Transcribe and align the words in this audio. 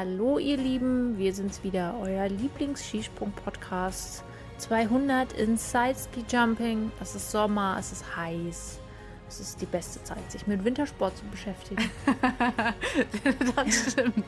Hallo 0.00 0.38
ihr 0.38 0.56
Lieben, 0.56 1.18
wir 1.18 1.34
sind's 1.34 1.62
wieder, 1.62 1.94
euer 2.00 2.26
Lieblings-Skisprung-Podcast 2.26 4.24
200 4.56 5.34
Inside 5.34 5.94
Ski 5.94 6.24
Jumping. 6.26 6.90
Es 7.02 7.14
ist 7.14 7.30
Sommer, 7.30 7.76
es 7.78 7.92
ist 7.92 8.16
heiß. 8.16 8.80
Es 9.28 9.40
ist 9.40 9.60
die 9.60 9.66
beste 9.66 10.02
Zeit, 10.02 10.32
sich 10.32 10.46
mit 10.46 10.64
Wintersport 10.64 11.18
zu 11.18 11.24
beschäftigen. 11.26 11.90
das 13.56 13.92
stimmt. 13.92 14.24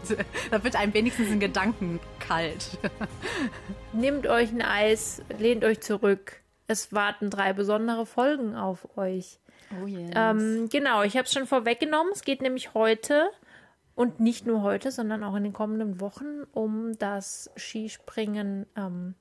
Da 0.50 0.62
wird 0.62 0.76
einem 0.76 0.92
wenigstens 0.92 1.30
in 1.30 1.40
Gedanken 1.40 2.00
kalt. 2.20 2.76
Nehmt 3.94 4.26
euch 4.26 4.52
ein 4.52 4.60
Eis, 4.60 5.22
lehnt 5.38 5.64
euch 5.64 5.80
zurück. 5.80 6.42
Es 6.66 6.92
warten 6.92 7.30
drei 7.30 7.54
besondere 7.54 8.04
Folgen 8.04 8.56
auf 8.56 8.98
euch. 8.98 9.38
Oh 9.82 9.86
yes. 9.86 10.10
Ähm, 10.14 10.68
genau, 10.68 11.02
ich 11.02 11.16
habe 11.16 11.24
es 11.24 11.32
schon 11.32 11.46
vorweggenommen. 11.46 12.12
Es 12.12 12.24
geht 12.24 12.42
nämlich 12.42 12.74
heute 12.74 13.30
und 13.94 14.20
nicht 14.20 14.46
nur 14.46 14.62
heute, 14.62 14.90
sondern 14.90 15.22
auch 15.24 15.34
in 15.34 15.44
den 15.44 15.52
kommenden 15.52 16.00
Wochen 16.00 16.44
um 16.52 16.96
das 16.98 17.50
Skispringen 17.56 18.66
ähm, 18.76 19.14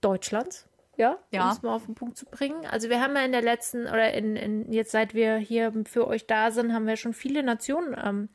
Deutschlands. 0.00 0.68
Ja, 0.96 1.18
Ja. 1.32 1.46
um 1.46 1.50
es 1.50 1.62
mal 1.62 1.74
auf 1.74 1.86
den 1.86 1.96
Punkt 1.96 2.16
zu 2.16 2.24
bringen. 2.26 2.66
Also 2.66 2.88
wir 2.88 3.00
haben 3.00 3.16
ja 3.16 3.24
in 3.24 3.32
der 3.32 3.42
letzten, 3.42 3.86
oder 3.88 4.12
in, 4.14 4.36
in 4.36 4.70
jetzt 4.72 4.92
seit 4.92 5.12
wir 5.12 5.36
hier 5.38 5.72
für 5.86 6.06
euch 6.06 6.26
da 6.28 6.52
sind, 6.52 6.72
haben 6.72 6.86
wir 6.86 6.96
schon 6.96 7.14
viele 7.14 7.42
Nationen 7.42 7.96
ähm, 8.00 8.28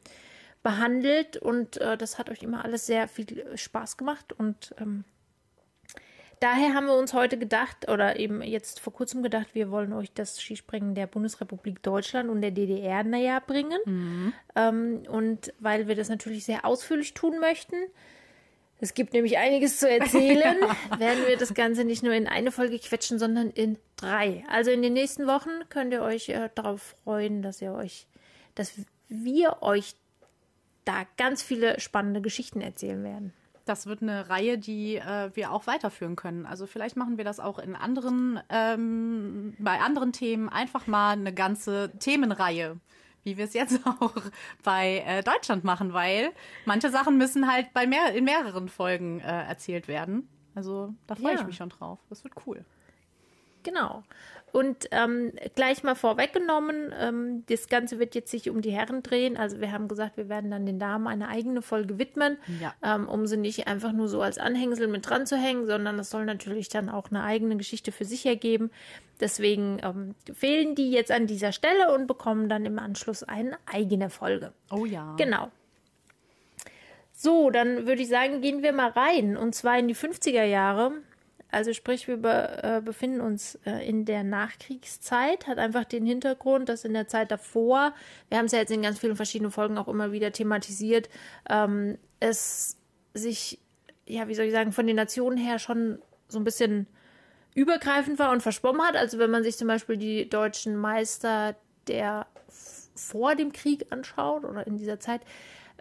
behandelt 0.61 1.37
und 1.37 1.77
äh, 1.77 1.97
das 1.97 2.17
hat 2.19 2.29
euch 2.29 2.43
immer 2.43 2.65
alles 2.65 2.85
sehr 2.85 3.07
viel 3.07 3.45
Spaß 3.57 3.95
gemacht 3.95 4.33
und 4.33 4.75
ähm, 4.77 5.05
Daher 6.39 6.73
haben 6.73 6.85
wir 6.85 6.95
uns 6.95 7.13
heute 7.13 7.37
gedacht, 7.37 7.89
oder 7.89 8.17
eben 8.17 8.41
jetzt 8.41 8.79
vor 8.79 8.93
kurzem 8.93 9.23
gedacht, 9.23 9.47
wir 9.53 9.71
wollen 9.71 9.91
euch 9.91 10.13
das 10.13 10.41
Skispringen 10.41 10.95
der 10.95 11.07
Bundesrepublik 11.07 11.83
Deutschland 11.83 12.29
und 12.29 12.41
der 12.41 12.51
DDR 12.51 13.03
näher 13.03 13.41
bringen. 13.41 13.79
Ähm, 14.55 15.03
und 15.09 15.53
weil 15.59 15.87
wir 15.87 15.95
das 15.95 16.07
natürlich 16.07 16.45
sehr 16.45 16.65
ausführlich 16.65 17.13
tun 17.13 17.39
möchten, 17.39 17.75
es 18.81 18.93
gibt 18.93 19.13
nämlich 19.13 19.37
einiges 19.37 19.77
zu 19.77 19.89
erzählen, 19.89 20.55
werden 20.97 21.27
wir 21.27 21.37
das 21.37 21.53
Ganze 21.53 21.83
nicht 21.83 22.01
nur 22.01 22.13
in 22.13 22.27
eine 22.27 22.51
Folge 22.51 22.79
quetschen, 22.79 23.19
sondern 23.19 23.49
in 23.49 23.77
drei. 23.97 24.45
Also 24.49 24.71
in 24.71 24.81
den 24.81 24.93
nächsten 24.93 25.27
Wochen 25.27 25.49
könnt 25.69 25.91
ihr 25.91 26.01
euch 26.01 26.29
äh, 26.29 26.49
darauf 26.55 26.95
freuen, 27.03 27.41
dass 27.41 27.61
ihr 27.61 27.73
euch, 27.73 28.07
dass 28.55 28.71
wir 29.09 29.61
euch 29.61 29.95
da 30.85 31.05
ganz 31.17 31.43
viele 31.43 31.79
spannende 31.79 32.21
Geschichten 32.21 32.61
erzählen 32.61 33.03
werden. 33.03 33.33
Das 33.69 33.85
wird 33.85 34.01
eine 34.01 34.29
Reihe, 34.29 34.57
die 34.57 34.95
äh, 34.95 35.29
wir 35.35 35.51
auch 35.51 35.67
weiterführen 35.67 36.15
können. 36.15 36.47
Also 36.47 36.65
vielleicht 36.65 36.95
machen 36.97 37.17
wir 37.17 37.23
das 37.23 37.39
auch 37.39 37.59
in 37.59 37.75
anderen, 37.75 38.39
ähm, 38.49 39.55
bei 39.59 39.79
anderen 39.79 40.11
Themen 40.11 40.49
einfach 40.49 40.87
mal 40.87 41.11
eine 41.11 41.31
ganze 41.33 41.91
Themenreihe, 41.99 42.77
wie 43.23 43.37
wir 43.37 43.45
es 43.45 43.53
jetzt 43.53 43.79
auch 43.99 44.15
bei 44.63 45.03
äh, 45.05 45.21
Deutschland 45.21 45.63
machen, 45.63 45.93
weil 45.93 46.31
manche 46.65 46.89
Sachen 46.89 47.17
müssen 47.19 47.51
halt 47.51 47.71
bei 47.73 47.85
mehr, 47.85 48.13
in 48.15 48.23
mehreren 48.25 48.69
Folgen 48.69 49.19
äh, 49.19 49.43
erzählt 49.47 49.87
werden. 49.87 50.27
Also 50.55 50.95
da 51.05 51.13
freue 51.13 51.35
Ja. 51.35 51.41
ich 51.41 51.45
mich 51.45 51.57
schon 51.57 51.69
drauf. 51.69 51.99
Das 52.09 52.23
wird 52.23 52.33
cool. 52.47 52.65
Genau. 53.69 54.03
Und 54.51 54.87
ähm, 54.89 55.31
gleich 55.53 55.83
mal 55.83 55.93
vorweggenommen, 55.93 56.91
ähm, 56.99 57.43
das 57.49 57.67
Ganze 57.67 57.99
wird 57.99 58.15
jetzt 58.15 58.31
sich 58.31 58.49
um 58.49 58.61
die 58.61 58.71
Herren 58.71 59.03
drehen. 59.03 59.37
Also 59.37 59.61
wir 59.61 59.71
haben 59.71 59.87
gesagt, 59.87 60.17
wir 60.17 60.27
werden 60.27 60.49
dann 60.49 60.65
den 60.65 60.79
Damen 60.79 61.05
eine 61.07 61.27
eigene 61.27 61.61
Folge 61.61 61.99
widmen, 61.99 62.37
Ja. 62.59 62.73
ähm, 62.83 63.07
um 63.07 63.27
sie 63.27 63.37
nicht 63.37 63.67
einfach 63.67 63.91
nur 63.91 64.07
so 64.07 64.23
als 64.23 64.39
Anhängsel 64.39 64.87
mit 64.87 65.07
dran 65.07 65.27
zu 65.27 65.37
hängen, 65.37 65.67
sondern 65.67 65.97
das 65.97 66.09
soll 66.09 66.25
natürlich 66.25 66.67
dann 66.67 66.89
auch 66.89 67.11
eine 67.11 67.23
eigene 67.23 67.57
Geschichte 67.57 67.91
für 67.91 68.05
sich 68.05 68.25
ergeben. 68.25 68.71
Deswegen 69.19 69.79
ähm, 69.83 70.15
fehlen 70.33 70.73
die 70.73 70.89
jetzt 70.89 71.11
an 71.11 71.27
dieser 71.27 71.51
Stelle 71.51 71.93
und 71.93 72.07
bekommen 72.07 72.49
dann 72.49 72.65
im 72.65 72.79
Anschluss 72.79 73.21
eine 73.21 73.55
eigene 73.71 74.09
Folge. 74.09 74.51
Oh 74.71 74.85
ja. 74.85 75.13
Genau. 75.17 75.51
So, 77.13 77.49
dann 77.51 77.85
würde 77.85 78.01
ich 78.01 78.07
sagen, 78.07 78.41
gehen 78.41 78.63
wir 78.63 78.71
mal 78.73 78.89
rein. 78.89 79.35
Und 79.37 79.53
zwar 79.53 79.77
in 79.77 79.87
die 79.89 79.95
50er 79.95 80.45
Jahre. 80.45 80.93
Also 81.51 81.73
sprich, 81.73 82.07
wir 82.07 82.17
be 82.17 82.59
äh, 82.61 82.81
befinden 82.81 83.21
uns 83.21 83.55
äh, 83.65 83.87
in 83.87 84.05
der 84.05 84.23
Nachkriegszeit. 84.23 85.47
Hat 85.47 85.57
einfach 85.57 85.83
den 85.83 86.05
Hintergrund, 86.05 86.69
dass 86.69 86.85
in 86.85 86.93
der 86.93 87.07
Zeit 87.07 87.31
davor, 87.31 87.93
wir 88.29 88.37
haben 88.37 88.45
es 88.45 88.51
ja 88.51 88.59
jetzt 88.59 88.71
in 88.71 88.83
ganz 88.83 88.99
vielen 88.99 89.15
verschiedenen 89.15 89.51
Folgen 89.51 89.77
auch 89.77 89.87
immer 89.87 90.11
wieder 90.11 90.31
thematisiert, 90.31 91.09
ähm, 91.49 91.97
es 92.19 92.77
sich, 93.13 93.59
ja, 94.05 94.27
wie 94.27 94.35
soll 94.35 94.45
ich 94.45 94.51
sagen, 94.51 94.71
von 94.71 94.85
den 94.85 94.95
Nationen 94.95 95.37
her 95.37 95.57
schon 95.57 95.99
so 96.27 96.37
ein 96.37 96.43
bisschen 96.43 96.85
übergreifend 97.55 98.19
war 98.19 98.31
und 98.31 98.43
verschwommen 98.43 98.81
hat. 98.81 98.95
Also 98.95 99.17
wenn 99.17 99.31
man 99.31 99.43
sich 99.43 99.57
zum 99.57 99.67
Beispiel 99.67 99.97
die 99.97 100.29
deutschen 100.29 100.75
Meister 100.75 101.55
der 101.87 102.27
vor 102.95 103.35
dem 103.35 103.53
Krieg 103.53 103.87
anschaut 103.91 104.45
oder 104.45 104.67
in 104.67 104.77
dieser 104.77 104.99
Zeit, 104.99 105.21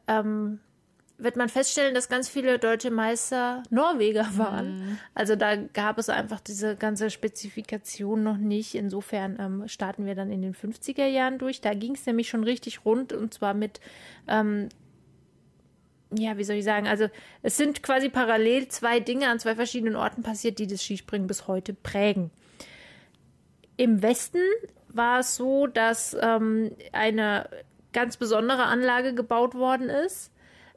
ähm, 0.07 0.61
wird 1.19 1.37
man 1.37 1.49
feststellen, 1.49 1.95
dass 1.95 2.09
ganz 2.09 2.29
viele 2.29 2.59
deutsche 2.59 2.93
Meister 2.93 3.65
Norweger 3.71 4.27
waren. 4.37 4.99
Also 5.15 5.35
da 5.35 5.57
gab 5.57 5.99
es 5.99 6.09
einfach 6.09 6.41
diese 6.41 6.77
ganze 6.77 7.11
Spezifikation 7.11 8.23
noch 8.23 8.37
nicht. 8.37 8.77
Insofern 8.77 9.37
ähm, 9.41 9.69
starten 9.69 10.07
wir 10.07 10.15
dann 10.15 10.31
in 10.31 10.43
den 10.43 10.55
50er 10.55 11.07
Jahren 11.07 11.39
durch. 11.39 11.61
Da 11.61 11.75
ging 11.75 11.95
es 11.95 12.07
nämlich 12.07 12.29
schon 12.29 12.45
richtig 12.45 12.85
rund 12.85 13.13
und 13.13 13.35
zwar 13.35 13.53
mit 13.53 13.81
ähm, 14.29 14.69
ja, 16.17 16.39
wie 16.39 16.45
soll 16.45 16.57
ich 16.57 16.65
sagen? 16.65 16.87
Also 16.87 17.09
es 17.43 17.57
sind 17.57 17.83
quasi 17.83 18.09
parallel 18.09 18.69
zwei 18.69 19.01
Dinge 19.01 19.29
an 19.29 19.39
zwei 19.39 19.55
verschiedenen 19.55 19.97
Orten 19.97 20.23
passiert, 20.23 20.59
die 20.59 20.67
das 20.67 20.83
Skispringen 20.83 21.27
bis 21.27 21.47
heute 21.49 21.75
prägen. 21.75 22.31
Im 23.77 24.03
Westen 24.03 24.41
war 24.89 25.21
es 25.21 25.37
so, 25.37 25.67
dass 25.67 26.17
ähm, 26.21 26.71
eine 26.93 27.49
ganz 27.93 28.17
besondere 28.17 28.65
Anlage 28.65 29.15
gebaut 29.15 29.55
worden 29.55 29.91
ist. 29.91 30.33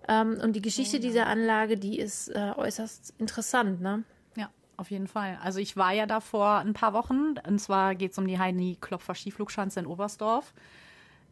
Ähm, 0.08 0.40
und 0.42 0.54
die 0.54 0.62
Geschichte 0.62 1.00
dieser 1.00 1.28
Anlage, 1.28 1.78
die 1.78 2.00
ist 2.00 2.30
äh, 2.30 2.54
äußerst 2.56 3.14
interessant, 3.18 3.82
ne? 3.82 4.04
Ja, 4.36 4.50
auf 4.78 4.92
jeden 4.92 5.08
Fall. 5.08 5.38
Also 5.44 5.60
ich 5.60 5.78
war 5.78 5.92
ja 5.94 6.06
da 6.06 6.20
vor 6.20 6.58
ein 6.58 6.74
paar 6.74 6.94
Wochen, 6.94 7.36
und 7.48 7.60
zwar 7.60 7.96
geht 7.96 8.12
es 8.12 8.18
um 8.18 8.28
die 8.28 8.40
Heini 8.40 8.78
Klopfer 8.82 9.16
Skiflugschanze 9.16 9.80
in 9.80 9.86
Oberstdorf. 9.86 10.54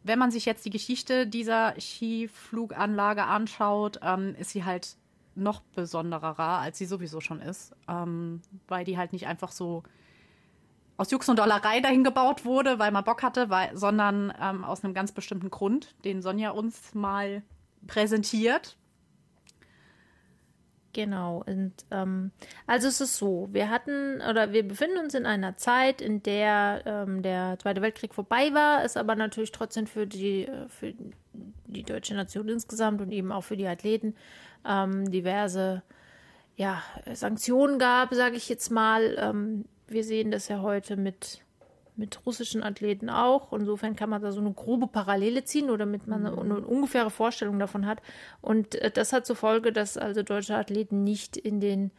Wenn 0.02 0.18
man 0.18 0.30
sich 0.30 0.46
jetzt 0.46 0.64
die 0.64 0.70
Geschichte 0.70 1.26
dieser 1.26 1.74
Skifluganlage 1.78 3.24
anschaut, 3.24 4.00
ähm, 4.02 4.34
ist 4.38 4.50
sie 4.50 4.64
halt 4.64 4.96
noch 5.34 5.60
besonderer, 5.74 6.38
als 6.38 6.78
sie 6.78 6.86
sowieso 6.86 7.20
schon 7.20 7.40
ist, 7.40 7.74
ähm, 7.88 8.40
weil 8.68 8.84
die 8.84 8.98
halt 8.98 9.12
nicht 9.12 9.26
einfach 9.26 9.52
so 9.52 9.82
aus 10.96 11.10
Jux 11.10 11.28
und 11.28 11.38
Dollerei 11.38 11.80
dahin 11.80 12.04
gebaut 12.04 12.44
wurde, 12.44 12.78
weil 12.78 12.92
man 12.92 13.04
Bock 13.04 13.22
hatte, 13.22 13.48
weil, 13.48 13.74
sondern 13.76 14.34
ähm, 14.40 14.64
aus 14.64 14.84
einem 14.84 14.92
ganz 14.92 15.12
bestimmten 15.12 15.50
Grund, 15.50 15.94
den 16.04 16.20
Sonja 16.20 16.50
uns 16.50 16.94
mal 16.94 17.42
präsentiert. 17.86 18.76
Genau, 20.92 21.44
und 21.46 21.72
ähm, 21.92 22.32
also 22.66 22.88
es 22.88 23.00
ist 23.00 23.16
so, 23.16 23.48
wir 23.52 23.70
hatten 23.70 24.20
oder 24.28 24.52
wir 24.52 24.66
befinden 24.66 24.98
uns 24.98 25.14
in 25.14 25.24
einer 25.24 25.56
Zeit, 25.56 26.00
in 26.00 26.20
der 26.22 26.82
ähm, 26.84 27.22
der 27.22 27.58
Zweite 27.60 27.80
Weltkrieg 27.80 28.12
vorbei 28.12 28.52
war, 28.54 28.84
es 28.84 28.96
aber 28.96 29.14
natürlich 29.14 29.52
trotzdem 29.52 29.86
für 29.86 30.08
die 30.08 30.46
äh, 30.46 30.68
für 30.68 30.92
die 31.66 31.84
deutsche 31.84 32.14
Nation 32.14 32.48
insgesamt 32.48 33.00
und 33.00 33.12
eben 33.12 33.30
auch 33.30 33.42
für 33.44 33.56
die 33.56 33.68
Athleten 33.68 34.16
ähm, 34.66 35.08
diverse 35.12 35.84
ja, 36.56 36.82
Sanktionen 37.12 37.78
gab, 37.78 38.12
sage 38.12 38.36
ich 38.36 38.48
jetzt 38.48 38.70
mal. 38.70 39.16
Ähm, 39.18 39.64
wir 39.86 40.04
sehen 40.04 40.30
das 40.30 40.48
ja 40.48 40.60
heute 40.60 40.96
mit 40.96 41.40
mit 41.96 42.24
russischen 42.26 42.62
Athleten 42.62 43.10
auch. 43.10 43.52
Insofern 43.52 43.96
kann 43.96 44.10
man 44.10 44.22
da 44.22 44.32
so 44.32 44.40
eine 44.40 44.52
grobe 44.52 44.86
Parallele 44.86 45.44
ziehen 45.44 45.70
oder 45.70 45.86
damit 45.86 46.06
man 46.06 46.26
eine, 46.26 46.38
eine 46.38 46.60
ungefähre 46.60 47.10
Vorstellung 47.10 47.58
davon 47.58 47.86
hat. 47.86 48.00
Und 48.40 48.74
äh, 48.76 48.90
das 48.90 49.12
hat 49.12 49.26
zur 49.26 49.36
Folge, 49.36 49.72
dass 49.72 49.96
also 49.96 50.22
deutsche 50.22 50.56
Athleten 50.56 51.02
nicht 51.04 51.36
in 51.36 51.60
den 51.60 51.90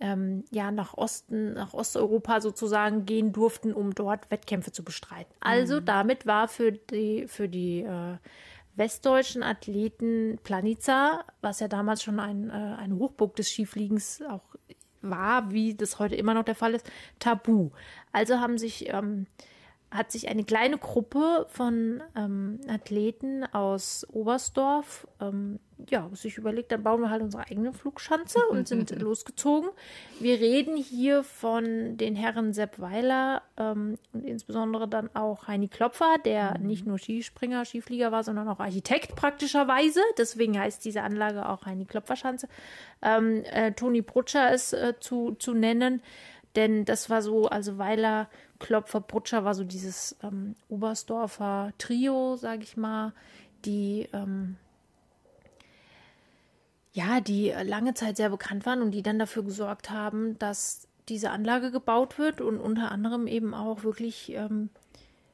ähm, 0.00 0.44
ja 0.50 0.70
nach 0.70 0.94
Osten, 0.94 1.54
nach 1.54 1.72
Osteuropa 1.72 2.40
sozusagen 2.40 3.06
gehen 3.06 3.32
durften, 3.32 3.72
um 3.72 3.94
dort 3.94 4.30
Wettkämpfe 4.30 4.72
zu 4.72 4.82
bestreiten. 4.84 5.32
Also 5.40 5.80
damit 5.80 6.26
war 6.26 6.48
für 6.48 6.72
die 6.72 7.26
für 7.28 7.48
die 7.48 7.82
äh, 7.82 8.16
westdeutschen 8.76 9.42
Athleten 9.42 10.38
Planica, 10.42 11.24
was 11.40 11.60
ja 11.60 11.68
damals 11.68 12.02
schon 12.02 12.18
ein, 12.18 12.50
äh, 12.50 12.52
eine 12.52 12.96
Hochburg 12.96 13.36
des 13.36 13.50
Skifliegens 13.50 14.22
auch 14.28 14.42
war, 15.10 15.50
wie 15.50 15.74
das 15.74 15.98
heute 15.98 16.14
immer 16.16 16.34
noch 16.34 16.44
der 16.44 16.54
Fall 16.54 16.74
ist, 16.74 16.90
tabu. 17.18 17.70
Also 18.12 18.40
haben 18.40 18.58
sich, 18.58 18.88
ähm, 18.92 19.26
hat 19.94 20.10
sich 20.10 20.28
eine 20.28 20.42
kleine 20.42 20.76
Gruppe 20.76 21.46
von 21.48 22.02
ähm, 22.16 22.60
Athleten 22.68 23.44
aus 23.52 24.04
Oberstdorf 24.10 25.06
ähm, 25.20 25.60
ja, 25.90 26.08
sich 26.12 26.36
überlegt, 26.38 26.72
dann 26.72 26.82
bauen 26.82 27.00
wir 27.00 27.10
halt 27.10 27.22
unsere 27.22 27.44
eigene 27.44 27.72
Flugschanze 27.72 28.40
und 28.50 28.66
sind 28.68 28.90
losgezogen. 29.00 29.70
Wir 30.18 30.40
reden 30.40 30.76
hier 30.76 31.22
von 31.22 31.96
den 31.96 32.16
Herren 32.16 32.52
Sepp 32.52 32.80
Weiler 32.80 33.42
ähm, 33.56 33.98
und 34.12 34.24
insbesondere 34.24 34.88
dann 34.88 35.14
auch 35.14 35.46
Heini 35.46 35.68
Klopfer, 35.68 36.16
der 36.24 36.58
nicht 36.58 36.86
nur 36.86 36.98
Skispringer, 36.98 37.64
Skiflieger 37.64 38.12
war, 38.12 38.24
sondern 38.24 38.48
auch 38.48 38.60
Architekt 38.60 39.14
praktischerweise. 39.14 40.00
Deswegen 40.18 40.58
heißt 40.58 40.84
diese 40.84 41.02
Anlage 41.02 41.48
auch 41.48 41.66
Heini 41.66 41.84
Klopfer 41.84 42.16
Schanze. 42.16 42.48
Ähm, 43.02 43.44
äh, 43.44 43.72
Toni 43.72 44.02
Brutscher 44.02 44.52
ist 44.52 44.72
äh, 44.72 44.94
zu, 44.98 45.36
zu 45.38 45.54
nennen. 45.54 46.02
Denn 46.56 46.84
das 46.84 47.10
war 47.10 47.20
so, 47.20 47.46
also 47.46 47.78
Weiler, 47.78 48.28
Klopfer, 48.58 49.00
Brutscher 49.00 49.44
war 49.44 49.54
so 49.54 49.64
dieses 49.64 50.16
ähm, 50.22 50.54
Oberstdorfer 50.68 51.72
Trio, 51.78 52.36
sag 52.36 52.62
ich 52.62 52.76
mal, 52.76 53.12
die 53.64 54.08
ähm, 54.12 54.56
ja, 56.94 57.20
die 57.20 57.52
lange 57.64 57.94
Zeit 57.94 58.16
sehr 58.16 58.30
bekannt 58.30 58.66
waren 58.66 58.80
und 58.80 58.92
die 58.92 59.02
dann 59.02 59.18
dafür 59.18 59.42
gesorgt 59.42 59.90
haben, 59.90 60.38
dass 60.38 60.86
diese 61.08 61.30
Anlage 61.30 61.70
gebaut 61.70 62.18
wird 62.18 62.40
und 62.40 62.60
unter 62.60 62.92
anderem 62.92 63.26
eben 63.26 63.52
auch 63.52 63.82
wirklich 63.82 64.32
ähm, 64.32 64.70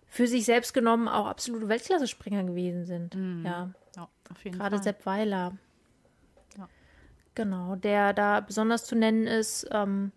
für 0.08 0.26
sich 0.26 0.46
selbst 0.46 0.72
genommen 0.72 1.06
auch 1.06 1.26
absolute 1.26 1.68
Weltklasse-Springer 1.68 2.44
gewesen 2.44 2.86
sind. 2.86 3.14
Mhm. 3.14 3.44
Ja. 3.44 3.70
ja 3.94 4.08
Gerade 4.50 4.76
Fall. 4.76 4.82
Sepp 4.82 5.06
Weiler. 5.06 5.52
Ja. 6.56 6.68
Genau, 7.34 7.76
der 7.76 8.14
da 8.14 8.40
besonders 8.40 8.86
zu 8.86 8.96
nennen 8.96 9.26
ist. 9.26 9.68
Ähm, 9.70 10.12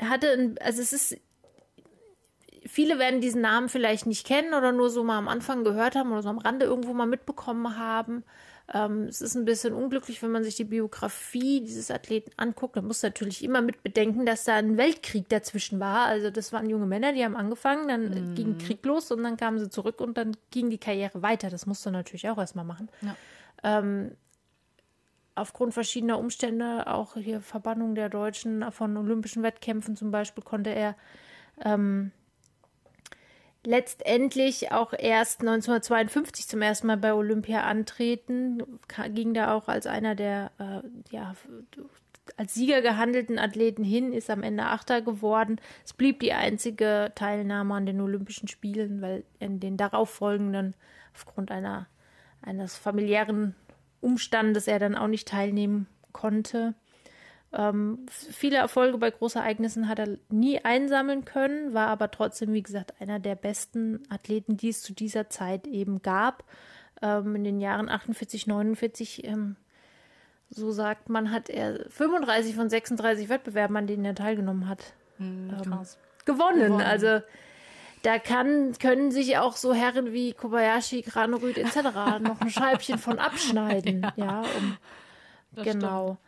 hatte, 0.00 0.30
ein, 0.30 0.58
also 0.58 0.82
es 0.82 0.92
ist, 0.92 1.16
viele 2.68 2.98
werden 2.98 3.20
diesen 3.20 3.40
Namen 3.40 3.68
vielleicht 3.68 4.06
nicht 4.06 4.26
kennen 4.26 4.54
oder 4.54 4.72
nur 4.72 4.90
so 4.90 5.04
mal 5.04 5.18
am 5.18 5.28
Anfang 5.28 5.64
gehört 5.64 5.94
haben 5.94 6.12
oder 6.12 6.22
so 6.22 6.28
am 6.28 6.38
Rande 6.38 6.66
irgendwo 6.66 6.92
mal 6.92 7.06
mitbekommen 7.06 7.78
haben. 7.78 8.24
Ähm, 8.72 9.04
es 9.04 9.20
ist 9.20 9.36
ein 9.36 9.44
bisschen 9.44 9.74
unglücklich, 9.74 10.20
wenn 10.22 10.32
man 10.32 10.42
sich 10.42 10.56
die 10.56 10.64
Biografie 10.64 11.60
dieses 11.60 11.90
Athleten 11.90 12.32
anguckt. 12.36 12.74
Man 12.74 12.86
muss 12.86 13.02
natürlich 13.02 13.44
immer 13.44 13.62
mit 13.62 13.82
bedenken, 13.84 14.26
dass 14.26 14.44
da 14.44 14.56
ein 14.56 14.76
Weltkrieg 14.76 15.28
dazwischen 15.28 15.78
war. 15.78 16.06
Also 16.06 16.30
das 16.30 16.52
waren 16.52 16.68
junge 16.68 16.86
Männer, 16.86 17.12
die 17.12 17.24
haben 17.24 17.36
angefangen, 17.36 17.86
dann 17.88 18.30
mhm. 18.30 18.34
ging 18.34 18.58
Krieg 18.58 18.84
los 18.84 19.12
und 19.12 19.22
dann 19.22 19.36
kamen 19.36 19.58
sie 19.58 19.70
zurück 19.70 20.00
und 20.00 20.18
dann 20.18 20.36
ging 20.50 20.68
die 20.70 20.78
Karriere 20.78 21.22
weiter. 21.22 21.48
Das 21.48 21.66
musst 21.66 21.86
du 21.86 21.90
natürlich 21.90 22.28
auch 22.28 22.38
erstmal 22.38 22.64
machen. 22.64 22.88
Ja. 23.02 23.16
Ähm, 23.62 24.10
aufgrund 25.36 25.72
verschiedener 25.72 26.18
Umstände, 26.18 26.88
auch 26.88 27.14
hier 27.14 27.40
Verbannung 27.40 27.94
der 27.94 28.08
Deutschen 28.08 28.72
von 28.72 28.96
olympischen 28.96 29.44
Wettkämpfen 29.44 29.94
zum 29.94 30.10
Beispiel, 30.10 30.42
konnte 30.42 30.70
er 30.70 30.96
ähm, 31.64 32.10
letztendlich 33.66 34.72
auch 34.72 34.92
erst 34.92 35.40
1952 35.40 36.48
zum 36.48 36.62
ersten 36.62 36.86
Mal 36.86 36.96
bei 36.96 37.12
Olympia 37.12 37.62
antreten, 37.62 38.62
ging 39.08 39.34
da 39.34 39.54
auch 39.54 39.68
als 39.68 39.86
einer 39.86 40.14
der 40.14 40.52
äh, 40.58 41.14
ja, 41.14 41.34
als 42.36 42.54
Sieger 42.54 42.82
gehandelten 42.82 43.38
Athleten 43.38 43.84
hin, 43.84 44.12
ist 44.12 44.30
am 44.30 44.42
Ende 44.42 44.64
Achter 44.64 45.02
geworden. 45.02 45.60
Es 45.84 45.92
blieb 45.92 46.20
die 46.20 46.32
einzige 46.32 47.12
Teilnahme 47.14 47.74
an 47.74 47.86
den 47.86 48.00
Olympischen 48.00 48.48
Spielen, 48.48 49.00
weil 49.00 49.24
in 49.38 49.60
den 49.60 49.76
darauffolgenden 49.76 50.74
aufgrund 51.14 51.50
einer 51.50 51.86
eines 52.42 52.76
familiären 52.76 53.54
Umstandes 54.00 54.68
er 54.68 54.78
dann 54.78 54.94
auch 54.94 55.08
nicht 55.08 55.28
teilnehmen 55.28 55.86
konnte. 56.12 56.74
Ähm, 57.58 58.04
viele 58.10 58.58
Erfolge 58.58 58.98
bei 58.98 59.10
Großereignissen 59.10 59.88
hat 59.88 59.98
er 59.98 60.18
nie 60.28 60.62
einsammeln 60.62 61.24
können, 61.24 61.72
war 61.72 61.88
aber 61.88 62.10
trotzdem, 62.10 62.52
wie 62.52 62.62
gesagt, 62.62 63.00
einer 63.00 63.18
der 63.18 63.34
besten 63.34 64.02
Athleten, 64.10 64.58
die 64.58 64.68
es 64.68 64.82
zu 64.82 64.92
dieser 64.92 65.30
Zeit 65.30 65.66
eben 65.66 66.02
gab. 66.02 66.44
Ähm, 67.00 67.34
in 67.34 67.44
den 67.44 67.60
Jahren 67.60 67.88
48, 67.88 68.46
49, 68.46 69.24
ähm, 69.24 69.56
so 70.50 70.70
sagt 70.70 71.08
man, 71.08 71.32
hat 71.32 71.48
er 71.48 71.88
35 71.88 72.54
von 72.54 72.68
36 72.68 73.30
Wettbewerben, 73.30 73.76
an 73.76 73.86
denen 73.86 74.04
er 74.04 74.14
teilgenommen 74.14 74.68
hat, 74.68 74.92
mhm, 75.16 75.48
gewonnen. 75.48 75.86
gewonnen. 76.26 76.80
Also 76.82 77.20
da 78.02 78.18
kann, 78.18 78.72
können 78.78 79.10
sich 79.10 79.38
auch 79.38 79.56
so 79.56 79.72
Herren 79.72 80.12
wie 80.12 80.34
Kobayashi, 80.34 81.02
Granerüth 81.02 81.56
etc. 81.56 81.76
noch 82.20 82.40
ein 82.40 82.50
Scheibchen 82.50 82.98
von 82.98 83.18
abschneiden. 83.18 84.02
ja, 84.16 84.24
ja 84.26 84.44
um, 84.58 85.64
genau. 85.64 86.04
Stimmt. 86.04 86.25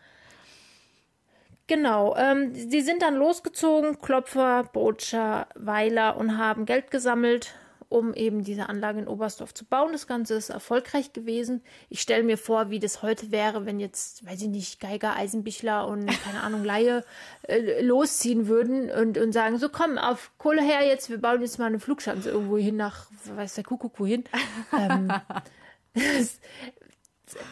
Genau, 1.68 2.16
ähm, 2.16 2.54
sie 2.54 2.80
sind 2.80 3.02
dann 3.02 3.14
losgezogen, 3.14 4.00
Klopfer, 4.00 4.64
Botscher, 4.72 5.46
Weiler 5.54 6.16
und 6.16 6.38
haben 6.38 6.64
Geld 6.64 6.90
gesammelt, 6.90 7.52
um 7.90 8.14
eben 8.14 8.42
diese 8.42 8.70
Anlage 8.70 9.00
in 9.00 9.06
Oberstdorf 9.06 9.52
zu 9.52 9.66
bauen. 9.66 9.92
Das 9.92 10.06
Ganze 10.06 10.34
ist 10.34 10.48
erfolgreich 10.48 11.12
gewesen. 11.12 11.62
Ich 11.90 12.00
stelle 12.00 12.22
mir 12.22 12.38
vor, 12.38 12.70
wie 12.70 12.78
das 12.78 13.02
heute 13.02 13.32
wäre, 13.32 13.66
wenn 13.66 13.80
jetzt, 13.80 14.26
weiß 14.26 14.40
ich 14.40 14.48
nicht, 14.48 14.80
Geiger, 14.80 15.14
Eisenbichler 15.14 15.86
und 15.86 16.06
keine 16.06 16.42
Ahnung, 16.42 16.64
Laie 16.64 17.04
äh, 17.42 17.82
losziehen 17.82 18.48
würden 18.48 18.90
und, 18.90 19.18
und 19.18 19.32
sagen, 19.32 19.58
so 19.58 19.68
komm, 19.68 19.98
auf 19.98 20.32
Kohle 20.38 20.62
her 20.62 20.86
jetzt, 20.86 21.10
wir 21.10 21.20
bauen 21.20 21.42
jetzt 21.42 21.58
mal 21.58 21.66
eine 21.66 21.80
Flugschanze 21.80 22.30
irgendwo 22.30 22.56
hin 22.56 22.76
nach, 22.76 23.08
weiß 23.26 23.56
der 23.56 23.64
Kuckuck 23.64 24.00
wohin. 24.00 24.24
ähm, 24.72 25.12
das, 25.92 26.40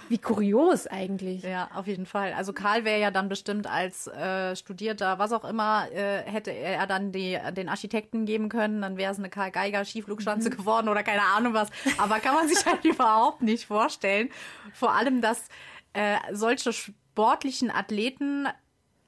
wie 0.08 0.18
kurios 0.18 0.86
eigentlich. 0.86 1.42
Ja, 1.42 1.68
auf 1.74 1.86
jeden 1.86 2.06
Fall. 2.06 2.32
Also 2.32 2.52
Karl 2.52 2.84
wäre 2.84 3.00
ja 3.00 3.10
dann 3.10 3.28
bestimmt 3.28 3.66
als 3.66 4.06
äh, 4.06 4.54
Studierter, 4.56 5.18
was 5.18 5.32
auch 5.32 5.44
immer, 5.44 5.90
äh, 5.92 6.22
hätte 6.22 6.50
er 6.50 6.86
dann 6.86 7.12
die, 7.12 7.38
den 7.56 7.68
Architekten 7.68 8.26
geben 8.26 8.48
können, 8.48 8.82
dann 8.82 8.96
wäre 8.96 9.12
es 9.12 9.18
eine 9.18 9.30
Karl 9.30 9.50
Geiger 9.50 9.84
Skiflugschanze 9.84 10.50
mhm. 10.50 10.56
geworden 10.56 10.88
oder 10.88 11.02
keine 11.02 11.22
Ahnung 11.22 11.54
was. 11.54 11.68
Aber 11.98 12.20
kann 12.20 12.34
man 12.34 12.48
sich 12.48 12.64
halt 12.64 12.84
überhaupt 12.84 13.42
nicht 13.42 13.66
vorstellen. 13.66 14.30
Vor 14.72 14.92
allem, 14.92 15.20
dass 15.20 15.48
äh, 15.92 16.16
solche 16.32 16.72
sportlichen 16.72 17.70
Athleten 17.70 18.46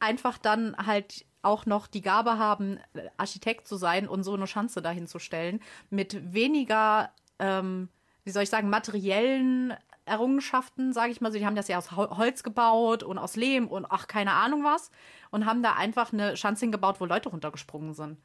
einfach 0.00 0.38
dann 0.38 0.76
halt 0.76 1.26
auch 1.42 1.66
noch 1.66 1.86
die 1.86 2.02
Gabe 2.02 2.38
haben, 2.38 2.78
Architekt 3.16 3.68
zu 3.68 3.76
sein 3.76 4.08
und 4.08 4.22
so 4.22 4.34
eine 4.34 4.46
Schanze 4.46 4.82
dahin 4.82 5.06
zu 5.06 5.18
stellen, 5.18 5.60
mit 5.90 6.32
weniger, 6.32 7.12
ähm, 7.38 7.88
wie 8.24 8.30
soll 8.30 8.42
ich 8.42 8.50
sagen, 8.50 8.70
materiellen 8.70 9.74
Errungenschaften, 10.08 10.92
sage 10.92 11.12
ich 11.12 11.20
mal 11.20 11.30
so. 11.32 11.38
Die 11.38 11.46
haben 11.46 11.56
das 11.56 11.68
ja 11.68 11.78
aus 11.78 11.92
Holz 11.92 12.42
gebaut 12.42 13.02
und 13.02 13.18
aus 13.18 13.36
Lehm 13.36 13.68
und 13.68 13.86
ach, 13.88 14.06
keine 14.06 14.32
Ahnung 14.32 14.64
was. 14.64 14.90
Und 15.30 15.46
haben 15.46 15.62
da 15.62 15.74
einfach 15.74 16.12
eine 16.12 16.36
Schanze 16.36 16.60
hingebaut, 16.60 17.00
wo 17.00 17.04
Leute 17.04 17.28
runtergesprungen 17.28 17.94
sind. 17.94 18.18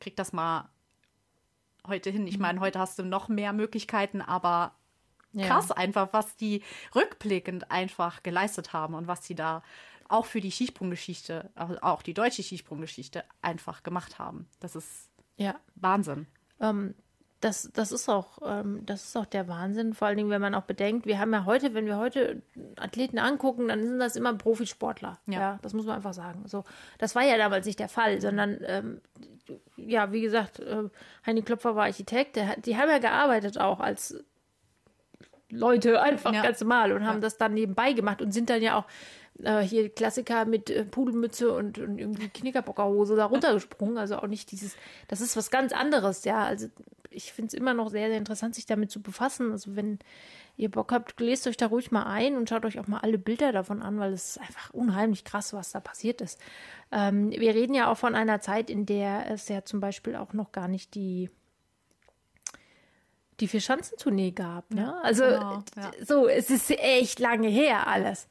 Krieg 0.00 0.16
das 0.16 0.32
mal 0.32 0.68
heute 1.86 2.10
hin. 2.10 2.26
Ich 2.26 2.38
meine, 2.38 2.60
heute 2.60 2.78
hast 2.78 2.98
du 2.98 3.02
noch 3.02 3.28
mehr 3.28 3.52
Möglichkeiten, 3.52 4.22
aber 4.22 4.72
krass 5.36 5.70
ja. 5.70 5.76
einfach, 5.76 6.08
was 6.12 6.36
die 6.36 6.62
rückblickend 6.94 7.70
einfach 7.70 8.22
geleistet 8.22 8.72
haben 8.72 8.94
und 8.94 9.08
was 9.08 9.26
sie 9.26 9.34
da 9.34 9.62
auch 10.08 10.26
für 10.26 10.40
die 10.40 10.50
Skisprunggeschichte, 10.50 11.50
auch 11.80 12.02
die 12.02 12.14
deutsche 12.14 12.42
Skisprunggeschichte 12.42 13.24
einfach 13.42 13.82
gemacht 13.82 14.18
haben. 14.18 14.46
Das 14.60 14.76
ist 14.76 15.08
ja. 15.36 15.56
Wahnsinn. 15.74 16.26
Ähm, 16.60 16.94
das, 17.44 17.70
das 17.74 17.92
ist 17.92 18.08
auch, 18.08 18.38
ähm, 18.46 18.80
das 18.86 19.04
ist 19.04 19.16
auch 19.16 19.26
der 19.26 19.48
Wahnsinn, 19.48 19.92
vor 19.92 20.08
allen 20.08 20.16
Dingen, 20.16 20.30
wenn 20.30 20.40
man 20.40 20.54
auch 20.54 20.62
bedenkt, 20.62 21.04
wir 21.04 21.18
haben 21.18 21.32
ja 21.34 21.44
heute, 21.44 21.74
wenn 21.74 21.84
wir 21.84 21.98
heute 21.98 22.40
Athleten 22.76 23.18
angucken, 23.18 23.68
dann 23.68 23.82
sind 23.82 23.98
das 23.98 24.16
immer 24.16 24.32
Profisportler. 24.32 25.18
Ja, 25.26 25.40
ja 25.40 25.58
das 25.60 25.74
muss 25.74 25.84
man 25.84 25.96
einfach 25.96 26.14
sagen. 26.14 26.44
So, 26.46 26.64
das 26.96 27.14
war 27.14 27.22
ja 27.22 27.36
damals 27.36 27.66
nicht 27.66 27.78
der 27.78 27.90
Fall, 27.90 28.22
sondern 28.22 28.58
ähm, 28.66 29.00
ja, 29.76 30.10
wie 30.10 30.22
gesagt, 30.22 30.60
äh, 30.60 30.84
Heini 31.26 31.42
Klopfer 31.42 31.76
war 31.76 31.84
Architekt, 31.84 32.36
der, 32.36 32.56
die 32.56 32.78
haben 32.78 32.88
ja 32.88 32.98
gearbeitet 32.98 33.58
auch 33.58 33.80
als 33.80 34.24
Leute 35.50 36.00
einfach 36.00 36.32
ja. 36.32 36.42
ganz 36.42 36.60
normal 36.62 36.92
und 36.92 37.06
haben 37.06 37.16
ja. 37.16 37.20
das 37.20 37.36
dann 37.36 37.52
nebenbei 37.52 37.92
gemacht 37.92 38.22
und 38.22 38.32
sind 38.32 38.48
dann 38.48 38.62
ja 38.62 38.78
auch 38.78 38.86
äh, 39.42 39.60
hier 39.60 39.88
Klassiker 39.88 40.44
mit 40.44 40.70
äh, 40.70 40.84
Pudelmütze 40.84 41.52
und, 41.52 41.78
und 41.78 41.98
irgendwie 41.98 42.28
Knickerbockerhose 42.28 43.16
da 43.16 43.26
runtergesprungen. 43.26 43.98
Also 43.98 44.16
auch 44.16 44.26
nicht 44.26 44.50
dieses, 44.52 44.76
das 45.08 45.20
ist 45.20 45.36
was 45.36 45.50
ganz 45.50 45.72
anderes, 45.72 46.24
ja. 46.24 46.44
Also 46.44 46.68
ich 47.10 47.32
finde 47.32 47.48
es 47.48 47.54
immer 47.54 47.74
noch 47.74 47.90
sehr, 47.90 48.08
sehr 48.08 48.18
interessant, 48.18 48.54
sich 48.54 48.66
damit 48.66 48.90
zu 48.90 49.00
befassen. 49.00 49.52
Also 49.52 49.76
wenn 49.76 49.98
ihr 50.56 50.70
Bock 50.70 50.92
habt, 50.92 51.18
lest 51.20 51.46
euch 51.46 51.56
da 51.56 51.66
ruhig 51.66 51.90
mal 51.90 52.04
ein 52.04 52.36
und 52.36 52.48
schaut 52.48 52.64
euch 52.64 52.78
auch 52.78 52.86
mal 52.86 53.00
alle 53.00 53.18
Bilder 53.18 53.52
davon 53.52 53.82
an, 53.82 53.98
weil 53.98 54.12
es 54.12 54.30
ist 54.30 54.40
einfach 54.40 54.72
unheimlich 54.72 55.24
krass, 55.24 55.52
was 55.52 55.72
da 55.72 55.80
passiert 55.80 56.20
ist. 56.20 56.40
Ähm, 56.92 57.30
wir 57.30 57.54
reden 57.54 57.74
ja 57.74 57.90
auch 57.90 57.98
von 57.98 58.14
einer 58.14 58.40
Zeit, 58.40 58.70
in 58.70 58.86
der 58.86 59.30
es 59.30 59.48
ja 59.48 59.64
zum 59.64 59.80
Beispiel 59.80 60.16
auch 60.16 60.32
noch 60.32 60.52
gar 60.52 60.68
nicht 60.68 60.94
die 60.94 61.30
die 63.40 63.48
Vier-Schanzentournee 63.48 64.30
gab. 64.30 64.72
Ne? 64.72 64.94
Also 65.02 65.24
genau, 65.24 65.64
ja. 65.76 65.90
so, 66.06 66.28
es 66.28 66.50
ist 66.50 66.70
echt 66.70 67.18
lange 67.18 67.48
her 67.48 67.88
alles. 67.88 68.28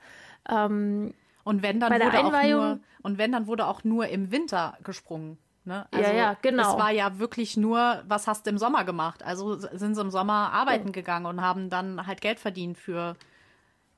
Ähm, 0.50 1.14
und 1.44 1.62
wenn 1.62 1.80
dann 1.80 1.92
wurde 1.92 2.24
auch 2.24 2.44
nur 2.44 2.80
und 3.02 3.18
wenn 3.18 3.32
dann 3.32 3.48
wurde 3.48 3.68
auch 3.68 3.84
nur 3.84 4.08
im 4.08 4.32
Winter 4.32 4.78
gesprungen. 4.84 5.38
Ne? 5.66 5.88
Also 5.92 6.10
ja, 6.10 6.16
ja, 6.16 6.38
genau. 6.42 6.74
Es 6.74 6.80
war 6.80 6.92
ja 6.92 7.20
wirklich 7.20 7.56
nur, 7.56 8.04
was 8.08 8.28
hast 8.28 8.46
du 8.46 8.50
im 8.50 8.58
Sommer 8.58 8.84
gemacht? 8.84 9.24
Also 9.24 9.56
sind 9.58 9.96
sie 9.96 10.02
im 10.02 10.10
Sommer 10.10 10.52
arbeiten 10.52 10.88
ja. 10.88 10.92
gegangen 10.92 11.26
und 11.26 11.42
haben 11.42 11.70
dann 11.70 12.06
halt 12.06 12.20
Geld 12.22 12.40
verdient 12.40 12.78
für, 12.78 13.16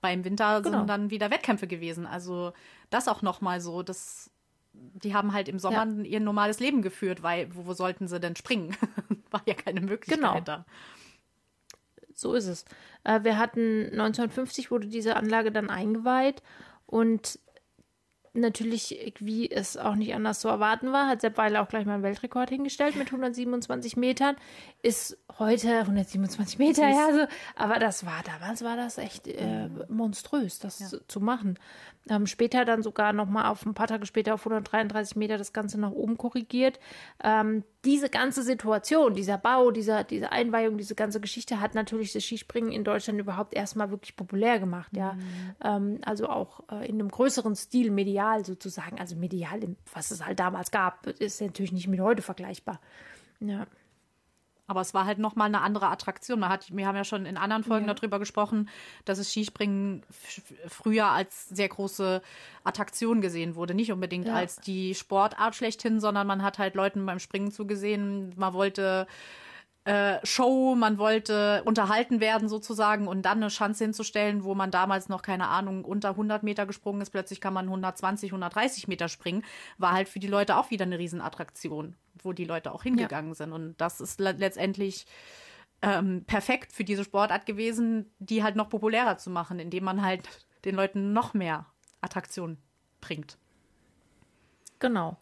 weil 0.02 0.14
im 0.14 0.24
Winter 0.24 0.62
genau. 0.62 0.80
sind 0.80 0.90
dann 0.90 1.10
wieder 1.10 1.32
Wettkämpfe 1.32 1.66
gewesen. 1.66 2.06
Also 2.06 2.54
das 2.92 3.08
auch 3.08 3.24
nochmal 3.24 3.62
so, 3.62 3.82
das, 3.82 4.30
die 4.74 5.16
haben 5.16 5.34
halt 5.34 5.48
im 5.48 5.58
Sommer 5.58 5.88
ja. 5.88 6.04
ihr 6.04 6.20
normales 6.20 6.60
Leben 6.60 6.84
geführt, 6.84 7.24
weil 7.24 7.48
wo, 7.56 7.66
wo 7.66 7.74
sollten 7.74 8.08
sie 8.08 8.20
denn 8.20 8.36
springen? 8.36 8.76
war 9.32 9.42
ja 9.48 9.56
keine 9.56 9.82
Möglichkeit 9.82 10.20
genau. 10.20 10.40
da. 10.42 10.66
So 12.16 12.34
ist 12.34 12.48
es. 12.48 12.66
Äh, 13.04 13.24
wir 13.24 13.38
hatten 13.38 13.84
1950 13.92 14.72
wurde 14.72 14.88
diese 14.88 15.16
Anlage 15.16 15.52
dann 15.52 15.70
eingeweiht 15.70 16.42
und 16.86 17.40
natürlich, 18.36 19.14
wie 19.20 19.50
es 19.50 19.78
auch 19.78 19.96
nicht 19.96 20.14
anders 20.14 20.40
zu 20.40 20.48
erwarten 20.48 20.92
war, 20.92 21.08
hat 21.08 21.22
Sepp 21.22 21.38
Weiler 21.38 21.62
auch 21.62 21.68
gleich 21.68 21.86
mal 21.86 21.96
einen 21.96 22.04
Weltrekord 22.04 22.50
hingestellt 22.50 22.96
mit 22.96 23.08
127 23.08 23.98
Metern. 23.98 24.36
Ist 24.82 25.18
heute 25.40 25.80
127 25.80 26.60
Meter, 26.60 26.88
ja, 26.88 27.14
so, 27.14 27.28
aber 27.56 27.80
das 27.80 28.06
war, 28.06 28.22
damals 28.24 28.64
war 28.64 28.76
das 28.76 28.98
echt 28.98 29.28
äh, 29.28 29.70
monströs, 29.90 30.60
das 30.60 30.80
ja. 30.80 30.88
zu, 30.88 31.08
zu, 31.08 31.20
machen. 31.20 31.58
Ähm, 32.08 32.28
später 32.28 32.66
dann 32.66 32.84
sogar 32.84 33.14
nochmal 33.14 33.46
auf 33.46 33.66
ein 33.66 33.74
paar 33.74 33.88
Tage 33.88 34.06
später 34.06 34.36
auf 34.36 34.42
133 34.42 35.16
Meter 35.16 35.40
das 35.40 35.54
Ganze 35.54 35.80
nach 35.80 35.92
oben 35.92 36.18
korrigiert. 36.18 36.80
Ähm, 37.24 37.64
diese 37.84 38.10
ganze 38.10 38.44
Situation, 38.44 39.16
dieser 39.16 39.40
Bau, 39.40 39.72
dieser, 39.72 40.04
diese 40.04 40.32
Einweihung, 40.32 40.78
diese 40.78 40.94
ganze 40.94 41.20
Geschichte 41.20 41.60
hat 41.60 41.74
natürlich 41.74 42.14
das 42.14 42.24
Skispringen 42.24 42.72
in 42.72 42.84
Deutschland 42.84 43.20
überhaupt 43.20 43.56
erstmal 43.56 43.90
wirklich 43.90 44.16
populär 44.16 44.60
gemacht, 44.60 44.96
ja. 44.96 45.14
Mhm. 45.14 45.56
Ähm, 45.64 46.00
also 46.06 46.28
auch 46.30 46.62
äh, 46.72 46.88
in 46.88 47.00
einem 47.00 47.10
größeren 47.10 47.56
Stil, 47.56 47.90
medial 47.90 48.46
sozusagen. 48.46 49.00
Also 49.00 49.16
medial, 49.16 49.62
was 49.94 50.12
es 50.12 50.24
halt 50.24 50.40
damals 50.40 50.70
gab, 50.70 51.08
ist 51.08 51.42
natürlich 51.42 51.72
nicht 51.72 51.88
mit 51.88 52.00
heute 52.02 52.22
vergleichbar. 52.22 52.80
Ja. 53.40 53.66
Aber 54.68 54.82
es 54.82 54.94
war 54.94 55.06
halt 55.06 55.20
nochmal 55.20 55.48
eine 55.48 55.62
andere 55.62 55.90
Attraktion. 55.90 56.40
Man 56.40 56.50
hat, 56.50 56.76
wir 56.76 56.88
haben 56.88 56.96
ja 56.96 57.04
schon 57.04 57.26
in 57.26 57.38
anderen 57.38 57.64
Folgen 57.64 57.88
ja. 57.88 57.94
darüber 57.94 58.18
gesprochen, 58.18 58.70
dass 59.06 59.20
es 59.20 59.32
Skispringen 59.32 60.04
früher 60.68 61.08
als 61.08 61.48
sehr 61.50 61.70
große 61.70 62.22
Attraktion 62.64 63.22
gesehen 63.22 63.56
wurde. 63.56 63.76
Nicht 63.76 63.92
unbedingt 63.92 64.28
ja. 64.28 64.34
als 64.34 64.58
die 64.58 64.96
Sportart 64.96 65.56
schlechthin, 65.56 66.00
sondern 66.00 66.26
man 66.26 66.42
hat 66.42 66.58
halt 66.58 66.76
Leuten 66.76 67.06
beim 67.06 67.20
Springen 67.20 67.52
zugesehen. 67.52 68.34
Man 68.38 68.54
wollte 68.54 69.06
äh, 69.86 70.18
Show, 70.26 70.74
man 70.76 70.98
wollte 70.98 71.62
unterhalten 71.64 72.20
werden 72.20 72.50
sozusagen 72.50 73.08
und 73.08 73.22
dann 73.22 73.38
eine 73.38 73.50
Chance 73.50 73.84
hinzustellen, 73.84 74.44
wo 74.44 74.56
man 74.56 74.72
damals 74.72 75.10
noch 75.10 75.22
keine 75.22 75.48
Ahnung 75.48 75.86
unter 75.86 76.10
100 76.10 76.42
Meter 76.42 76.66
gesprungen 76.66 77.02
ist, 77.02 77.12
plötzlich 77.12 77.40
kann 77.40 77.54
man 77.54 77.66
120, 77.66 78.32
130 78.32 78.88
Meter 78.88 79.10
springen, 79.10 79.44
war 79.78 79.92
halt 79.92 80.10
für 80.10 80.20
die 80.20 80.28
Leute 80.28 80.58
auch 80.58 80.72
wieder 80.72 80.86
eine 80.86 80.98
Riesenattraktion, 80.98 81.96
wo 82.22 82.34
die 82.34 82.46
Leute 82.46 82.72
auch 82.72 82.82
hingegangen 82.82 83.32
ja. 83.32 83.36
sind 83.36 83.54
und 83.54 83.76
das 83.78 84.02
ist 84.02 84.20
letztendlich 84.20 85.06
ähm, 85.84 86.24
perfekt 86.26 86.72
für 86.72 86.84
diese 86.84 87.04
Sportart 87.04 87.46
gewesen, 87.46 88.12
die 88.18 88.42
halt 88.42 88.56
noch 88.56 88.70
populärer 88.70 89.20
zu 89.20 89.30
machen, 89.30 89.60
indem 89.60 89.84
man 89.84 90.02
halt 90.02 90.28
den 90.66 90.74
Leuten 90.74 91.14
noch 91.14 91.36
mehr 91.36 91.68
Attraktion 92.02 92.58
bringt. 93.02 93.38
Genau 94.80 95.20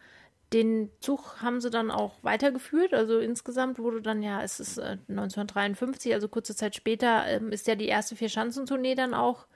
den 0.54 0.92
Zug 1.00 1.42
haben 1.42 1.60
sie 1.60 1.70
dann 1.70 1.90
auch 1.92 2.24
weitergeführt. 2.24 2.94
Also 2.94 3.20
insgesamt 3.20 3.80
wurde 3.80 4.02
dann 4.02 4.22
ja, 4.22 4.42
es 4.44 4.60
ist 4.60 4.78
äh, 4.78 4.98
1953, 5.10 6.14
also 6.14 6.28
kurze 6.28 6.56
Zeit 6.56 6.76
später, 6.76 7.26
ähm, 7.28 7.52
ist 7.52 7.68
ja 7.68 7.76
die 7.76 7.88
erste 7.88 8.16
Vier-Schanzentournee 8.16 8.96
dann 8.96 9.14
auch 9.14 9.48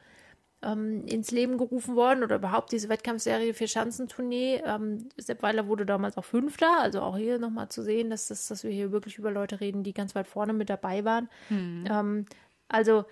ähm, 0.63 1.06
ins 1.06 1.30
Leben 1.30 1.60
gerufen 1.60 1.96
worden 1.96 2.24
oder 2.24 2.38
überhaupt 2.38 2.72
diese 2.72 2.89
Wettkampfserie 2.89 3.54
Vier-Schanzentournee. 3.54 4.63
Ähm, 4.66 5.10
Sepp 5.18 5.44
Weiler 5.44 5.68
wurde 5.68 5.86
damals 5.86 6.18
auch 6.18 6.25
Fünfter, 6.25 6.82
also 6.82 7.01
auch 7.01 7.16
hier 7.16 7.38
nochmal 7.38 7.70
zu 7.70 7.84
sehen, 7.84 8.10
dass, 8.10 8.27
das, 8.27 8.48
dass 8.48 8.63
wir 8.63 8.72
hier 8.72 8.92
wirklich 8.92 9.20
über 9.20 9.30
Leute 9.30 9.60
reden, 9.60 9.84
die 9.84 9.94
ganz 9.94 10.16
weit 10.16 10.27
vorne 10.27 10.54
mit 10.54 10.70
dabei 10.70 11.06
waren. 11.06 11.30
Hm. 11.50 12.25
also 12.70 13.06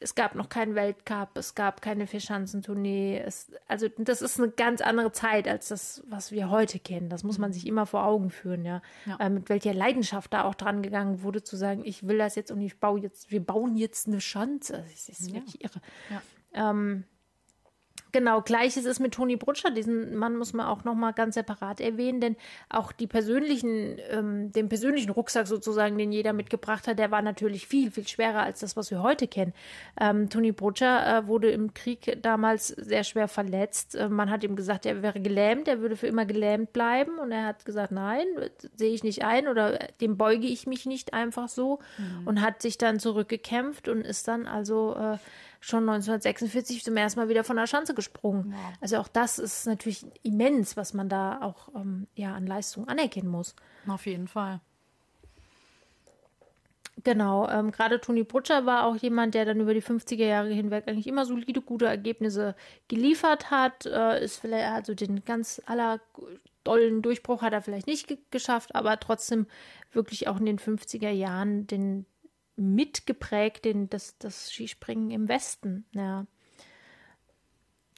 es 0.00 0.14
gab 0.14 0.34
noch 0.34 0.48
keinen 0.48 0.74
Weltcup, 0.74 1.30
es 1.34 1.54
gab 1.54 1.82
keine 1.82 2.06
Vierschanzentournee. 2.06 3.18
Es, 3.24 3.50
also 3.66 3.88
das 3.98 4.22
ist 4.22 4.38
eine 4.38 4.50
ganz 4.50 4.80
andere 4.80 5.12
Zeit 5.12 5.48
als 5.48 5.68
das, 5.68 6.02
was 6.08 6.32
wir 6.32 6.50
heute 6.50 6.78
kennen. 6.78 7.08
Das 7.08 7.24
muss 7.24 7.38
man 7.38 7.52
sich 7.52 7.66
immer 7.66 7.86
vor 7.86 8.04
Augen 8.04 8.30
führen, 8.30 8.64
ja. 8.64 8.82
ja. 9.06 9.16
Äh, 9.18 9.30
mit 9.30 9.48
welcher 9.48 9.74
Leidenschaft 9.74 10.32
da 10.32 10.44
auch 10.44 10.54
dran 10.54 10.82
gegangen 10.82 11.22
wurde, 11.22 11.42
zu 11.42 11.56
sagen, 11.56 11.82
ich 11.84 12.06
will 12.06 12.18
das 12.18 12.34
jetzt 12.34 12.50
und 12.50 12.60
ich 12.60 12.78
baue 12.78 13.00
jetzt, 13.00 13.30
wir 13.30 13.44
bauen 13.44 13.76
jetzt 13.76 14.06
eine 14.06 14.20
Schanze. 14.20 14.84
Das 14.90 15.08
ist 15.08 15.32
wirklich 15.32 15.62
irre. 15.62 15.80
Ja. 16.10 16.70
Ähm, 16.70 17.04
Genau, 18.12 18.40
gleiches 18.40 18.86
ist 18.86 19.00
mit 19.00 19.14
Toni 19.14 19.36
Brutscher. 19.36 19.70
Diesen 19.70 20.16
Mann 20.16 20.36
muss 20.36 20.52
man 20.52 20.66
auch 20.66 20.84
nochmal 20.84 21.12
ganz 21.12 21.34
separat 21.34 21.80
erwähnen, 21.80 22.20
denn 22.20 22.36
auch 22.70 22.92
die 22.92 23.06
persönlichen, 23.06 23.98
ähm, 24.10 24.50
den 24.52 24.68
persönlichen 24.68 25.10
Rucksack 25.10 25.46
sozusagen, 25.46 25.98
den 25.98 26.10
jeder 26.10 26.32
mitgebracht 26.32 26.86
hat, 26.88 26.98
der 26.98 27.10
war 27.10 27.20
natürlich 27.20 27.66
viel, 27.66 27.90
viel 27.90 28.08
schwerer 28.08 28.42
als 28.42 28.60
das, 28.60 28.76
was 28.76 28.90
wir 28.90 29.02
heute 29.02 29.28
kennen. 29.28 29.52
Ähm, 30.00 30.30
Toni 30.30 30.52
Brutscher 30.52 31.18
äh, 31.18 31.26
wurde 31.26 31.50
im 31.50 31.74
Krieg 31.74 32.18
damals 32.22 32.68
sehr 32.68 33.04
schwer 33.04 33.28
verletzt. 33.28 33.94
Äh, 33.94 34.08
man 34.08 34.30
hat 34.30 34.42
ihm 34.42 34.56
gesagt, 34.56 34.86
er 34.86 35.02
wäre 35.02 35.20
gelähmt, 35.20 35.68
er 35.68 35.80
würde 35.80 35.96
für 35.96 36.06
immer 36.06 36.24
gelähmt 36.24 36.72
bleiben. 36.72 37.18
Und 37.18 37.30
er 37.30 37.44
hat 37.44 37.64
gesagt, 37.66 37.92
nein, 37.92 38.26
sehe 38.74 38.92
ich 38.94 39.04
nicht 39.04 39.24
ein 39.24 39.48
oder 39.48 39.78
dem 40.00 40.16
beuge 40.16 40.46
ich 40.46 40.66
mich 40.66 40.86
nicht 40.86 41.12
einfach 41.12 41.48
so. 41.48 41.80
Mhm. 41.98 42.26
Und 42.26 42.40
hat 42.40 42.62
sich 42.62 42.78
dann 42.78 42.98
zurückgekämpft 42.98 43.88
und 43.88 44.00
ist 44.00 44.28
dann 44.28 44.46
also 44.46 44.96
äh, 44.96 45.18
schon 45.60 45.88
1946 45.88 46.84
zum 46.84 46.96
ersten 46.96 47.20
Mal 47.20 47.28
wieder 47.28 47.44
von 47.44 47.56
der 47.56 47.66
Schanze 47.66 47.94
gesprungen. 47.94 48.52
Wow. 48.52 48.72
Also 48.80 48.98
auch 48.98 49.08
das 49.08 49.38
ist 49.38 49.66
natürlich 49.66 50.06
immens, 50.22 50.76
was 50.76 50.94
man 50.94 51.08
da 51.08 51.40
auch 51.42 51.68
ähm, 51.74 52.06
ja, 52.14 52.34
an 52.34 52.46
Leistung 52.46 52.88
anerkennen 52.88 53.28
muss. 53.28 53.54
Auf 53.86 54.06
jeden 54.06 54.28
Fall. 54.28 54.60
Genau, 57.04 57.48
ähm, 57.48 57.70
gerade 57.70 58.00
Toni 58.00 58.24
Brutscher 58.24 58.66
war 58.66 58.84
auch 58.84 58.96
jemand, 58.96 59.34
der 59.34 59.44
dann 59.44 59.60
über 59.60 59.72
die 59.72 59.82
50er 59.82 60.24
Jahre 60.24 60.48
hinweg 60.48 60.88
eigentlich 60.88 61.06
immer 61.06 61.24
solide, 61.24 61.60
gute 61.60 61.86
Ergebnisse 61.86 62.56
geliefert 62.88 63.50
hat. 63.50 63.86
Äh, 63.86 64.24
ist 64.24 64.40
vielleicht, 64.40 64.66
also 64.66 64.94
den 64.94 65.24
ganz 65.24 65.62
aller 65.66 66.00
dollen 66.64 67.02
Durchbruch 67.02 67.42
hat 67.42 67.52
er 67.52 67.62
vielleicht 67.62 67.86
nicht 67.86 68.30
geschafft, 68.30 68.74
aber 68.74 68.98
trotzdem 68.98 69.46
wirklich 69.92 70.28
auch 70.28 70.38
in 70.38 70.46
den 70.46 70.58
50er 70.58 71.10
Jahren 71.10 71.66
den, 71.66 72.04
mitgeprägt, 72.58 73.64
den, 73.64 73.88
das, 73.88 74.18
das 74.18 74.50
Skispringen 74.50 75.10
im 75.10 75.28
Westen. 75.28 75.86
Ja. 75.92 76.26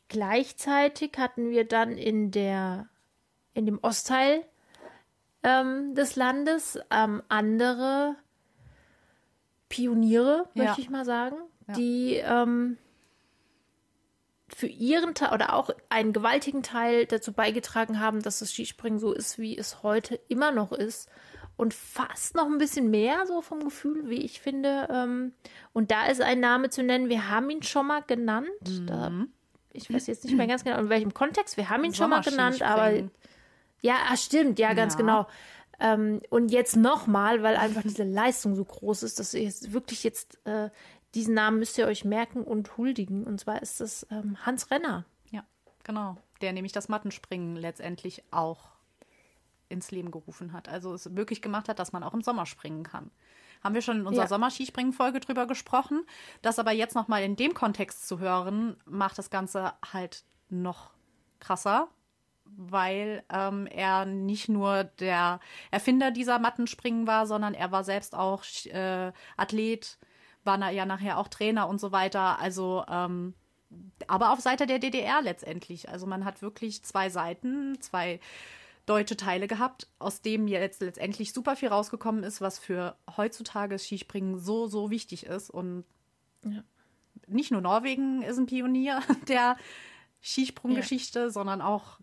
Gleichzeitig 0.08 1.12
hatten 1.18 1.50
wir 1.50 1.66
dann 1.66 1.92
in 1.92 2.30
der 2.30 2.88
in 3.54 3.66
dem 3.66 3.78
Ostteil 3.82 4.44
ähm, 5.42 5.94
des 5.94 6.16
Landes 6.16 6.78
ähm, 6.90 7.22
andere 7.28 8.16
Pioniere, 9.68 10.48
ja. 10.54 10.64
möchte 10.64 10.80
ich 10.80 10.90
mal 10.90 11.04
sagen, 11.04 11.36
ja. 11.68 11.74
die 11.74 12.14
ähm, 12.16 12.76
für 14.48 14.66
ihren 14.66 15.14
Teil 15.14 15.32
oder 15.32 15.54
auch 15.54 15.70
einen 15.88 16.12
gewaltigen 16.12 16.62
Teil 16.62 17.06
dazu 17.06 17.32
beigetragen 17.32 18.00
haben, 18.00 18.22
dass 18.22 18.40
das 18.40 18.52
Skispringen 18.52 18.98
so 18.98 19.12
ist, 19.12 19.38
wie 19.38 19.56
es 19.56 19.82
heute 19.82 20.16
immer 20.28 20.50
noch 20.50 20.72
ist 20.72 21.08
und 21.60 21.74
fast 21.74 22.36
noch 22.36 22.46
ein 22.46 22.56
bisschen 22.56 22.90
mehr 22.90 23.26
so 23.26 23.42
vom 23.42 23.62
Gefühl, 23.62 24.08
wie 24.08 24.22
ich 24.22 24.40
finde. 24.40 24.88
Ähm, 24.90 25.34
und 25.74 25.90
da 25.90 26.06
ist 26.06 26.22
ein 26.22 26.40
Name 26.40 26.70
zu 26.70 26.82
nennen, 26.82 27.10
wir 27.10 27.28
haben 27.28 27.50
ihn 27.50 27.62
schon 27.62 27.86
mal 27.86 28.00
genannt. 28.00 28.48
Mhm. 28.66 28.86
Da, 28.86 29.12
ich 29.74 29.92
weiß 29.92 30.06
jetzt 30.06 30.24
nicht 30.24 30.38
mehr 30.38 30.46
ganz 30.46 30.64
genau, 30.64 30.78
in 30.78 30.88
welchem 30.88 31.12
Kontext. 31.12 31.58
Wir 31.58 31.68
haben 31.68 31.84
ihn 31.84 31.92
schon 31.92 32.08
mal 32.08 32.22
genannt, 32.22 32.62
aber 32.62 32.92
ja, 33.82 33.94
ach, 34.08 34.16
stimmt, 34.16 34.58
ja, 34.58 34.72
ganz 34.72 34.94
ja. 34.94 35.00
genau. 35.00 35.26
Ähm, 35.80 36.22
und 36.30 36.50
jetzt 36.50 36.76
nochmal, 36.76 37.42
weil 37.42 37.56
einfach 37.56 37.82
diese 37.82 38.04
Leistung 38.04 38.56
so 38.56 38.64
groß 38.64 39.02
ist, 39.02 39.18
dass 39.18 39.34
ihr 39.34 39.42
jetzt 39.42 39.74
wirklich 39.74 40.02
jetzt 40.02 40.38
äh, 40.46 40.70
diesen 41.14 41.34
Namen 41.34 41.58
müsst 41.58 41.76
ihr 41.76 41.86
euch 41.86 42.06
merken 42.06 42.42
und 42.42 42.78
huldigen. 42.78 43.24
Und 43.24 43.38
zwar 43.38 43.60
ist 43.60 43.82
das 43.82 44.06
ähm, 44.10 44.38
Hans 44.46 44.70
Renner. 44.70 45.04
Ja, 45.30 45.44
genau. 45.84 46.16
Der 46.40 46.54
nämlich 46.54 46.72
das 46.72 46.88
Mattenspringen 46.88 47.56
letztendlich 47.56 48.24
auch 48.30 48.70
ins 49.70 49.90
Leben 49.90 50.10
gerufen 50.10 50.52
hat. 50.52 50.68
Also 50.68 50.92
es 50.92 51.08
möglich 51.08 51.40
gemacht 51.40 51.68
hat, 51.68 51.78
dass 51.78 51.92
man 51.92 52.02
auch 52.02 52.14
im 52.14 52.22
Sommer 52.22 52.46
springen 52.46 52.82
kann. 52.82 53.10
Haben 53.62 53.74
wir 53.74 53.82
schon 53.82 54.00
in 54.00 54.06
unserer 54.06 54.24
ja. 54.24 54.28
Sommerskispringen-Folge 54.28 55.20
drüber 55.20 55.46
gesprochen. 55.46 56.06
Das 56.42 56.58
aber 56.58 56.72
jetzt 56.72 56.94
nochmal 56.94 57.22
in 57.22 57.36
dem 57.36 57.54
Kontext 57.54 58.08
zu 58.08 58.18
hören, 58.18 58.76
macht 58.84 59.18
das 59.18 59.30
Ganze 59.30 59.72
halt 59.92 60.24
noch 60.48 60.90
krasser, 61.40 61.88
weil 62.44 63.22
ähm, 63.30 63.66
er 63.66 64.06
nicht 64.06 64.48
nur 64.48 64.84
der 64.84 65.40
Erfinder 65.70 66.10
dieser 66.10 66.38
Mattenspringen 66.38 67.06
war, 67.06 67.26
sondern 67.26 67.54
er 67.54 67.70
war 67.70 67.84
selbst 67.84 68.14
auch 68.14 68.44
äh, 68.66 69.12
Athlet, 69.36 69.98
war 70.42 70.70
ja 70.70 70.86
nachher 70.86 71.18
auch 71.18 71.28
Trainer 71.28 71.68
und 71.68 71.80
so 71.80 71.92
weiter. 71.92 72.38
Also 72.38 72.84
ähm, 72.88 73.34
aber 74.08 74.32
auf 74.32 74.40
Seite 74.40 74.66
der 74.66 74.78
DDR 74.78 75.22
letztendlich. 75.22 75.88
Also 75.88 76.06
man 76.06 76.24
hat 76.24 76.42
wirklich 76.42 76.82
zwei 76.82 77.08
Seiten, 77.08 77.80
zwei 77.80 78.20
deutsche 78.90 79.16
Teile 79.16 79.46
gehabt, 79.46 79.86
aus 80.00 80.20
dem 80.20 80.48
jetzt 80.48 80.80
letztendlich 80.80 81.32
super 81.32 81.54
viel 81.54 81.68
rausgekommen 81.68 82.24
ist, 82.24 82.40
was 82.40 82.58
für 82.58 82.96
heutzutage 83.16 83.78
Skispringen 83.78 84.40
so, 84.40 84.66
so 84.66 84.90
wichtig 84.90 85.26
ist. 85.26 85.48
Und 85.48 85.84
ja. 86.44 86.64
nicht 87.28 87.52
nur 87.52 87.60
Norwegen 87.60 88.22
ist 88.22 88.36
ein 88.36 88.46
Pionier 88.46 89.00
der 89.28 89.56
Skisprunggeschichte, 90.20 91.20
ja. 91.20 91.30
sondern 91.30 91.62
auch 91.62 92.00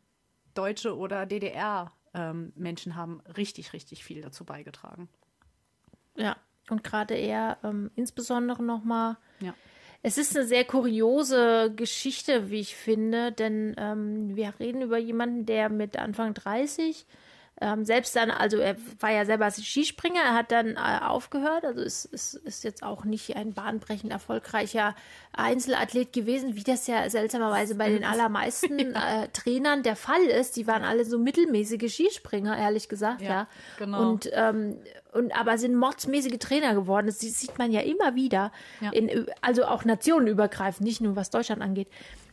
deutsche 0.54 0.96
oder 0.96 1.26
DDR-Menschen 1.26 2.92
ähm, 2.94 2.96
haben 2.96 3.22
richtig, 3.36 3.74
richtig 3.74 4.06
viel 4.06 4.22
dazu 4.22 4.46
beigetragen. 4.46 5.10
Ja, 6.16 6.38
und 6.70 6.86
gerade 6.86 7.16
er 7.16 7.58
ähm, 7.64 7.92
insbesondere 7.96 8.64
nochmal 8.64 9.18
ja. 9.42 9.54
Es 10.08 10.18
ist 10.18 10.38
eine 10.38 10.48
sehr 10.48 10.64
kuriose 10.64 11.74
Geschichte, 11.76 12.50
wie 12.50 12.62
ich 12.62 12.78
finde, 12.78 13.34
denn 13.34 13.76
ähm, 13.78 14.38
wir 14.38 14.54
reden 14.58 14.82
über 14.82 14.98
jemanden, 14.98 15.46
der 15.46 15.68
mit 15.68 16.00
Anfang 16.00 16.34
30 16.34 17.06
ähm, 17.60 17.86
selbst 17.86 18.16
dann, 18.16 18.30
also 18.30 18.58
er 18.58 18.76
war 19.00 19.12
ja 19.12 19.26
selber 19.26 19.50
Skispringer, 19.50 20.20
er 20.20 20.34
hat 20.36 20.52
dann 20.52 20.76
äh, 20.76 21.04
aufgehört, 21.04 21.66
also 21.66 21.82
es, 21.82 22.08
es 22.12 22.36
ist 22.36 22.64
jetzt 22.64 22.84
auch 22.84 23.04
nicht 23.04 23.36
ein 23.36 23.54
bahnbrechend 23.54 24.12
erfolgreicher 24.12 24.96
Einzelathlet 25.34 26.14
gewesen, 26.14 26.56
wie 26.56 26.64
das 26.64 26.86
ja 26.86 27.10
seltsamerweise 27.10 27.76
bei 27.76 27.90
den 27.90 28.04
allermeisten 28.04 28.78
äh, 28.96 29.28
Trainern 29.34 29.82
der 29.82 29.96
Fall 29.96 30.24
ist. 30.24 30.56
Die 30.56 30.68
waren 30.68 30.84
alle 30.84 31.04
so 31.04 31.18
mittelmäßige 31.18 31.92
Skispringer, 31.92 32.56
ehrlich 32.58 32.90
gesagt, 32.90 33.22
ja. 33.22 33.30
ja. 33.30 33.48
Genau. 33.80 34.12
Und, 34.12 34.30
ähm, 34.34 34.78
und 35.14 35.36
aber 35.36 35.58
sind 35.58 35.76
mordsmäßige 35.76 36.38
Trainer 36.38 36.76
geworden. 36.76 37.08
Das 37.08 37.20
sieht 37.20 37.58
man 37.58 37.72
ja 37.72 37.82
immer 37.82 38.14
wieder, 38.14 38.52
ja. 38.82 38.92
In, 38.92 39.26
also 39.42 39.66
auch 39.66 39.84
nationenübergreifend, 39.84 40.86
nicht 40.86 41.02
nur 41.02 41.16
was 41.16 41.32
Deutschland 41.32 41.64
angeht. 41.64 41.88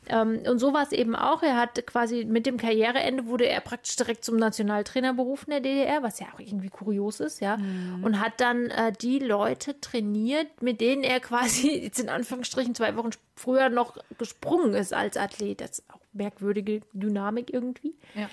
Ähm, 0.08 0.40
und 0.48 0.58
so 0.58 0.72
war 0.72 0.82
es 0.82 0.92
eben 0.92 1.14
auch. 1.14 1.42
Er 1.42 1.56
hat 1.56 1.86
quasi 1.86 2.24
mit 2.24 2.46
dem 2.46 2.56
Karriereende 2.56 3.26
wurde 3.26 3.46
er 3.46 3.60
praktisch 3.60 3.96
direkt 3.96 4.24
zum 4.24 4.36
Nationaltrainer 4.36 5.14
berufen 5.14 5.50
der 5.50 5.60
DDR, 5.60 6.02
was 6.02 6.20
ja 6.20 6.26
auch 6.34 6.40
irgendwie 6.40 6.68
kurios 6.68 7.20
ist, 7.20 7.40
ja. 7.40 7.56
Mhm. 7.56 8.04
Und 8.04 8.20
hat 8.20 8.40
dann 8.40 8.70
äh, 8.70 8.92
die 8.92 9.18
Leute 9.18 9.80
trainiert, 9.80 10.62
mit 10.62 10.80
denen 10.80 11.02
er 11.02 11.20
quasi 11.20 11.70
jetzt 11.82 12.00
in 12.00 12.08
Anführungsstrichen 12.08 12.74
zwei 12.74 12.96
Wochen 12.96 13.10
früher 13.36 13.68
noch 13.68 13.96
gesprungen 14.18 14.74
ist 14.74 14.92
als 14.92 15.16
Athlet. 15.16 15.60
Das 15.60 15.78
ist 15.78 15.84
auch 15.90 16.00
merkwürdige 16.12 16.82
Dynamik 16.92 17.52
irgendwie. 17.52 17.94
Ja. 18.14 18.28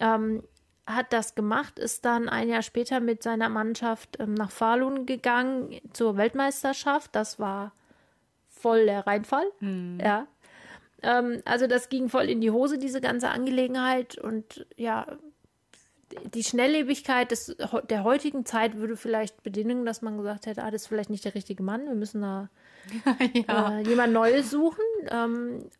Ähm, 0.00 0.42
hat 0.86 1.12
das 1.12 1.34
gemacht, 1.34 1.78
ist 1.78 2.04
dann 2.04 2.28
ein 2.28 2.48
Jahr 2.48 2.62
später 2.62 3.00
mit 3.00 3.22
seiner 3.22 3.48
Mannschaft 3.48 4.18
ähm, 4.18 4.34
nach 4.34 4.50
Falun 4.50 5.06
gegangen 5.06 5.80
zur 5.92 6.16
Weltmeisterschaft. 6.16 7.14
Das 7.14 7.38
war 7.38 7.72
voll 8.48 8.86
der 8.86 9.06
Reinfall. 9.06 9.46
Mhm. 9.60 9.98
Ja. 10.02 10.26
Ähm, 11.02 11.42
also 11.44 11.66
das 11.66 11.88
ging 11.88 12.08
voll 12.08 12.28
in 12.28 12.40
die 12.40 12.50
Hose, 12.50 12.78
diese 12.78 13.00
ganze 13.00 13.30
Angelegenheit. 13.30 14.18
Und 14.18 14.66
ja, 14.76 15.06
die 16.34 16.44
Schnelllebigkeit 16.44 17.30
des, 17.30 17.56
der 17.88 18.04
heutigen 18.04 18.44
Zeit 18.44 18.76
würde 18.76 18.96
vielleicht 18.96 19.42
bedingen, 19.42 19.84
dass 19.84 20.02
man 20.02 20.18
gesagt 20.18 20.46
hätte, 20.46 20.62
ah, 20.62 20.70
das 20.70 20.82
ist 20.82 20.88
vielleicht 20.88 21.10
nicht 21.10 21.24
der 21.24 21.34
richtige 21.34 21.62
Mann, 21.62 21.86
wir 21.86 21.94
müssen 21.94 22.22
da 22.22 22.48
ja. 23.48 23.78
äh, 23.78 23.82
jemand 23.82 24.12
Neues 24.12 24.50
suchen. 24.50 24.84
Ähm, 25.08 25.70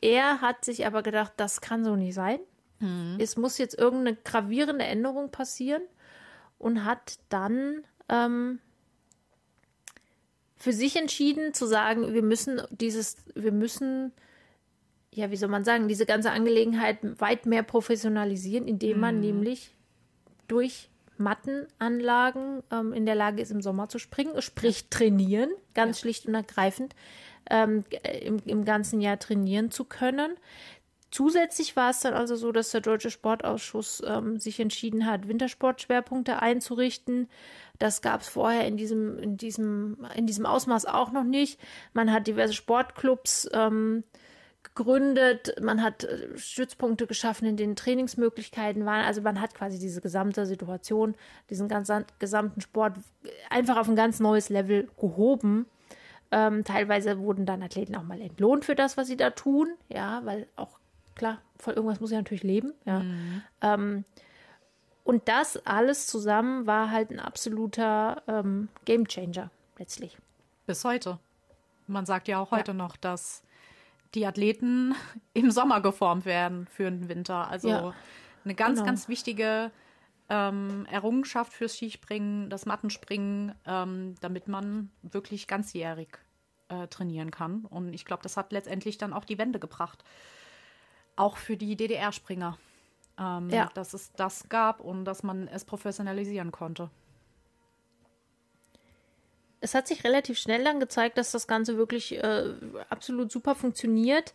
er 0.00 0.40
hat 0.40 0.64
sich 0.64 0.86
aber 0.86 1.02
gedacht, 1.02 1.32
das 1.36 1.60
kann 1.60 1.84
so 1.84 1.96
nicht 1.96 2.14
sein. 2.14 2.38
Mhm. 2.80 3.16
Es 3.18 3.36
muss 3.36 3.58
jetzt 3.58 3.78
irgendeine 3.78 4.16
gravierende 4.16 4.84
Änderung 4.84 5.30
passieren 5.30 5.82
und 6.58 6.84
hat 6.84 7.18
dann 7.28 7.84
ähm, 8.08 8.60
für 10.66 10.72
sich 10.72 10.96
entschieden 10.96 11.54
zu 11.54 11.64
sagen, 11.64 12.12
wir 12.12 12.24
müssen 12.24 12.60
dieses, 12.70 13.18
wir 13.36 13.52
müssen, 13.52 14.10
ja, 15.14 15.30
wie 15.30 15.36
soll 15.36 15.48
man 15.48 15.62
sagen, 15.62 15.86
diese 15.86 16.06
ganze 16.06 16.32
Angelegenheit 16.32 16.98
weit 17.20 17.46
mehr 17.46 17.62
professionalisieren, 17.62 18.66
indem 18.66 18.98
man 18.98 19.14
mhm. 19.14 19.20
nämlich 19.20 19.76
durch 20.48 20.90
Mattenanlagen 21.18 22.64
ähm, 22.72 22.92
in 22.92 23.06
der 23.06 23.14
Lage 23.14 23.42
ist, 23.42 23.52
im 23.52 23.62
Sommer 23.62 23.88
zu 23.88 24.00
springen, 24.00 24.42
sprich 24.42 24.88
trainieren, 24.90 25.50
ganz 25.72 25.98
ja. 25.98 26.00
schlicht 26.00 26.26
und 26.26 26.34
ergreifend, 26.34 26.96
ähm, 27.48 27.84
im, 28.22 28.38
im 28.44 28.64
ganzen 28.64 29.00
Jahr 29.00 29.20
trainieren 29.20 29.70
zu 29.70 29.84
können. 29.84 30.34
Zusätzlich 31.12 31.76
war 31.76 31.90
es 31.90 32.00
dann 32.00 32.14
also 32.14 32.34
so, 32.34 32.50
dass 32.50 32.72
der 32.72 32.80
Deutsche 32.80 33.12
Sportausschuss 33.12 34.02
ähm, 34.04 34.40
sich 34.40 34.58
entschieden 34.58 35.06
hat, 35.06 35.28
Wintersportschwerpunkte 35.28 36.42
einzurichten. 36.42 37.28
Das 37.78 38.02
gab 38.02 38.20
es 38.20 38.28
vorher 38.28 38.66
in 38.66 38.76
diesem, 38.76 39.18
in, 39.18 39.36
diesem, 39.36 40.06
in 40.14 40.26
diesem 40.26 40.46
Ausmaß 40.46 40.86
auch 40.86 41.12
noch 41.12 41.24
nicht. 41.24 41.60
Man 41.92 42.12
hat 42.12 42.26
diverse 42.26 42.54
Sportclubs 42.54 43.48
ähm, 43.52 44.04
gegründet, 44.62 45.56
man 45.60 45.82
hat 45.82 46.04
äh, 46.04 46.36
Stützpunkte 46.36 47.06
geschaffen, 47.06 47.46
in 47.46 47.56
denen 47.56 47.76
Trainingsmöglichkeiten 47.76 48.84
waren. 48.84 49.04
Also 49.04 49.22
man 49.22 49.40
hat 49.40 49.54
quasi 49.54 49.78
diese 49.78 50.00
gesamte 50.00 50.46
Situation, 50.46 51.14
diesen 51.50 51.68
ganzen, 51.68 52.04
gesamten 52.18 52.60
Sport 52.60 52.94
einfach 53.50 53.76
auf 53.76 53.88
ein 53.88 53.96
ganz 53.96 54.20
neues 54.20 54.48
Level 54.48 54.88
gehoben. 54.98 55.66
Ähm, 56.32 56.64
teilweise 56.64 57.18
wurden 57.18 57.46
dann 57.46 57.62
Athleten 57.62 57.94
auch 57.94 58.02
mal 58.02 58.20
entlohnt 58.20 58.64
für 58.64 58.74
das, 58.74 58.96
was 58.96 59.06
sie 59.06 59.16
da 59.16 59.30
tun, 59.30 59.68
ja, 59.88 60.22
weil 60.24 60.48
auch 60.56 60.78
klar, 61.14 61.40
von 61.56 61.74
irgendwas 61.74 62.00
muss 62.00 62.10
ich 62.10 62.16
natürlich 62.16 62.42
leben, 62.42 62.72
ja. 62.84 63.00
Mhm. 63.00 63.42
Ähm, 63.62 64.04
und 65.06 65.28
das 65.28 65.56
alles 65.66 66.08
zusammen 66.08 66.66
war 66.66 66.90
halt 66.90 67.10
ein 67.10 67.20
absoluter 67.20 68.22
ähm, 68.26 68.68
Gamechanger 68.84 69.50
letztlich. 69.78 70.18
Bis 70.66 70.84
heute. 70.84 71.18
Man 71.86 72.06
sagt 72.06 72.26
ja 72.26 72.40
auch 72.40 72.50
heute 72.50 72.72
ja. 72.72 72.76
noch, 72.76 72.96
dass 72.96 73.44
die 74.14 74.26
Athleten 74.26 74.96
im 75.32 75.50
Sommer 75.52 75.80
geformt 75.80 76.24
werden 76.24 76.66
für 76.66 76.90
den 76.90 77.08
Winter. 77.08 77.48
Also 77.48 77.68
ja. 77.68 77.94
eine 78.44 78.54
ganz, 78.56 78.80
genau. 78.80 78.86
ganz 78.86 79.08
wichtige 79.08 79.70
ähm, 80.28 80.86
Errungenschaft 80.90 81.52
fürs 81.52 81.76
Skispringen, 81.76 82.50
das 82.50 82.66
Mattenspringen, 82.66 83.54
ähm, 83.64 84.16
damit 84.20 84.48
man 84.48 84.90
wirklich 85.02 85.46
ganzjährig 85.46 86.18
äh, 86.68 86.88
trainieren 86.88 87.30
kann. 87.30 87.64
Und 87.64 87.94
ich 87.94 88.04
glaube, 88.04 88.24
das 88.24 88.36
hat 88.36 88.50
letztendlich 88.50 88.98
dann 88.98 89.12
auch 89.12 89.24
die 89.24 89.38
Wende 89.38 89.60
gebracht 89.60 90.02
auch 91.16 91.38
für 91.38 91.56
die 91.56 91.76
DDR-Springer. 91.76 92.58
Ähm, 93.18 93.50
ja. 93.50 93.70
Dass 93.74 93.94
es 93.94 94.12
das 94.12 94.48
gab 94.48 94.80
und 94.80 95.04
dass 95.04 95.22
man 95.22 95.48
es 95.48 95.64
professionalisieren 95.64 96.52
konnte. 96.52 96.90
Es 99.60 99.74
hat 99.74 99.88
sich 99.88 100.04
relativ 100.04 100.38
schnell 100.38 100.62
dann 100.64 100.80
gezeigt, 100.80 101.16
dass 101.16 101.32
das 101.32 101.46
Ganze 101.46 101.78
wirklich 101.78 102.22
äh, 102.22 102.54
absolut 102.90 103.32
super 103.32 103.54
funktioniert. 103.54 104.34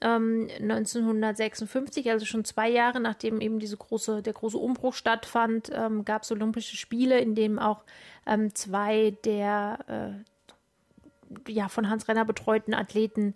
Ähm, 0.00 0.48
1956, 0.60 2.10
also 2.10 2.26
schon 2.26 2.44
zwei 2.44 2.68
Jahre 2.68 3.00
nachdem 3.00 3.40
eben 3.40 3.58
diese 3.58 3.76
große, 3.76 4.22
der 4.22 4.34
große 4.34 4.58
Umbruch 4.58 4.94
stattfand, 4.94 5.70
ähm, 5.72 6.04
gab 6.04 6.22
es 6.22 6.30
Olympische 6.30 6.76
Spiele, 6.76 7.18
in 7.18 7.34
denen 7.34 7.58
auch 7.58 7.82
ähm, 8.26 8.54
zwei 8.54 9.16
der 9.24 9.78
äh, 9.88 11.50
ja, 11.50 11.68
von 11.68 11.88
Hans 11.88 12.08
Renner 12.08 12.24
betreuten 12.24 12.74
Athleten 12.74 13.34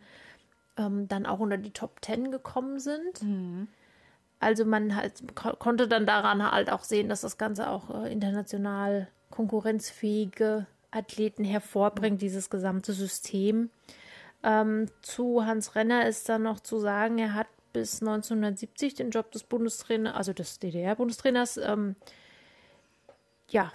ähm, 0.76 1.09
dann 1.09 1.26
auch 1.26 1.40
unter 1.40 1.59
die 1.59 1.72
Top 1.72 2.00
Ten 2.00 2.31
gekommen 2.31 2.78
sind. 2.78 3.22
Mhm. 3.22 3.68
Also 4.42 4.64
man 4.64 4.96
halt 4.96 5.37
ko 5.37 5.55
konnte 5.57 5.87
dann 5.87 6.05
daran 6.05 6.50
halt 6.50 6.70
auch 6.70 6.83
sehen, 6.83 7.09
dass 7.09 7.20
das 7.20 7.38
Ganze 7.38 7.70
auch 7.70 8.05
äh, 8.05 8.12
international 8.12 9.07
konkurrenzfähige 9.31 10.66
Athleten 10.90 11.44
hervorbringt, 11.44 12.20
dieses 12.20 12.50
gesamte 12.50 12.92
System. 12.92 13.70
Ähm, 14.42 14.88
zu 15.00 15.46
Hans 15.46 15.76
Renner 15.76 16.09
ist 16.09 16.28
dann 16.28 16.42
noch 16.42 16.59
zu 16.59 16.81
sagen, 16.81 17.18
er 17.18 17.35
hat 17.35 17.46
bis 17.72 18.02
1970 18.02 18.94
den 18.94 19.11
Job 19.11 19.31
des 19.31 19.44
Bundestrainers, 19.44 20.14
also 20.14 20.33
des 20.33 20.59
DDR-Bundestrainers, 20.59 21.59
ähm, 21.59 21.94
ja, 23.48 23.70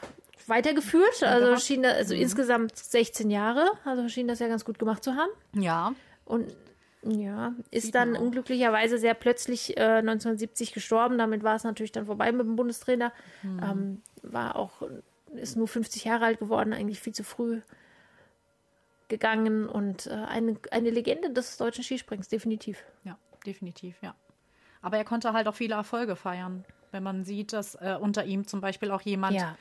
weitergeführt. 0.48 1.24
Also 1.24 1.56
schien 1.56 1.84
da, 1.84 1.92
also 1.92 2.14
mhm. 2.14 2.22
insgesamt 2.22 2.76
16 2.76 3.32
Jahre, 3.32 3.72
also 3.86 4.10
schien 4.10 4.28
das 4.28 4.40
ja 4.40 4.50
ganz 4.50 4.66
gut 4.66 4.80
gemacht 4.80 5.02
zu 5.02 5.16
haben. 5.16 5.32
Ja. 5.54 5.94
Und 6.26 6.54
ja, 7.12 7.54
ist 7.72 7.96
dann 7.96 8.16
unglücklicherweise 8.16 8.98
sehr 8.98 9.14
plötzlich 9.14 9.78
äh, 9.78 10.00
1970 10.00 10.74
gestorben. 10.74 11.18
Damit 11.18 11.44
war 11.44 11.56
es 11.56 11.64
natürlich 11.64 11.92
dann 11.92 12.06
vorbei 12.06 12.32
mit 12.32 12.46
dem 12.46 12.56
Bundestrainer. 12.56 13.14
Mhm. 13.44 13.64
Ähm, 13.64 14.02
war 14.24 14.56
auch, 14.56 14.82
ist 15.36 15.56
nur 15.56 15.68
50 15.68 16.06
Jahre 16.06 16.26
alt 16.26 16.40
geworden, 16.40 16.74
eigentlich 16.74 17.00
viel 17.00 17.14
zu 17.14 17.24
früh 17.24 17.62
gegangen 19.08 19.68
und 19.68 20.08
äh, 20.08 20.14
eine, 20.14 20.58
eine 20.72 20.90
Legende 20.90 21.32
des 21.32 21.58
deutschen 21.58 21.84
Skisprings, 21.84 22.28
definitiv. 22.28 22.84
Ja, 23.04 23.18
definitiv, 23.46 23.96
ja. 24.02 24.16
Aber 24.82 24.98
er 24.98 25.06
konnte 25.06 25.34
halt 25.34 25.48
auch 25.48 25.56
viele 25.56 25.76
Erfolge 25.76 26.16
feiern. 26.16 26.66
Wenn 26.92 27.04
man 27.04 27.24
sieht, 27.24 27.54
dass 27.54 27.76
äh, 27.76 27.98
unter 28.00 28.26
ihm 28.26 28.48
zum 28.48 28.62
Beispiel 28.62 28.92
auch 28.92 29.02
jemand 29.02 29.36
ja. 29.36 29.58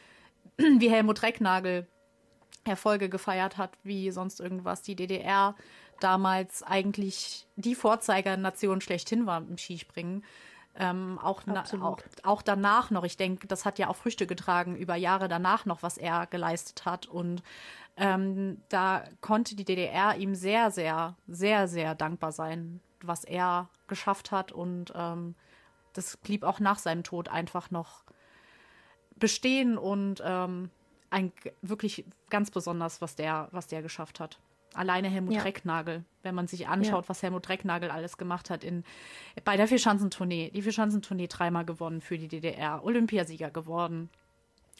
wie 0.56 0.90
Helmut 0.90 1.22
Recknagel 1.22 1.86
Erfolge 2.64 3.08
gefeiert 3.08 3.56
hat, 3.56 3.70
wie 3.82 4.10
sonst 4.10 4.40
irgendwas. 4.40 4.82
Die 4.82 4.96
DDR 4.96 5.54
damals 6.00 6.62
eigentlich 6.62 7.46
die 7.56 7.74
Vorzeigernation 7.74 8.80
schlechthin 8.80 9.26
war 9.26 9.38
im 9.38 9.58
Skispringen. 9.58 10.24
Ähm, 10.78 11.18
auch, 11.22 11.42
na, 11.46 11.64
auch, 11.80 11.98
auch, 12.22 12.42
danach 12.42 12.90
noch. 12.90 13.04
Ich 13.04 13.16
denke, 13.16 13.46
das 13.46 13.64
hat 13.64 13.78
ja 13.78 13.88
auch 13.88 13.96
Früchte 13.96 14.26
getragen 14.26 14.76
über 14.76 14.94
Jahre 14.94 15.26
danach 15.26 15.64
noch, 15.64 15.82
was 15.82 15.96
er 15.96 16.26
geleistet 16.26 16.84
hat. 16.84 17.06
Und 17.06 17.42
ähm, 17.96 18.60
da 18.68 19.04
konnte 19.22 19.56
die 19.56 19.64
DDR 19.64 20.16
ihm 20.16 20.34
sehr, 20.34 20.70
sehr, 20.70 21.16
sehr, 21.26 21.66
sehr 21.66 21.94
dankbar 21.94 22.32
sein, 22.32 22.80
was 23.00 23.24
er 23.24 23.70
geschafft 23.86 24.32
hat. 24.32 24.52
Und 24.52 24.92
ähm, 24.94 25.34
das 25.94 26.18
blieb 26.18 26.44
auch 26.44 26.60
nach 26.60 26.78
seinem 26.78 27.04
Tod 27.04 27.30
einfach 27.30 27.70
noch 27.70 28.04
bestehen 29.18 29.78
und 29.78 30.22
ähm, 30.24 30.70
ein, 31.08 31.32
wirklich 31.62 32.04
ganz 32.28 32.50
besonders, 32.50 33.00
was 33.00 33.16
der, 33.16 33.48
was 33.50 33.66
der 33.66 33.80
geschafft 33.80 34.20
hat. 34.20 34.38
Alleine 34.76 35.08
Helmut 35.08 35.34
ja. 35.34 35.42
Recknagel, 35.42 36.04
wenn 36.22 36.34
man 36.34 36.46
sich 36.46 36.68
anschaut, 36.68 37.04
ja. 37.04 37.08
was 37.08 37.22
Helmut 37.22 37.48
Recknagel 37.48 37.90
alles 37.90 38.18
gemacht 38.18 38.50
hat 38.50 38.64
in, 38.64 38.84
bei 39.44 39.56
der 39.56 39.68
Vierschanzentournee. 39.68 40.50
Die 40.50 40.62
Vierschanzentournee 40.62 41.28
dreimal 41.28 41.64
gewonnen 41.64 42.00
für 42.00 42.18
die 42.18 42.28
DDR, 42.28 42.84
Olympiasieger 42.84 43.50
geworden, 43.50 44.10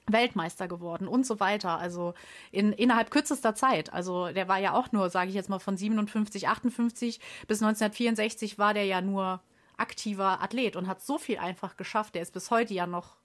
Weltmeister 0.08 0.68
geworden 0.68 1.08
und 1.08 1.26
so 1.26 1.40
weiter. 1.40 1.78
Also 1.78 2.14
in, 2.52 2.72
innerhalb 2.72 3.10
kürzester 3.10 3.54
Zeit. 3.54 3.92
Also 3.92 4.28
der 4.28 4.48
war 4.48 4.58
ja 4.58 4.74
auch 4.74 4.92
nur, 4.92 5.10
sage 5.10 5.28
ich 5.28 5.34
jetzt 5.34 5.48
mal, 5.48 5.58
von 5.58 5.76
57, 5.76 6.48
58 6.48 7.20
bis 7.48 7.62
1964 7.62 8.58
war 8.58 8.74
der 8.74 8.84
ja 8.84 9.00
nur 9.00 9.40
aktiver 9.76 10.42
Athlet 10.42 10.76
und 10.76 10.86
hat 10.86 11.02
so 11.02 11.18
viel 11.18 11.38
einfach 11.38 11.76
geschafft. 11.76 12.14
Der 12.14 12.22
ist 12.22 12.32
bis 12.32 12.50
heute 12.50 12.74
ja 12.74 12.86
noch 12.86 13.16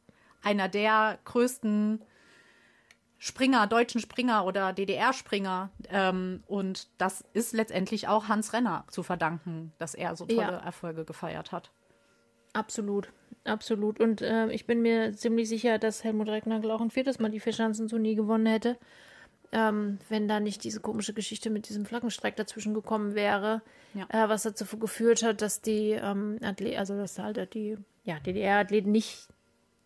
einer 0.42 0.68
der 0.68 1.20
größten 1.26 2.02
Springer, 3.24 3.68
deutschen 3.68 4.02
Springer 4.02 4.46
oder 4.48 4.74
DDR-Springer. 4.74 5.70
Ähm, 5.90 6.44
und 6.48 6.88
das 6.98 7.24
ist 7.34 7.54
letztendlich 7.54 8.08
auch 8.08 8.30
Hans 8.30 8.52
Renner 8.52 8.84
zu 8.90 9.04
verdanken, 9.04 9.74
dass 9.78 9.94
er 9.94 10.16
so 10.16 10.26
tolle 10.26 10.42
ja. 10.42 10.58
Erfolge 10.58 11.06
gefeiert 11.06 11.52
hat. 11.52 11.70
Absolut, 12.54 13.14
absolut. 13.44 14.00
Und 14.00 14.24
äh, 14.24 14.50
ich 14.50 14.66
bin 14.66 14.82
mir 14.82 15.14
ziemlich 15.14 15.50
sicher, 15.50 15.78
dass 15.78 16.04
Helmut 16.04 16.30
Recknagel 16.30 16.72
auch 16.72 16.82
ein 16.82 16.90
viertes 16.90 17.20
Mal 17.20 17.30
die 17.30 17.40
Vierschanzentournee 17.40 18.16
gewonnen 18.16 18.48
hätte. 18.48 18.80
ähm, 19.52 20.00
wenn 20.10 20.28
da 20.28 20.40
nicht 20.40 20.64
diese 20.64 20.80
komische 20.80 21.14
Geschichte 21.14 21.50
mit 21.50 21.70
diesem 21.70 21.86
Flaggenstreik 21.86 22.36
dazwischen 22.36 22.74
gekommen 22.74 23.14
wäre, 23.16 23.62
ja. 23.94 24.06
äh, 24.10 24.30
was 24.30 24.44
dazu 24.44 24.66
geführt 24.80 25.24
hat, 25.24 25.42
dass 25.42 25.62
die 25.62 25.92
ähm, 25.92 26.40
Athleten, 26.42 26.80
also 26.80 26.98
dass 26.98 27.20
halt 27.20 27.54
die 27.54 27.78
ja, 28.04 28.20
DDR-Athleten 28.20 28.92
nicht 28.92 29.28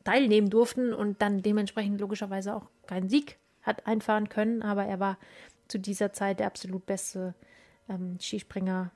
teilnehmen 0.06 0.50
durften 0.50 0.94
und 0.94 1.22
dann 1.22 1.42
dementsprechend 1.42 2.00
logischerweise 2.00 2.56
auch 2.56 2.68
keinen 2.88 3.10
Sieg 3.10 3.38
hat 3.64 3.86
einfahren 3.88 4.30
können. 4.30 4.62
Aber 4.62 4.86
er 4.86 5.02
war 5.02 5.18
zu 5.68 5.80
dieser 5.80 6.14
Zeit 6.14 6.40
der 6.40 6.48
absolut 6.48 6.86
beste 6.86 7.34
ähm, 7.90 8.18
Skispringer, 8.22 8.92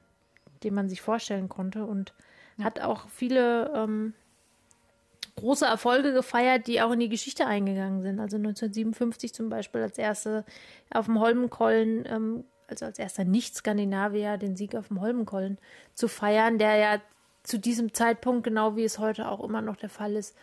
den 0.63 0.73
man 0.73 0.87
sich 0.87 1.01
vorstellen 1.01 1.49
konnte 1.49 1.85
und 1.85 2.13
ja. 2.57 2.65
hat 2.65 2.79
auch 2.79 3.09
viele 3.09 3.73
ähm, 3.75 4.13
große 5.35 5.65
Erfolge 5.65 6.13
gefeiert, 6.13 6.67
die 6.67 6.81
auch 6.81 6.91
in 6.91 6.99
die 6.99 7.09
Geschichte 7.09 7.45
eingegangen 7.47 8.01
sind. 8.01 8.19
Also 8.19 8.37
1957 8.37 9.33
zum 9.33 9.49
Beispiel 9.49 9.81
als 9.81 9.97
erste 9.97 10.45
auf 10.91 11.05
dem 11.05 11.19
Holmenkollen, 11.19 12.05
ähm, 12.05 12.43
also 12.67 12.85
als 12.85 12.99
erster 12.99 13.23
Nicht-Skandinavier 13.25 14.37
den 14.37 14.55
Sieg 14.55 14.75
auf 14.75 14.89
dem 14.89 15.01
Holmenkollen 15.01 15.57
zu 15.95 16.07
feiern, 16.07 16.59
der 16.59 16.75
ja 16.75 17.01
zu 17.41 17.57
diesem 17.57 17.93
Zeitpunkt, 17.95 18.43
genau 18.43 18.75
wie 18.75 18.83
es 18.83 18.99
heute 18.99 19.29
auch 19.29 19.43
immer 19.43 19.61
noch 19.61 19.77
der 19.77 19.89
Fall 19.89 20.15
ist, 20.15 20.35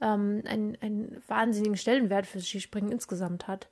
ähm, 0.00 0.42
einen, 0.46 0.76
einen 0.80 1.22
wahnsinnigen 1.28 1.76
Stellenwert 1.76 2.26
fürs 2.26 2.46
Skispringen 2.46 2.92
insgesamt 2.92 3.48
hat. 3.48 3.68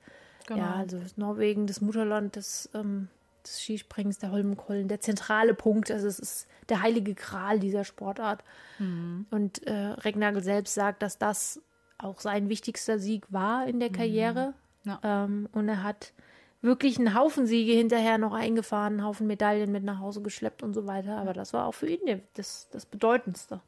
Genau. 0.47 0.59
Ja, 0.59 0.73
also 0.75 0.99
Norwegen, 1.15 1.67
das 1.67 1.81
Mutterland 1.81 2.35
des, 2.35 2.69
ähm, 2.73 3.07
des 3.45 3.61
Skispringens, 3.61 4.19
der 4.19 4.31
Holmenkollen, 4.31 4.87
der 4.87 4.99
zentrale 4.99 5.53
Punkt. 5.53 5.91
Also 5.91 6.07
es 6.07 6.19
ist 6.19 6.47
der 6.69 6.81
heilige 6.81 7.13
Gral 7.13 7.59
dieser 7.59 7.83
Sportart. 7.83 8.43
Mhm. 8.79 9.25
Und 9.31 9.65
äh, 9.67 9.73
Regnagel 9.73 10.43
selbst 10.43 10.73
sagt, 10.73 11.01
dass 11.01 11.17
das 11.17 11.61
auch 11.97 12.19
sein 12.19 12.49
wichtigster 12.49 12.99
Sieg 12.99 13.25
war 13.29 13.67
in 13.67 13.79
der 13.79 13.89
mhm. 13.89 13.93
Karriere. 13.93 14.53
Mhm. 14.83 14.89
Ja. 14.89 14.99
Ähm, 15.03 15.49
und 15.53 15.69
er 15.69 15.83
hat 15.83 16.13
wirklich 16.61 16.97
einen 16.97 17.13
Haufen 17.13 17.45
Siege 17.45 17.73
hinterher 17.73 18.17
noch 18.17 18.33
eingefahren, 18.33 18.93
einen 18.93 19.05
Haufen 19.05 19.27
Medaillen 19.27 19.71
mit 19.71 19.83
nach 19.83 19.99
Hause 19.99 20.21
geschleppt 20.21 20.63
und 20.63 20.73
so 20.73 20.87
weiter. 20.87 21.17
Aber 21.17 21.33
das 21.33 21.53
war 21.53 21.67
auch 21.67 21.73
für 21.73 21.87
ihn 21.87 22.21
das, 22.35 22.67
das 22.71 22.85
Bedeutendste. 22.85 23.61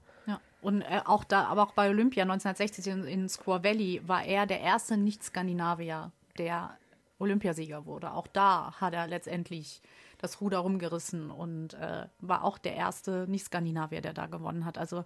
Und 0.65 0.82
äh, 0.82 1.01
auch 1.06 1.23
da, 1.23 1.43
aber 1.43 1.62
auch 1.62 1.73
bei 1.73 1.91
Olympia 1.91 2.23
1960 2.23 2.88
in, 2.88 3.04
in 3.04 3.30
Squaw 3.30 3.63
Valley 3.63 4.01
war 4.08 4.25
er 4.25 4.47
der 4.47 4.62
erste 4.62 4.97
Nicht-Skandinavier, 4.97 6.12
der 6.39 6.75
Olympiasieger 7.19 7.86
wurde. 7.86 8.12
Auch 8.12 8.25
da 8.25 8.73
hat 8.82 8.95
er 8.95 9.06
letztendlich 9.06 9.84
das 10.17 10.41
Ruder 10.41 10.58
rumgerissen 10.58 11.30
und 11.30 11.75
äh, 11.75 12.08
war 12.19 12.43
auch 12.43 12.58
der 12.58 12.73
erste 12.73 13.28
Nicht-Skandinavier, 13.30 14.01
der 14.01 14.13
da 14.13 14.25
gewonnen 14.25 14.65
hat. 14.65 14.80
Also 14.80 15.06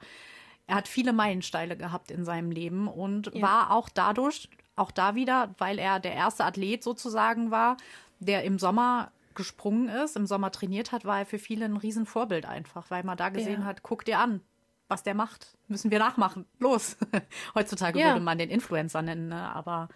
er 0.65 0.77
hat 0.77 0.87
viele 0.87 1.11
Meilensteine 1.11 1.75
gehabt 1.75 2.09
in 2.09 2.23
seinem 2.23 2.51
Leben 2.51 2.87
und 2.87 3.35
ja. 3.35 3.41
war 3.41 3.71
auch 3.71 3.89
dadurch 3.89 4.47
auch 4.77 4.91
da 4.91 5.15
wieder, 5.15 5.53
weil 5.57 5.77
er 5.77 5.99
der 5.99 6.13
erste 6.13 6.45
Athlet 6.45 6.85
sozusagen 6.85 7.51
war, 7.51 7.75
der 8.19 8.45
im 8.45 8.59
Sommer 8.59 9.11
gesprungen 9.35 9.89
ist, 9.89 10.15
im 10.15 10.25
Sommer 10.25 10.53
trainiert 10.53 10.93
hat, 10.93 11.03
war 11.03 11.19
er 11.19 11.25
für 11.25 11.37
viele 11.37 11.65
ein 11.65 11.75
Riesenvorbild 11.75 12.45
einfach, 12.45 12.89
weil 12.89 13.03
man 13.03 13.17
da 13.17 13.27
gesehen 13.27 13.61
ja. 13.61 13.65
hat, 13.67 13.83
guck 13.83 14.05
dir 14.05 14.19
an, 14.19 14.39
was 14.89 15.03
der 15.03 15.13
macht, 15.13 15.57
müssen 15.67 15.91
wir 15.91 15.99
nachmachen, 15.99 16.45
los. 16.59 16.97
Heutzutage 17.55 17.99
ja. 17.99 18.07
würde 18.07 18.21
man 18.21 18.37
den 18.37 18.49
Influencer 18.49 19.01
nennen, 19.01 19.29
ne? 19.29 19.53
aber 19.53 19.87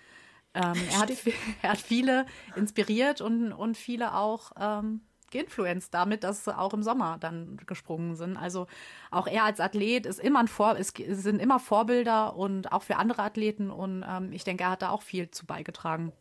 ähm, 0.53 0.75
er, 0.91 0.99
hat, 0.99 1.11
er 1.61 1.71
hat 1.71 1.79
viele 1.79 2.25
inspiriert 2.55 3.19
und, 3.19 3.51
und 3.51 3.75
viele 3.75 4.13
auch 4.13 4.51
ähm, 4.57 5.01
geinfluenced 5.31 5.93
damit, 5.93 6.23
dass 6.23 6.45
sie 6.45 6.55
auch 6.57 6.73
im 6.73 6.83
Sommer 6.83 7.17
dann 7.19 7.57
gesprungen 7.65 8.15
sind. 8.15 8.37
Also 8.37 8.67
auch 9.09 9.27
er 9.27 9.43
als 9.43 9.59
Athlet 9.59 10.05
ist 10.05 10.19
immer 10.19 10.39
ein 10.39 10.47
Vor 10.47 10.77
es 10.77 10.93
sind 10.95 11.39
immer 11.39 11.59
Vorbilder 11.59 12.35
und 12.35 12.71
auch 12.71 12.83
für 12.83 12.97
andere 12.97 13.23
Athleten 13.23 13.71
und 13.71 14.05
ähm, 14.07 14.31
ich 14.31 14.43
denke, 14.43 14.63
er 14.63 14.71
hat 14.71 14.83
da 14.83 14.89
auch 14.89 15.01
viel 15.01 15.31
zu 15.31 15.47
beigetragen, 15.47 16.13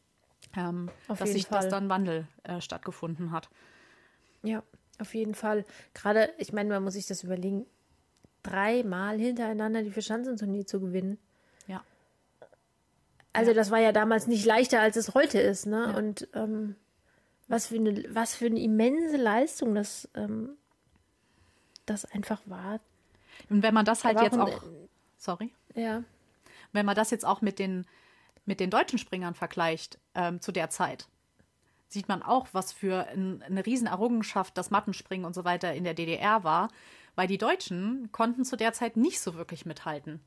ähm, 0.57 0.91
dass 1.09 1.31
sich 1.31 1.47
Fall. 1.47 1.61
das 1.61 1.69
dann 1.69 1.91
Wandel 1.91 2.27
äh, 2.45 2.63
stattgefunden 2.63 3.33
hat. 3.33 3.51
Ja, 4.43 4.63
auf 4.99 5.15
jeden 5.15 5.35
Fall. 5.35 5.65
Gerade, 5.95 6.33
ich 6.39 6.53
meine, 6.53 6.71
man 6.71 6.83
muss 6.83 6.95
sich 6.95 7.07
das 7.07 7.23
überlegen, 7.23 7.67
dreimal 8.43 9.19
hintereinander 9.19 9.83
die 9.83 9.91
Verschanzenturnier 9.91 10.67
zu 10.67 10.81
gewinnen. 10.81 11.19
Ja. 11.67 11.83
Also 13.33 13.51
ja. 13.51 13.55
das 13.55 13.71
war 13.71 13.79
ja 13.79 13.93
damals 13.93 14.27
nicht 14.27 14.45
leichter, 14.45 14.81
als 14.81 14.97
es 14.97 15.15
heute 15.15 15.41
ist, 15.41 15.67
ne? 15.67 15.91
Ja. 15.91 15.97
Und 15.97 16.29
ähm, 16.35 16.77
was 17.49 17.67
für 17.67 17.77
eine, 17.77 18.05
was 18.15 18.35
für 18.35 18.47
eine 18.47 18.61
immense 18.61 19.17
Leistung 19.17 19.75
das, 19.75 20.09
ähm, 20.15 20.57
das 21.87 22.05
einfach 22.05 22.41
war. 22.47 22.81
Und 23.51 23.63
wenn 23.63 23.75
man 23.75 23.85
das 23.85 24.05
halt 24.05 24.21
jetzt 24.21 24.39
auch, 24.39 24.63
sorry, 25.19 25.53
ja, 25.75 26.03
wenn 26.73 26.87
man 26.87 26.97
das 26.97 27.11
jetzt 27.11 27.25
auch 27.25 27.41
mit 27.41 27.59
den 27.59 27.87
mit 28.45 28.61
den 28.61 28.71
deutschen 28.71 28.99
Springern 28.99 29.35
vergleicht 29.35 29.99
ähm, 30.15 30.41
zu 30.41 30.53
der 30.53 30.71
Zeit, 30.71 31.07
sieht 31.89 32.09
man 32.09 32.23
auch, 32.23 32.49
was 32.53 32.73
für 32.73 33.07
ein, 33.09 33.43
eine 33.43 33.65
Riesenerrungenschaft 33.65 34.57
das 34.57 34.71
Mattenspringen 34.71 35.27
und 35.27 35.35
so 35.35 35.45
weiter 35.45 35.75
in 35.75 35.85
der 35.85 35.95
DDR 35.95 36.43
war, 36.43 36.69
weil 37.15 37.29
die 37.29 37.39
Deutschen 37.39 38.11
konnten 38.13 38.45
zu 38.45 38.57
der 38.57 38.73
Zeit 38.73 38.97
nicht 38.97 39.21
so 39.21 39.35
wirklich 39.35 39.67
mithalten. 39.67 40.21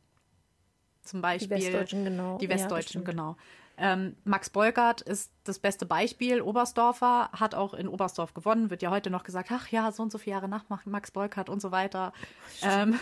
Zum 1.01 1.21
Beispiel 1.21 1.57
die 1.57 1.65
Westdeutschen, 1.65 2.03
genau. 2.03 2.37
Die 2.39 2.49
Westdeutschen, 2.49 3.01
ja, 3.01 3.11
genau. 3.11 3.37
Ähm, 3.77 4.15
Max 4.23 4.49
Beugert 4.49 5.01
ist 5.01 5.31
das 5.43 5.59
beste 5.59 5.85
Beispiel. 5.85 6.41
Oberstdorfer 6.41 7.29
hat 7.33 7.55
auch 7.55 7.73
in 7.73 7.87
Oberstdorf 7.87 8.33
gewonnen. 8.33 8.69
Wird 8.69 8.81
ja 8.81 8.89
heute 8.89 9.09
noch 9.09 9.23
gesagt, 9.23 9.51
ach 9.51 9.67
ja, 9.67 9.91
so 9.91 10.01
und 10.01 10.11
so 10.11 10.17
viele 10.17 10.35
Jahre 10.35 10.47
nach 10.47 10.65
Max 10.85 11.11
Beugert 11.11 11.49
und 11.49 11.61
so 11.61 11.71
weiter. 11.71 12.13
Ähm, 12.61 12.97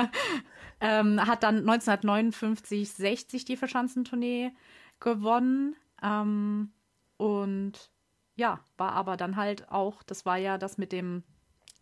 ähm, 0.80 1.26
hat 1.26 1.42
dann 1.42 1.58
1959, 1.68 2.90
60 2.90 3.44
die 3.44 3.56
Verschanzentournee 3.56 4.52
gewonnen. 5.00 5.76
Ähm, 6.02 6.72
und 7.16 7.90
ja, 8.36 8.60
war 8.76 8.92
aber 8.92 9.16
dann 9.16 9.36
halt 9.36 9.70
auch, 9.70 10.02
das 10.02 10.26
war 10.26 10.36
ja 10.36 10.58
das 10.58 10.76
mit 10.76 10.92
dem 10.92 11.22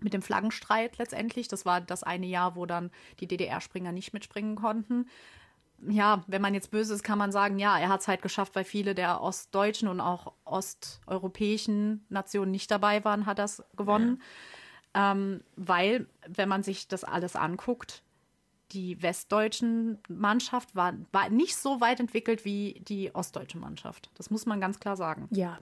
mit 0.03 0.13
dem 0.13 0.23
Flaggenstreit 0.23 0.99
letztendlich. 0.99 1.49
Das 1.49 1.65
war 1.65 1.81
das 1.81 2.03
eine 2.03 2.27
Jahr, 2.27 2.57
wo 2.57 2.67
dann 2.67 2.91
die 3.21 3.27
DDR-Springer 3.27 3.93
nicht 3.93 4.13
mitspringen 4.13 4.57
konnten 4.57 5.07
ja, 5.89 6.23
wenn 6.27 6.43
man 6.43 6.55
jetzt 6.55 6.71
böse 6.71 6.95
ist, 6.95 7.03
kann 7.03 7.19
man 7.19 7.33
sagen, 7.33 7.59
ja, 7.59 7.79
er 7.79 7.89
hat 7.89 8.01
es 8.01 8.09
halt 8.09 8.23
geschafft, 8.23 8.55
weil 8.55 8.65
viele 8.65 8.95
der 8.95 9.21
ostdeutschen 9.21 9.89
und 9.89 10.01
auch 10.01 10.33
osteuropäischen 10.45 12.05
Nationen 12.09 12.51
nicht 12.51 12.71
dabei 12.71 13.05
waren, 13.05 13.27
hat 13.27 13.39
das 13.39 13.63
gewonnen. 13.77 14.21
Ja. 14.95 15.13
Ähm, 15.13 15.43
weil, 15.57 16.07
wenn 16.27 16.49
man 16.49 16.63
sich 16.63 16.89
das 16.89 17.05
alles 17.05 17.37
anguckt, 17.37 18.03
die 18.73 19.03
westdeutschen 19.03 19.99
Mannschaft 20.09 20.75
war, 20.77 20.95
war 21.13 21.29
nicht 21.31 21.57
so 21.57 21.81
weit 21.81 22.01
entwickelt 22.01 22.45
wie 22.45 22.81
die 22.87 23.15
ostdeutsche 23.15 23.59
Mannschaft. 23.59 24.11
Das 24.15 24.31
muss 24.31 24.47
man 24.47 24.61
ganz 24.61 24.79
klar 24.81 24.97
sagen. 24.97 25.29
Ja, 25.31 25.59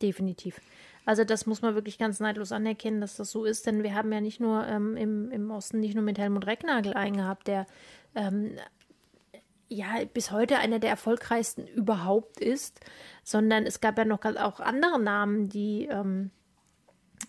definitiv. 0.00 0.60
Also 1.08 1.24
das 1.24 1.46
muss 1.46 1.62
man 1.62 1.74
wirklich 1.74 1.96
ganz 1.96 2.20
neidlos 2.20 2.52
anerkennen, 2.52 3.00
dass 3.00 3.16
das 3.16 3.30
so 3.30 3.46
ist, 3.46 3.64
denn 3.64 3.82
wir 3.82 3.94
haben 3.94 4.12
ja 4.12 4.20
nicht 4.20 4.40
nur 4.40 4.66
ähm, 4.66 4.94
im, 4.94 5.30
im 5.30 5.50
Osten 5.50 5.80
nicht 5.80 5.94
nur 5.94 6.04
mit 6.04 6.18
Helmut 6.18 6.46
Recknagel 6.46 6.92
einen 6.92 7.16
gehabt, 7.16 7.48
der 7.48 7.66
ähm, 8.14 8.50
ja 9.70 10.04
bis 10.12 10.32
heute 10.32 10.58
einer 10.58 10.80
der 10.80 10.90
erfolgreichsten 10.90 11.66
überhaupt 11.66 12.40
ist, 12.40 12.80
sondern 13.24 13.64
es 13.64 13.80
gab 13.80 13.96
ja 13.96 14.04
noch 14.04 14.22
auch 14.22 14.60
andere 14.60 15.00
Namen, 15.00 15.48
die 15.48 15.86
ähm, 15.86 16.30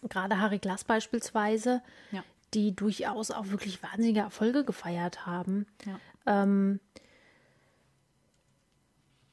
gerade 0.10 0.42
Harry 0.42 0.60
Glass 0.60 0.84
beispielsweise, 0.84 1.82
ja. 2.12 2.22
die 2.54 2.76
durchaus 2.76 3.32
auch 3.32 3.48
wirklich 3.48 3.82
wahnsinnige 3.82 4.20
Erfolge 4.20 4.66
gefeiert 4.66 5.26
haben. 5.26 5.68
Ja. 5.86 6.44
Ähm, 6.44 6.82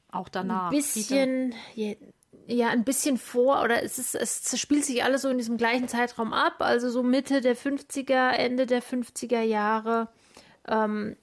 auch 0.09 0.29
danach. 0.29 0.71
Ein 0.71 0.77
bisschen, 0.77 1.53
ja, 1.75 1.95
ja, 2.47 2.69
ein 2.69 2.83
bisschen 2.83 3.17
vor, 3.17 3.61
oder 3.61 3.83
es 3.83 3.99
ist, 3.99 4.15
es 4.15 4.59
spielt 4.59 4.85
sich 4.85 5.03
alles 5.03 5.23
so 5.23 5.29
in 5.29 5.37
diesem 5.37 5.57
gleichen 5.57 5.87
Zeitraum 5.87 6.33
ab, 6.33 6.55
also 6.59 6.89
so 6.89 7.03
Mitte 7.03 7.41
der 7.41 7.57
50er, 7.57 8.31
Ende 8.31 8.65
der 8.65 8.81
50er 8.81 9.41
Jahre. 9.41 10.07
Ähm, 10.67 11.17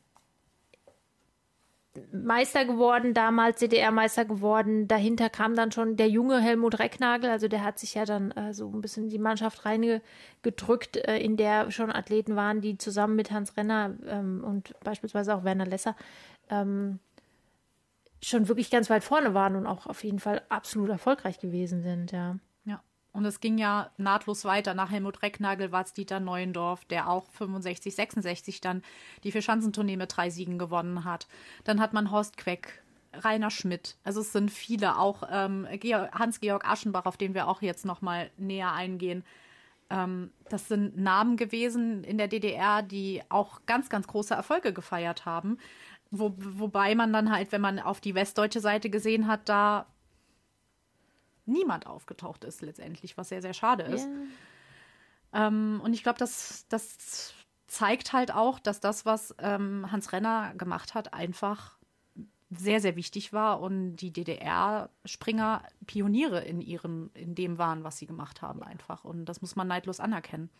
Meister 2.12 2.64
geworden, 2.64 3.14
damals 3.14 3.60
DDR-Meister 3.60 4.24
geworden. 4.24 4.88
Dahinter 4.88 5.30
kam 5.30 5.54
dann 5.54 5.70
schon 5.70 5.96
der 5.96 6.08
junge 6.08 6.40
Helmut 6.40 6.78
Recknagel, 6.80 7.30
also 7.30 7.48
der 7.48 7.62
hat 7.62 7.78
sich 7.78 7.94
ja 7.94 8.04
dann 8.04 8.32
äh, 8.32 8.52
so 8.52 8.68
ein 8.68 8.80
bisschen 8.80 9.08
die 9.08 9.18
Mannschaft 9.18 9.64
reingedrückt, 9.64 10.96
äh, 10.96 11.18
in 11.18 11.36
der 11.36 11.70
schon 11.70 11.92
Athleten 11.92 12.36
waren, 12.36 12.60
die 12.60 12.78
zusammen 12.78 13.14
mit 13.16 13.30
Hans 13.30 13.56
Renner 13.56 13.94
ähm, 14.06 14.42
und 14.44 14.74
beispielsweise 14.80 15.34
auch 15.34 15.44
Werner 15.44 15.66
Lesser 15.66 15.94
ähm, 16.50 16.98
schon 18.28 18.48
wirklich 18.48 18.70
ganz 18.70 18.90
weit 18.90 19.04
vorne 19.04 19.34
waren 19.34 19.56
und 19.56 19.66
auch 19.66 19.86
auf 19.86 20.04
jeden 20.04 20.18
Fall 20.18 20.42
absolut 20.48 20.90
erfolgreich 20.90 21.38
gewesen 21.38 21.82
sind, 21.82 22.12
ja. 22.12 22.36
Und 23.14 23.24
es 23.26 23.38
ging 23.38 23.58
ja 23.58 23.92
nahtlos 23.96 24.44
weiter. 24.44 24.74
Nach 24.74 24.90
Helmut 24.90 25.22
Recknagel 25.22 25.70
war 25.70 25.84
es 25.84 25.92
Dieter 25.92 26.18
Neuendorf, 26.18 26.84
der 26.84 27.08
auch 27.08 27.30
65, 27.30 27.94
66 27.94 28.60
dann 28.60 28.82
die 29.22 29.30
Vierschanzentournee 29.30 29.96
mit 29.96 30.16
drei 30.16 30.30
Siegen 30.30 30.58
gewonnen 30.58 31.04
hat. 31.04 31.28
Dann 31.62 31.80
hat 31.80 31.92
man 31.92 32.10
Horst 32.10 32.36
Queck, 32.36 32.82
Rainer 33.12 33.52
Schmidt. 33.52 33.96
Also 34.02 34.20
es 34.20 34.32
sind 34.32 34.50
viele, 34.50 34.98
auch 34.98 35.22
ähm, 35.30 35.64
Hans-Georg 35.70 36.68
Aschenbach, 36.68 37.06
auf 37.06 37.16
den 37.16 37.34
wir 37.34 37.46
auch 37.46 37.62
jetzt 37.62 37.84
noch 37.84 38.02
mal 38.02 38.30
näher 38.36 38.72
eingehen. 38.72 39.22
Ähm, 39.90 40.32
das 40.48 40.66
sind 40.66 40.98
Namen 40.98 41.36
gewesen 41.36 42.02
in 42.02 42.18
der 42.18 42.26
DDR, 42.26 42.82
die 42.82 43.22
auch 43.28 43.60
ganz, 43.66 43.90
ganz 43.90 44.08
große 44.08 44.34
Erfolge 44.34 44.72
gefeiert 44.72 45.24
haben. 45.24 45.58
Wo, 46.16 46.32
wobei 46.36 46.94
man 46.94 47.12
dann 47.12 47.32
halt, 47.32 47.50
wenn 47.50 47.60
man 47.60 47.80
auf 47.80 48.00
die 48.00 48.14
westdeutsche 48.14 48.60
Seite 48.60 48.88
gesehen 48.88 49.26
hat, 49.26 49.48
da 49.48 49.86
niemand 51.44 51.86
aufgetaucht 51.86 52.44
ist 52.44 52.62
letztendlich, 52.62 53.16
was 53.16 53.28
sehr, 53.28 53.42
sehr 53.42 53.52
schade 53.52 53.82
ist. 53.82 54.06
Yeah. 54.06 55.48
Ähm, 55.48 55.80
und 55.82 55.92
ich 55.92 56.02
glaube, 56.02 56.18
das, 56.18 56.66
das 56.68 57.34
zeigt 57.66 58.12
halt 58.12 58.32
auch, 58.32 58.58
dass 58.60 58.80
das, 58.80 59.04
was 59.04 59.34
ähm, 59.38 59.90
Hans 59.90 60.12
Renner 60.12 60.54
gemacht 60.54 60.94
hat, 60.94 61.12
einfach 61.12 61.76
sehr, 62.50 62.80
sehr 62.80 62.94
wichtig 62.94 63.32
war 63.32 63.60
und 63.60 63.96
die 63.96 64.12
DDR-Springer 64.12 65.62
Pioniere 65.86 66.44
in 66.44 66.60
ihrem, 66.60 67.10
in 67.14 67.34
dem 67.34 67.58
waren, 67.58 67.82
was 67.82 67.98
sie 67.98 68.06
gemacht 68.06 68.42
haben, 68.42 68.62
einfach. 68.62 69.04
Und 69.04 69.24
das 69.24 69.40
muss 69.40 69.56
man 69.56 69.66
neidlos 69.66 69.98
anerkennen. 69.98 70.50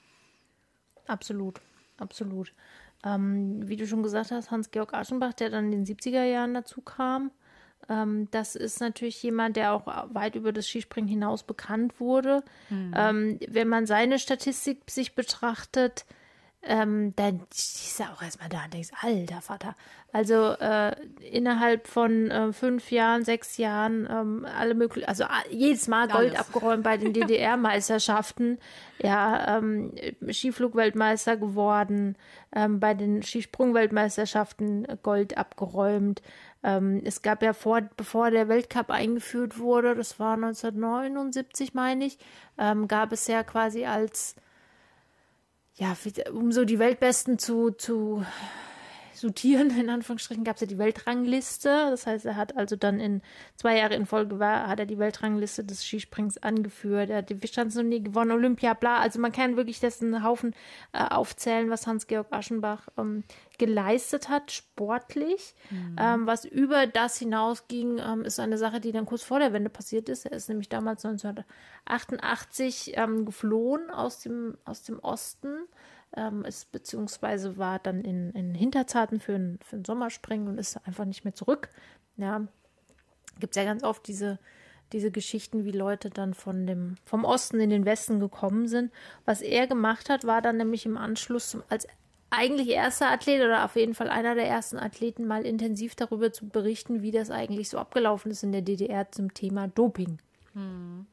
Absolut, 1.07 1.61
absolut. 1.99 2.53
Ähm, 3.05 3.69
wie 3.69 3.77
du 3.77 3.87
schon 3.87 4.03
gesagt 4.03 4.31
hast, 4.31 4.51
Hans-Georg 4.51 4.95
Aschenbach, 4.95 5.35
der 5.35 5.51
dann 5.51 5.73
in 5.73 5.85
den 5.85 5.97
70er 5.97 6.25
Jahren 6.25 6.55
dazu 6.55 6.81
kam, 6.81 7.31
ähm, 7.89 8.29
das 8.31 8.57
ist 8.57 8.81
natürlich 8.81 9.23
jemand, 9.23 9.57
der 9.57 9.73
auch 9.73 9.87
weit 10.15 10.37
über 10.37 10.53
das 10.53 10.67
Skispringen 10.67 11.09
hinaus 11.09 11.43
bekannt 11.43 12.01
wurde. 12.01 12.43
Mhm. 12.71 12.95
Ähm, 12.97 13.39
wenn 13.47 13.69
man 13.69 13.87
seine 13.87 14.19
Statistik 14.19 14.91
sich 14.91 15.15
betrachtet, 15.15 16.07
ähm, 16.67 17.15
dann 17.17 17.43
ist 17.51 18.01
er 18.01 18.13
auch 18.13 18.23
erstmal 18.23 18.49
da 18.49 18.65
und 18.65 18.75
denkst, 18.75 18.91
alter 19.01 19.41
Vater. 19.41 19.75
Also 20.13 20.53
äh, 20.53 20.95
innerhalb 21.31 21.89
von 21.89 22.31
äh, 22.31 22.53
fünf 22.53 22.91
Jahren, 22.91 23.25
sechs 23.25 23.57
Jahren, 23.57 24.09
ähm, 24.11 24.47
alle 24.57 24.75
möglichen, 24.75 25.09
also 25.09 25.25
jedes 25.51 25.89
Mal 25.89 26.09
Gold 26.09 26.37
Alles. 26.37 26.41
abgeräumt 26.41 26.85
bei 26.85 26.97
den 26.97 27.13
DDR-Meisterschaften, 27.15 28.59
ja, 29.03 29.59
ähm, 29.59 29.93
Skiflugweltmeister 30.31 31.37
geworden, 31.37 32.17
ähm, 32.55 32.81
bei 32.81 32.95
den 32.95 33.23
Skisprungweltmeisterschaften 33.23 34.87
Gold 35.03 35.37
abgeräumt. 35.37 36.23
Ähm, 36.63 37.03
es 37.05 37.21
gab 37.23 37.43
ja 37.43 37.53
vor, 37.53 37.83
bevor 37.97 38.31
der 38.31 38.49
Weltcup 38.49 38.91
eingeführt 38.91 39.59
wurde, 39.59 39.95
das 39.95 40.19
war 40.21 40.35
1979, 40.35 41.75
meine 41.75 42.07
ich, 42.07 42.19
ähm, 42.57 42.89
gab 42.89 43.13
es 43.13 43.27
ja 43.27 43.43
quasi 43.43 43.85
als 43.85 44.37
ja, 45.77 45.97
um 46.33 46.53
so 46.53 46.65
die 46.65 46.79
Weltbesten 46.79 47.39
zu, 47.39 47.71
zu 47.71 48.25
sortieren, 49.25 49.71
in 49.79 49.89
Anführungsstrichen, 49.89 50.45
gab 50.45 50.57
es 50.57 50.61
ja 50.61 50.67
die 50.67 50.77
Weltrangliste. 50.77 51.69
Das 51.91 52.07
heißt, 52.07 52.27
er 52.27 52.37
hat 52.37 52.57
also 52.59 52.77
dann 52.77 53.01
in 53.01 53.23
zwei 53.57 53.79
Jahre 53.79 53.95
in 53.95 54.05
Folge 54.05 54.39
war, 54.39 54.69
hat 54.69 54.79
er 54.79 54.87
die 54.87 54.99
Weltrangliste 54.99 55.65
des 55.65 55.83
Skisprings 55.83 56.37
angeführt. 56.39 57.09
Er 57.09 57.19
hat 57.19 57.31
die 57.31 57.35
Bestandsturnier 57.35 58.01
gewonnen, 58.01 58.33
Olympia, 58.33 58.75
bla. 58.75 58.99
Also 58.99 59.19
man 59.19 59.33
kann 59.33 59.57
wirklich 59.57 59.81
dessen 59.81 60.23
Haufen 60.23 60.55
äh, 60.93 60.99
aufzählen, 60.99 61.71
was 61.71 61.87
Hans-Georg 61.87 62.27
Aschenbach 62.31 62.89
ähm, 62.99 63.25
geleistet 63.57 64.29
hat, 64.29 64.53
sportlich. 64.53 65.55
Mhm. 65.71 65.97
Ähm, 65.99 66.27
was 66.27 66.45
über 66.45 66.87
das 66.87 67.19
hinausging, 67.19 67.99
ähm, 67.99 68.25
ist 68.25 68.39
eine 68.39 68.59
Sache, 68.59 68.81
die 68.81 68.93
dann 68.93 69.07
kurz 69.07 69.23
vor 69.23 69.39
der 69.39 69.55
Wende 69.55 69.71
passiert 69.71 70.11
ist. 70.11 70.27
Er 70.27 70.33
ist 70.33 70.51
nämlich 70.51 70.69
damals 70.69 71.03
1988 71.07 72.93
ähm, 72.97 73.25
geflohen 73.25 73.89
aus 73.89 74.21
dem, 74.21 74.59
aus 74.67 74.83
dem 74.83 74.99
Osten 74.99 75.67
ähm, 76.17 76.45
ist, 76.45 76.73
beziehungsweise 76.73 77.57
war 77.57 77.79
dann 77.79 78.03
in, 78.03 78.31
in 78.31 78.55
Hinterzarten 78.55 79.21
für 79.21 79.35
ein, 79.35 79.59
für 79.63 79.77
ein 79.77 79.85
Sommerspringen 79.85 80.49
und 80.49 80.59
ist 80.59 80.77
einfach 80.87 81.05
nicht 81.05 81.25
mehr 81.25 81.35
zurück. 81.35 81.69
Ja, 82.17 82.47
gibt 83.41 83.57
es 83.57 83.63
ja 83.63 83.65
ganz 83.65 83.83
oft 83.83 84.07
diese, 84.07 84.39
diese 84.93 85.11
Geschichten, 85.11 85.65
wie 85.65 85.73
Leute 85.73 86.11
dann 86.11 86.35
von 86.35 86.67
dem, 86.67 86.97
vom 87.05 87.25
Osten 87.25 87.61
in 87.61 87.71
den 87.71 87.85
Westen 87.85 88.21
gekommen 88.21 88.69
sind. 88.69 88.93
Was 89.25 89.43
er 89.43 89.67
gemacht 89.67 90.09
hat, 90.09 90.25
war 90.25 90.43
dann 90.43 90.57
nämlich 90.57 90.87
im 90.87 90.97
Anschluss 90.97 91.51
zum, 91.51 91.63
als 91.69 91.87
eigentlich 92.31 92.69
erster 92.69 93.11
Athlet 93.11 93.43
oder 93.43 93.65
auf 93.65 93.77
jeden 93.77 93.95
Fall 93.95 94.09
einer 94.09 94.35
der 94.35 94.47
ersten 94.47 94.79
Athleten 94.79 95.27
mal 95.27 95.47
intensiv 95.47 95.95
darüber 95.95 96.33
zu 96.33 96.49
berichten, 96.49 97.03
wie 97.03 97.13
das 97.13 97.31
eigentlich 97.31 97.69
so 97.69 97.79
abgelaufen 97.79 98.31
ist 98.31 98.43
in 98.43 98.53
der 98.53 98.63
DDR 98.63 99.11
zum 99.13 99.35
Thema 99.35 99.69
Doping. 99.69 100.19
Hm. 100.55 101.07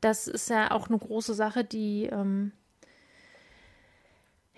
Das 0.00 0.28
ist 0.28 0.48
ja 0.48 0.70
auch 0.70 0.88
eine 0.88 0.98
große 0.98 1.34
Sache, 1.34 1.64
die 1.64 2.04
ähm, 2.04 2.52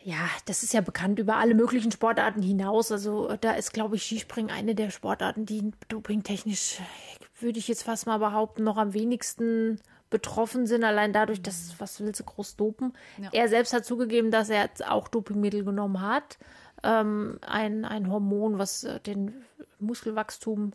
ja, 0.03 0.29
das 0.47 0.63
ist 0.63 0.73
ja 0.73 0.81
bekannt 0.81 1.19
über 1.19 1.37
alle 1.37 1.55
möglichen 1.55 1.93
Sportarten 1.93 2.43
hinaus. 2.43 2.91
Also 2.91 3.37
da 3.41 3.53
ist, 3.53 3.73
glaube 3.73 3.97
ich, 3.97 4.05
Skispringen 4.05 4.51
eine 4.51 4.75
der 4.75 4.91
Sportarten, 4.91 5.47
die 5.47 5.73
dopingtechnisch, 5.89 6.81
würde 7.39 7.59
ich 7.59 7.69
jetzt 7.69 7.83
fast 7.83 8.07
mal 8.07 8.19
behaupten, 8.19 8.65
noch 8.65 8.77
am 8.77 8.95
wenigsten 8.95 9.81
betroffen 10.11 10.67
sind, 10.67 10.83
allein 10.85 11.13
dadurch, 11.13 11.41
dass, 11.41 11.75
was 11.79 12.01
will 12.01 12.15
sie 12.15 12.25
groß 12.25 12.57
dopen? 12.57 12.93
Ja. 13.19 13.29
Er 13.33 13.49
selbst 13.49 13.73
hat 13.73 13.85
zugegeben, 13.85 14.31
dass 14.31 14.51
er 14.51 14.69
auch 14.89 15.09
Dopingmittel 15.09 15.65
genommen 15.65 16.01
hat. 16.01 16.39
Ähm, 16.83 17.39
ein, 17.47 17.85
ein 17.85 18.11
Hormon, 18.11 18.59
was 18.59 18.85
äh, 18.85 18.99
den 19.01 19.33
Muskelwachstum 19.79 20.73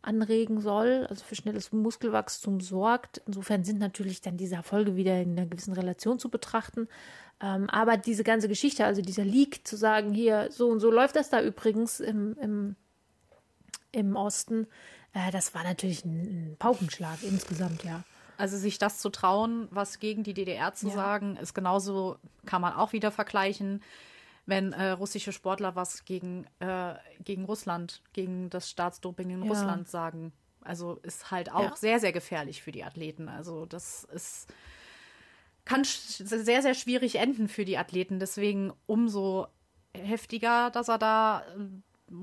anregen 0.00 0.60
soll, 0.60 1.06
also 1.10 1.24
für 1.24 1.34
schnelles 1.34 1.72
Muskelwachstum 1.72 2.60
sorgt. 2.60 3.20
Insofern 3.26 3.64
sind 3.64 3.80
natürlich 3.80 4.20
dann 4.20 4.36
diese 4.36 4.54
Erfolge 4.54 4.94
wieder 4.94 5.20
in 5.20 5.32
einer 5.32 5.46
gewissen 5.46 5.74
Relation 5.74 6.20
zu 6.20 6.30
betrachten. 6.30 6.88
Ähm, 7.40 7.70
aber 7.70 7.96
diese 7.96 8.24
ganze 8.24 8.48
Geschichte, 8.48 8.84
also 8.84 9.00
dieser 9.00 9.24
Leak, 9.24 9.66
zu 9.66 9.76
sagen, 9.76 10.12
hier, 10.12 10.48
so 10.50 10.68
und 10.68 10.80
so 10.80 10.90
läuft 10.90 11.16
das 11.16 11.30
da 11.30 11.40
übrigens 11.40 12.00
im, 12.00 12.36
im, 12.40 12.76
im 13.92 14.16
Osten, 14.16 14.66
äh, 15.12 15.30
das 15.30 15.54
war 15.54 15.62
natürlich 15.62 16.04
ein, 16.04 16.20
ein, 16.22 16.56
Paukenschlag 16.58 17.18
insgesamt, 17.22 17.84
ja. 17.84 18.02
Also 18.36 18.56
sich 18.56 18.78
das 18.78 18.98
zu 18.98 19.10
trauen, 19.10 19.66
was 19.70 19.98
gegen 19.98 20.22
die 20.22 20.34
DDR 20.34 20.72
zu 20.72 20.88
ja. 20.88 20.94
sagen, 20.94 21.36
ist 21.36 21.54
genauso, 21.54 22.18
kann 22.46 22.62
man 22.62 22.74
auch 22.74 22.92
wieder 22.92 23.10
vergleichen, 23.10 23.82
wenn 24.46 24.72
äh, 24.72 24.90
russische 24.90 25.32
Sportler 25.32 25.76
was 25.76 26.04
gegen, 26.04 26.46
äh, 26.60 26.94
gegen 27.24 27.44
Russland, 27.44 28.02
gegen 28.12 28.48
das 28.50 28.70
Staatsdoping 28.70 29.30
in 29.30 29.42
ja. 29.42 29.48
Russland 29.48 29.88
sagen. 29.88 30.32
Also 30.62 30.98
ist 31.02 31.30
halt 31.30 31.52
auch 31.52 31.62
ja. 31.62 31.76
sehr, 31.76 32.00
sehr 32.00 32.12
gefährlich 32.12 32.62
für 32.62 32.72
die 32.72 32.84
Athleten. 32.84 33.28
Also 33.28 33.66
das 33.66 34.04
ist 34.04 34.48
kann 35.68 35.84
sehr, 35.84 36.62
sehr 36.62 36.74
schwierig 36.74 37.16
enden 37.16 37.46
für 37.46 37.66
die 37.66 37.76
Athleten. 37.76 38.18
Deswegen 38.18 38.72
umso 38.86 39.48
heftiger, 39.92 40.70
dass 40.70 40.88
er 40.88 40.96
da 40.96 41.42
ähm, 41.54 41.82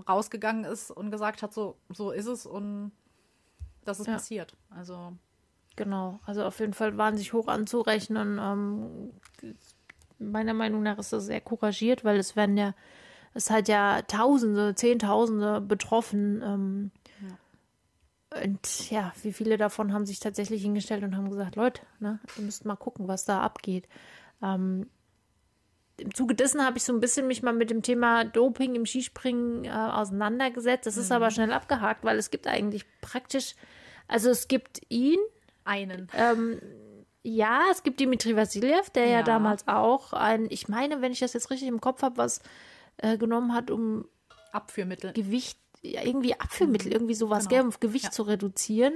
rausgegangen 0.09 0.63
ist 0.63 0.89
und 0.89 1.11
gesagt 1.11 1.43
hat, 1.43 1.53
so, 1.53 1.77
so 1.89 2.09
ist 2.09 2.25
es 2.25 2.47
und 2.47 2.91
das 3.83 3.99
ist 3.99 4.07
ja. 4.07 4.13
passiert. 4.13 4.57
Also. 4.71 5.13
Genau, 5.75 6.19
also 6.25 6.43
auf 6.43 6.59
jeden 6.59 6.73
Fall 6.73 6.97
waren 6.97 7.17
sich 7.17 7.33
hoch 7.33 7.47
anzurechnen. 7.47 8.39
Ähm, 8.41 9.55
meiner 10.17 10.55
Meinung 10.55 10.81
nach 10.81 10.97
ist 10.97 11.13
das 11.13 11.25
sehr 11.25 11.41
couragiert, 11.41 12.03
weil 12.03 12.17
es 12.17 12.35
werden 12.35 12.57
ja, 12.57 12.73
es 13.35 13.51
hat 13.51 13.67
ja 13.67 14.01
Tausende, 14.01 14.73
Zehntausende 14.73 15.61
betroffen. 15.61 16.41
Ähm, 16.43 16.91
und 18.43 18.91
ja, 18.91 19.13
wie 19.21 19.33
viele 19.33 19.57
davon 19.57 19.93
haben 19.93 20.05
sich 20.05 20.19
tatsächlich 20.19 20.61
hingestellt 20.61 21.03
und 21.03 21.15
haben 21.15 21.29
gesagt, 21.29 21.55
Leute, 21.55 21.81
ne, 21.99 22.19
ihr 22.37 22.43
müsst 22.43 22.65
mal 22.65 22.75
gucken, 22.75 23.07
was 23.07 23.25
da 23.25 23.41
abgeht. 23.41 23.87
Ähm, 24.41 24.89
Im 25.97 26.13
Zuge 26.13 26.35
dessen 26.35 26.63
habe 26.65 26.77
ich 26.77 26.83
so 26.83 26.93
ein 26.93 26.99
bisschen 26.99 27.27
mich 27.27 27.43
mal 27.43 27.53
mit 27.53 27.69
dem 27.69 27.81
Thema 27.81 28.25
Doping 28.25 28.75
im 28.75 28.85
Skispringen 28.85 29.65
äh, 29.65 29.69
auseinandergesetzt. 29.69 30.85
Das 30.85 30.97
ist 30.97 31.09
mhm. 31.09 31.15
aber 31.15 31.31
schnell 31.31 31.53
abgehakt, 31.53 32.03
weil 32.03 32.17
es 32.17 32.31
gibt 32.31 32.47
eigentlich 32.47 32.85
praktisch, 33.01 33.55
also 34.07 34.29
es 34.29 34.47
gibt 34.47 34.81
ihn. 34.89 35.19
Einen. 35.63 36.09
Ähm, 36.13 36.59
ja, 37.23 37.63
es 37.71 37.81
gibt 37.81 37.99
Dimitri 37.99 38.35
Vassiljev, 38.35 38.91
der 38.91 39.05
ja. 39.05 39.11
ja, 39.17 39.23
damals 39.23 39.67
auch 39.67 40.13
ein, 40.13 40.45
ich 40.51 40.67
meine, 40.67 41.01
wenn 41.01 41.11
ich 41.11 41.19
das 41.19 41.33
jetzt 41.33 41.49
richtig 41.49 41.67
im 41.67 41.81
Kopf 41.81 42.03
habe, 42.03 42.17
was 42.17 42.39
äh, 42.97 43.17
genommen 43.17 43.53
hat, 43.53 43.71
um 43.71 44.07
Abführmittel. 44.51 45.13
Gewicht 45.13 45.59
irgendwie 45.93 46.33
Abführmittel, 46.33 46.91
irgendwie 46.91 47.15
sowas, 47.15 47.47
genau. 47.47 47.61
gell, 47.61 47.71
um 47.71 47.79
Gewicht 47.79 48.05
ja. 48.05 48.11
zu 48.11 48.23
reduzieren. 48.23 48.95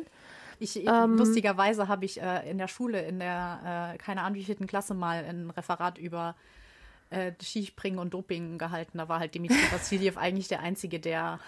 Ich, 0.59 0.85
ähm, 0.85 1.17
lustigerweise 1.17 1.87
habe 1.87 2.05
ich 2.05 2.21
äh, 2.21 2.49
in 2.49 2.57
der 2.57 2.67
Schule, 2.67 3.01
in 3.05 3.19
der, 3.19 3.93
äh, 3.93 3.97
keine 3.97 4.21
Ahnung, 4.21 4.37
wie 4.37 4.43
vierten 4.43 4.67
Klasse 4.67 4.93
mal 4.93 5.23
ein 5.23 5.49
Referat 5.51 5.97
über 5.97 6.35
äh, 7.11 7.31
Skispringen 7.41 7.99
und 7.99 8.13
Doping 8.13 8.57
gehalten. 8.57 8.97
Da 8.97 9.09
war 9.09 9.19
halt 9.19 9.33
Dimitri 9.33 9.57
Vassiljev 9.71 10.17
eigentlich 10.17 10.47
der 10.47 10.59
Einzige, 10.59 10.99
der, 10.99 11.39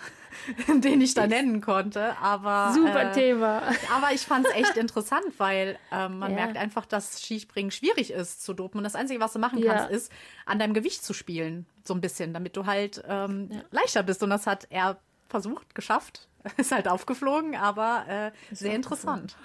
den 0.68 1.02
ich 1.02 1.14
da 1.14 1.28
nennen 1.28 1.62
konnte. 1.62 2.18
Aber, 2.20 2.74
Super 2.74 3.12
äh, 3.12 3.14
Thema. 3.14 3.62
Aber 3.94 4.14
ich 4.14 4.22
fand 4.22 4.48
es 4.48 4.54
echt 4.54 4.78
interessant, 4.78 5.26
weil 5.38 5.78
äh, 5.92 6.08
man 6.08 6.32
ja. 6.32 6.38
merkt 6.38 6.58
einfach, 6.58 6.86
dass 6.86 7.22
Skispringen 7.22 7.72
schwierig 7.72 8.12
ist 8.12 8.44
zu 8.44 8.54
dopen. 8.54 8.80
Und 8.80 8.84
das 8.84 8.96
Einzige, 8.96 9.20
was 9.20 9.34
du 9.34 9.40
machen 9.40 9.60
ja. 9.60 9.74
kannst, 9.74 9.92
ist, 9.92 10.12
an 10.46 10.58
deinem 10.58 10.74
Gewicht 10.74 11.04
zu 11.04 11.14
spielen. 11.14 11.66
So 11.84 11.94
ein 11.94 12.02
bisschen, 12.02 12.34
damit 12.34 12.56
du 12.56 12.66
halt 12.66 13.04
ähm, 13.08 13.50
ja. 13.52 13.62
leichter 13.72 14.04
bist. 14.04 14.24
Und 14.24 14.30
das 14.30 14.48
hat 14.48 14.68
er 14.70 15.00
versucht, 15.32 15.74
geschafft. 15.74 16.28
Ist 16.58 16.72
halt 16.72 16.88
aufgeflogen, 16.88 17.56
aber 17.56 18.06
äh, 18.08 18.56
sehr 18.56 18.74
interessant. 18.74 19.36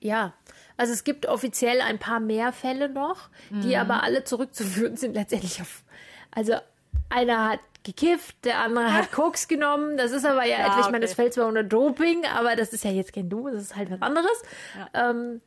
Ja, 0.00 0.34
also 0.76 0.92
es 0.92 1.04
gibt 1.04 1.26
offiziell 1.26 1.80
ein 1.80 1.98
paar 1.98 2.20
mehr 2.20 2.52
Fälle 2.52 2.88
noch, 2.88 3.30
die 3.50 3.68
mhm. 3.68 3.74
aber 3.74 4.02
alle 4.02 4.24
zurückzuführen 4.24 4.96
sind 4.96 5.14
letztendlich 5.14 5.62
auf. 5.62 5.82
Also 6.30 6.54
einer 7.08 7.48
hat 7.50 7.60
gekifft, 7.84 8.36
der 8.44 8.58
andere 8.58 8.92
hat 8.92 9.12
Koks 9.12 9.48
genommen. 9.48 9.96
Das 9.96 10.10
ist 10.12 10.26
aber 10.26 10.44
ja, 10.44 10.58
ja 10.58 10.66
etwas, 10.66 10.86
ich 10.86 10.92
meine, 10.92 11.04
das 11.04 11.14
fällt 11.14 11.34
zwar 11.34 11.46
unter 11.46 11.62
Doping, 11.62 12.24
aber 12.26 12.56
das 12.56 12.72
ist 12.72 12.84
ja 12.84 12.90
jetzt 12.90 13.12
kein 13.12 13.30
Du, 13.30 13.48
das 13.48 13.62
ist 13.62 13.76
halt 13.76 13.90
was 13.90 14.02
anderes. 14.02 14.42
Ja. 14.76 15.10
Ähm, 15.10 15.40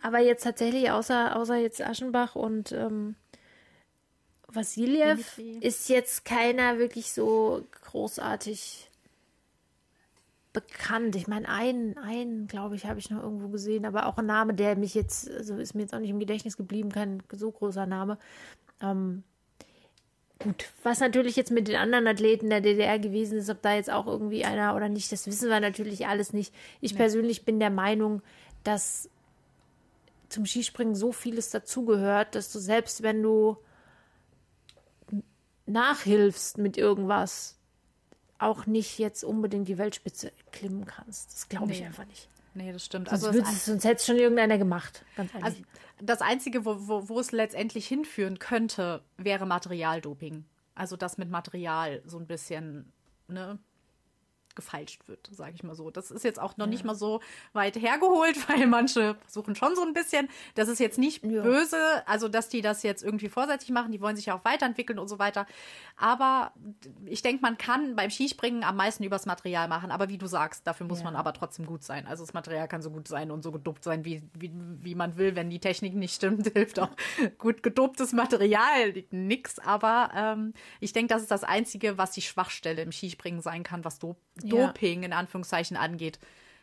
aber 0.00 0.20
jetzt 0.20 0.44
tatsächlich, 0.44 0.90
außer, 0.90 1.36
außer 1.36 1.56
jetzt 1.56 1.84
Aschenbach 1.84 2.34
und 2.34 2.72
ähm, 2.72 3.16
Vassiljev 4.52 5.38
ist 5.60 5.88
jetzt 5.88 6.24
keiner 6.24 6.78
wirklich 6.78 7.12
so 7.12 7.64
großartig 7.84 8.88
bekannt. 10.52 11.14
Ich 11.16 11.28
meine, 11.28 11.48
einen, 11.48 11.98
einen, 11.98 12.46
glaube 12.46 12.74
ich, 12.74 12.86
habe 12.86 12.98
ich 12.98 13.10
noch 13.10 13.22
irgendwo 13.22 13.48
gesehen, 13.48 13.84
aber 13.84 14.06
auch 14.06 14.16
ein 14.16 14.26
Name, 14.26 14.54
der 14.54 14.76
mich 14.76 14.94
jetzt, 14.94 15.30
also 15.30 15.56
ist 15.56 15.74
mir 15.74 15.82
jetzt 15.82 15.94
auch 15.94 16.00
nicht 16.00 16.10
im 16.10 16.18
Gedächtnis 16.18 16.56
geblieben, 16.56 16.90
kein 16.90 17.22
so 17.30 17.50
großer 17.50 17.86
Name. 17.86 18.18
Ähm, 18.80 19.22
gut, 20.38 20.70
was 20.82 21.00
natürlich 21.00 21.36
jetzt 21.36 21.50
mit 21.50 21.68
den 21.68 21.76
anderen 21.76 22.06
Athleten 22.06 22.48
der 22.48 22.62
DDR 22.62 22.98
gewesen 22.98 23.38
ist, 23.38 23.50
ob 23.50 23.60
da 23.62 23.74
jetzt 23.74 23.90
auch 23.90 24.06
irgendwie 24.06 24.44
einer 24.44 24.74
oder 24.74 24.88
nicht, 24.88 25.12
das 25.12 25.26
wissen 25.26 25.50
wir 25.50 25.60
natürlich 25.60 26.06
alles 26.06 26.32
nicht. 26.32 26.54
Ich 26.80 26.92
nee. 26.92 26.98
persönlich 26.98 27.44
bin 27.44 27.60
der 27.60 27.70
Meinung, 27.70 28.22
dass 28.64 29.10
zum 30.28 30.46
Skispringen 30.46 30.94
so 30.94 31.12
vieles 31.12 31.50
dazugehört, 31.50 32.34
dass 32.34 32.52
du 32.52 32.58
selbst 32.58 33.02
wenn 33.02 33.22
du 33.22 33.58
nachhilfst 35.68 36.58
mit 36.58 36.76
irgendwas, 36.76 37.58
auch 38.38 38.66
nicht 38.66 38.98
jetzt 38.98 39.24
unbedingt 39.24 39.68
die 39.68 39.78
Weltspitze 39.78 40.32
klimmen 40.52 40.84
kannst. 40.84 41.32
Das 41.32 41.48
glaube 41.48 41.72
ich 41.72 41.80
nee. 41.80 41.86
einfach 41.86 42.06
nicht. 42.06 42.28
Nee, 42.54 42.72
das 42.72 42.84
stimmt. 42.84 43.08
Sonst, 43.08 43.24
also 43.24 43.38
es, 43.38 43.66
sonst 43.66 43.84
hätte 43.84 43.96
es 43.96 44.06
schon 44.06 44.16
irgendeiner 44.16 44.58
gemacht. 44.58 45.04
Also 45.42 45.58
das 46.00 46.20
Einzige, 46.20 46.64
wo, 46.64 46.88
wo, 46.88 47.08
wo 47.08 47.20
es 47.20 47.32
letztendlich 47.32 47.86
hinführen 47.86 48.38
könnte, 48.38 49.02
wäre 49.16 49.46
Materialdoping. 49.46 50.44
Also 50.74 50.96
das 50.96 51.18
mit 51.18 51.30
Material 51.30 52.02
so 52.04 52.18
ein 52.18 52.26
bisschen 52.26 52.92
ne, 53.28 53.58
gefeilscht 54.58 55.06
wird, 55.06 55.30
sage 55.32 55.52
ich 55.54 55.62
mal 55.62 55.76
so. 55.76 55.88
Das 55.90 56.10
ist 56.10 56.24
jetzt 56.24 56.40
auch 56.40 56.56
noch 56.56 56.66
ja. 56.66 56.70
nicht 56.70 56.84
mal 56.84 56.96
so 56.96 57.20
weit 57.52 57.76
hergeholt, 57.76 58.36
weil 58.48 58.66
manche 58.66 59.14
versuchen 59.20 59.54
schon 59.54 59.76
so 59.76 59.82
ein 59.82 59.94
bisschen. 59.94 60.28
Das 60.56 60.68
ist 60.68 60.80
jetzt 60.80 60.98
nicht 60.98 61.22
ja. 61.22 61.42
böse, 61.42 61.78
also 62.06 62.26
dass 62.26 62.48
die 62.48 62.60
das 62.60 62.82
jetzt 62.82 63.04
irgendwie 63.04 63.28
vorsätzlich 63.28 63.70
machen. 63.70 63.92
Die 63.92 64.00
wollen 64.00 64.16
sich 64.16 64.26
ja 64.26 64.36
auch 64.36 64.44
weiterentwickeln 64.44 64.98
und 64.98 65.06
so 65.06 65.20
weiter. 65.20 65.46
Aber 65.96 66.52
ich 67.06 67.22
denke, 67.22 67.40
man 67.40 67.56
kann 67.56 67.94
beim 67.94 68.10
Skispringen 68.10 68.64
am 68.64 68.74
meisten 68.74 69.04
übers 69.04 69.26
Material 69.26 69.68
machen. 69.68 69.92
Aber 69.92 70.08
wie 70.08 70.18
du 70.18 70.26
sagst, 70.26 70.66
dafür 70.66 70.86
muss 70.86 70.98
ja. 70.98 71.04
man 71.04 71.14
aber 71.14 71.32
trotzdem 71.32 71.64
gut 71.64 71.84
sein. 71.84 72.06
Also 72.08 72.24
das 72.24 72.34
Material 72.34 72.66
kann 72.66 72.82
so 72.82 72.90
gut 72.90 73.06
sein 73.06 73.30
und 73.30 73.44
so 73.44 73.52
gedopt 73.52 73.84
sein, 73.84 74.04
wie, 74.04 74.22
wie, 74.34 74.50
wie 74.82 74.96
man 74.96 75.16
will. 75.16 75.36
Wenn 75.36 75.50
die 75.50 75.60
Technik 75.60 75.94
nicht 75.94 76.14
stimmt, 76.14 76.48
hilft 76.52 76.80
auch 76.80 76.90
gut 77.38 77.62
gedoptes 77.62 78.12
Material 78.12 78.92
nix. 79.12 79.60
Aber 79.60 80.10
ähm, 80.16 80.52
ich 80.80 80.92
denke, 80.92 81.14
das 81.14 81.22
ist 81.22 81.30
das 81.30 81.44
Einzige, 81.44 81.96
was 81.96 82.10
die 82.10 82.22
Schwachstelle 82.22 82.82
im 82.82 82.90
Skispringen 82.90 83.40
sein 83.40 83.62
kann, 83.62 83.84
was 83.84 84.00
Dop 84.00 84.18
Doping 84.48 85.02
in 85.02 85.12
Anführungszeichen 85.12 85.76
angeht, 85.76 86.18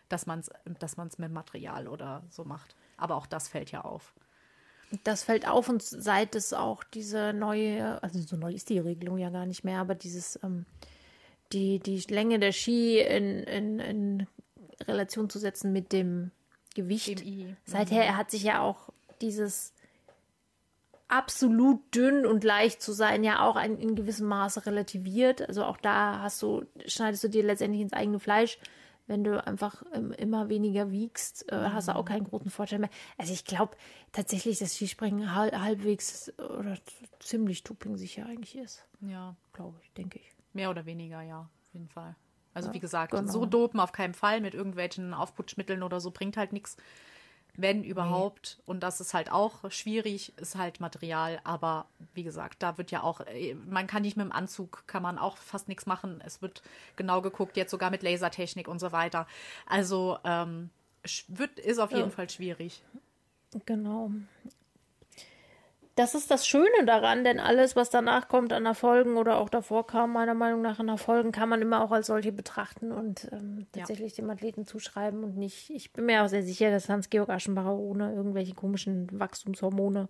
dass 0.10 0.26
man 0.26 0.40
es 0.40 0.52
dass 0.80 0.98
man's 0.98 1.18
mit 1.18 1.32
Material 1.32 1.88
oder 1.88 2.24
so 2.30 2.44
macht. 2.46 2.76
Aber 2.98 3.16
auch 3.16 3.28
das 3.28 3.48
fällt 3.48 3.72
ja 3.72 3.82
auf. 3.82 4.14
Das 5.04 5.24
fällt 5.24 5.48
auf 5.48 5.68
und 5.68 5.82
seit 5.82 6.36
es 6.36 6.54
auch 6.54 6.84
diese 6.84 7.34
neue, 7.34 8.02
also 8.04 8.20
so 8.20 8.36
neu 8.36 8.54
ist 8.54 8.70
die 8.70 8.80
Regelung 8.80 9.18
ja 9.18 9.30
gar 9.30 9.46
nicht 9.46 9.64
mehr, 9.64 9.80
aber 9.80 9.96
dieses, 9.96 10.40
ähm, 10.44 10.66
die, 11.52 11.80
die 11.80 12.00
Länge 12.08 12.40
der 12.40 12.52
Ski 12.52 13.00
in, 13.00 13.44
in, 13.44 13.80
in 13.80 14.28
Relation 14.88 15.30
zu 15.30 15.40
setzen 15.40 15.74
mit 15.74 15.92
dem 15.92 16.32
Gewicht. 16.76 17.22
Dem 17.22 17.58
Seither 17.66 18.12
mhm. 18.12 18.18
hat 18.18 18.32
sich 18.32 18.44
ja 18.44 18.62
auch 18.62 18.90
dieses 19.22 19.74
absolut 21.08 21.82
dünn 21.94 22.26
und 22.26 22.44
leicht 22.44 22.82
zu 22.82 22.92
sein 22.92 23.24
ja 23.24 23.46
auch 23.48 23.56
ein, 23.56 23.78
in 23.78 23.96
gewissem 23.96 24.28
Maße 24.28 24.66
relativiert. 24.66 25.48
Also 25.48 25.64
auch 25.64 25.78
da 25.78 26.22
hast 26.22 26.42
du, 26.42 26.66
schneidest 26.86 27.24
du 27.24 27.30
dir 27.30 27.44
letztendlich 27.44 27.82
ins 27.82 27.94
eigene 27.94 28.20
Fleisch. 28.20 28.58
Wenn 29.08 29.24
du 29.24 29.46
einfach 29.46 29.84
ähm, 29.94 30.12
immer 30.14 30.50
weniger 30.50 30.90
wiegst, 30.92 31.52
äh, 31.52 31.56
hast 31.56 31.90
du 31.90 31.96
auch 31.96 32.04
mhm. 32.04 32.10
keinen 32.10 32.24
großen 32.24 32.50
Vorteil 32.50 32.80
mehr. 32.80 32.90
Also 33.20 33.34
ich 33.34 33.46
glaube 33.46 33.78
tatsächlich, 34.12 34.58
dass 34.58 34.76
Skispringen 34.76 35.36
halb, 35.36 35.56
halbwegs 35.56 36.34
oder 36.40 36.76
ziemlich 37.20 37.64
sicher 37.94 38.26
eigentlich 38.26 38.58
ist. 38.58 38.84
Ja. 39.02 39.36
Glaube 39.54 39.78
ich, 39.84 39.94
denke 39.94 40.18
ich. 40.18 40.34
Mehr 40.54 40.72
oder 40.72 40.88
weniger, 40.88 41.22
ja, 41.22 41.42
auf 41.42 41.74
jeden 41.74 41.90
Fall. 41.90 42.16
Also 42.56 42.70
ja, 42.70 42.74
wie 42.74 42.80
gesagt, 42.80 43.12
genau. 43.12 43.32
so 43.32 43.46
dopen 43.46 43.80
auf 43.80 43.92
keinen 43.92 44.14
Fall 44.16 44.42
mit 44.42 44.56
irgendwelchen 44.56 45.14
Aufputschmitteln 45.14 45.84
oder 45.84 46.00
so 46.00 46.10
bringt 46.10 46.38
halt 46.38 46.54
nichts 46.54 46.78
wenn 47.58 47.84
überhaupt. 47.84 48.60
Und 48.66 48.82
das 48.82 49.02
ist 49.02 49.14
halt 49.14 49.32
auch 49.32 49.70
schwierig, 49.72 50.34
ist 50.38 50.56
halt 50.56 50.80
Material. 50.80 51.40
Aber 51.44 51.86
wie 52.14 52.24
gesagt, 52.24 52.64
da 52.64 52.78
wird 52.78 52.92
ja 52.92 53.04
auch, 53.04 53.22
äh, 53.22 53.56
man 53.68 53.88
kann 53.88 54.02
nicht 54.02 54.18
mit 54.18 54.26
dem 54.26 54.32
Anzug, 54.32 54.84
kann 54.88 55.04
man 55.04 55.18
auch 55.18 55.38
fast 55.38 55.68
nichts 55.68 55.86
machen. 55.86 56.22
Es 56.26 56.42
wird 56.42 56.62
genau 56.96 57.22
geguckt, 57.22 57.58
jetzt 57.58 57.72
sogar 57.72 57.90
mit 57.92 58.04
Lasertechnik 58.04 58.68
und 58.68 58.80
so 58.80 58.92
weiter. 58.92 59.28
Also 59.66 60.18
ähm, 60.24 60.70
wird, 61.28 61.60
ist 61.60 61.80
auf 61.80 61.92
jeden 61.92 62.10
ja. 62.10 62.16
Fall 62.16 62.30
schwierig. 62.30 62.84
Genau 63.66 64.12
das 65.96 66.14
ist 66.14 66.30
das 66.30 66.46
Schöne 66.46 66.86
daran, 66.86 67.24
denn 67.24 67.40
alles, 67.40 67.78
was 67.78 67.90
danach 67.90 68.28
kommt 68.28 68.52
an 68.52 68.66
Erfolgen 68.66 69.16
oder 69.16 69.38
auch 69.38 69.48
davor 69.48 69.88
kam, 69.88 70.12
meiner 70.12 70.34
Meinung 70.34 70.62
nach 70.62 70.80
an 70.80 70.90
Erfolgen, 70.90 71.32
kann 71.32 71.48
man 71.48 71.62
immer 71.62 71.82
auch 71.82 71.92
als 71.92 72.08
solche 72.08 72.34
betrachten 72.34 72.92
und 72.92 73.30
ähm, 73.32 73.66
tatsächlich 73.72 74.18
ja. 74.18 74.24
dem 74.24 74.30
Athleten 74.30 74.66
zuschreiben 74.66 75.24
und 75.24 75.38
nicht. 75.38 75.70
Ich 75.70 75.94
bin 75.94 76.06
mir 76.06 76.24
auch 76.24 76.28
sehr 76.28 76.44
sicher, 76.44 76.70
dass 76.70 76.90
Hans-Georg 76.90 77.30
Aschenbacher 77.30 77.74
ohne 77.74 78.14
irgendwelche 78.14 78.54
komischen 78.54 79.08
Wachstumshormone 79.18 80.10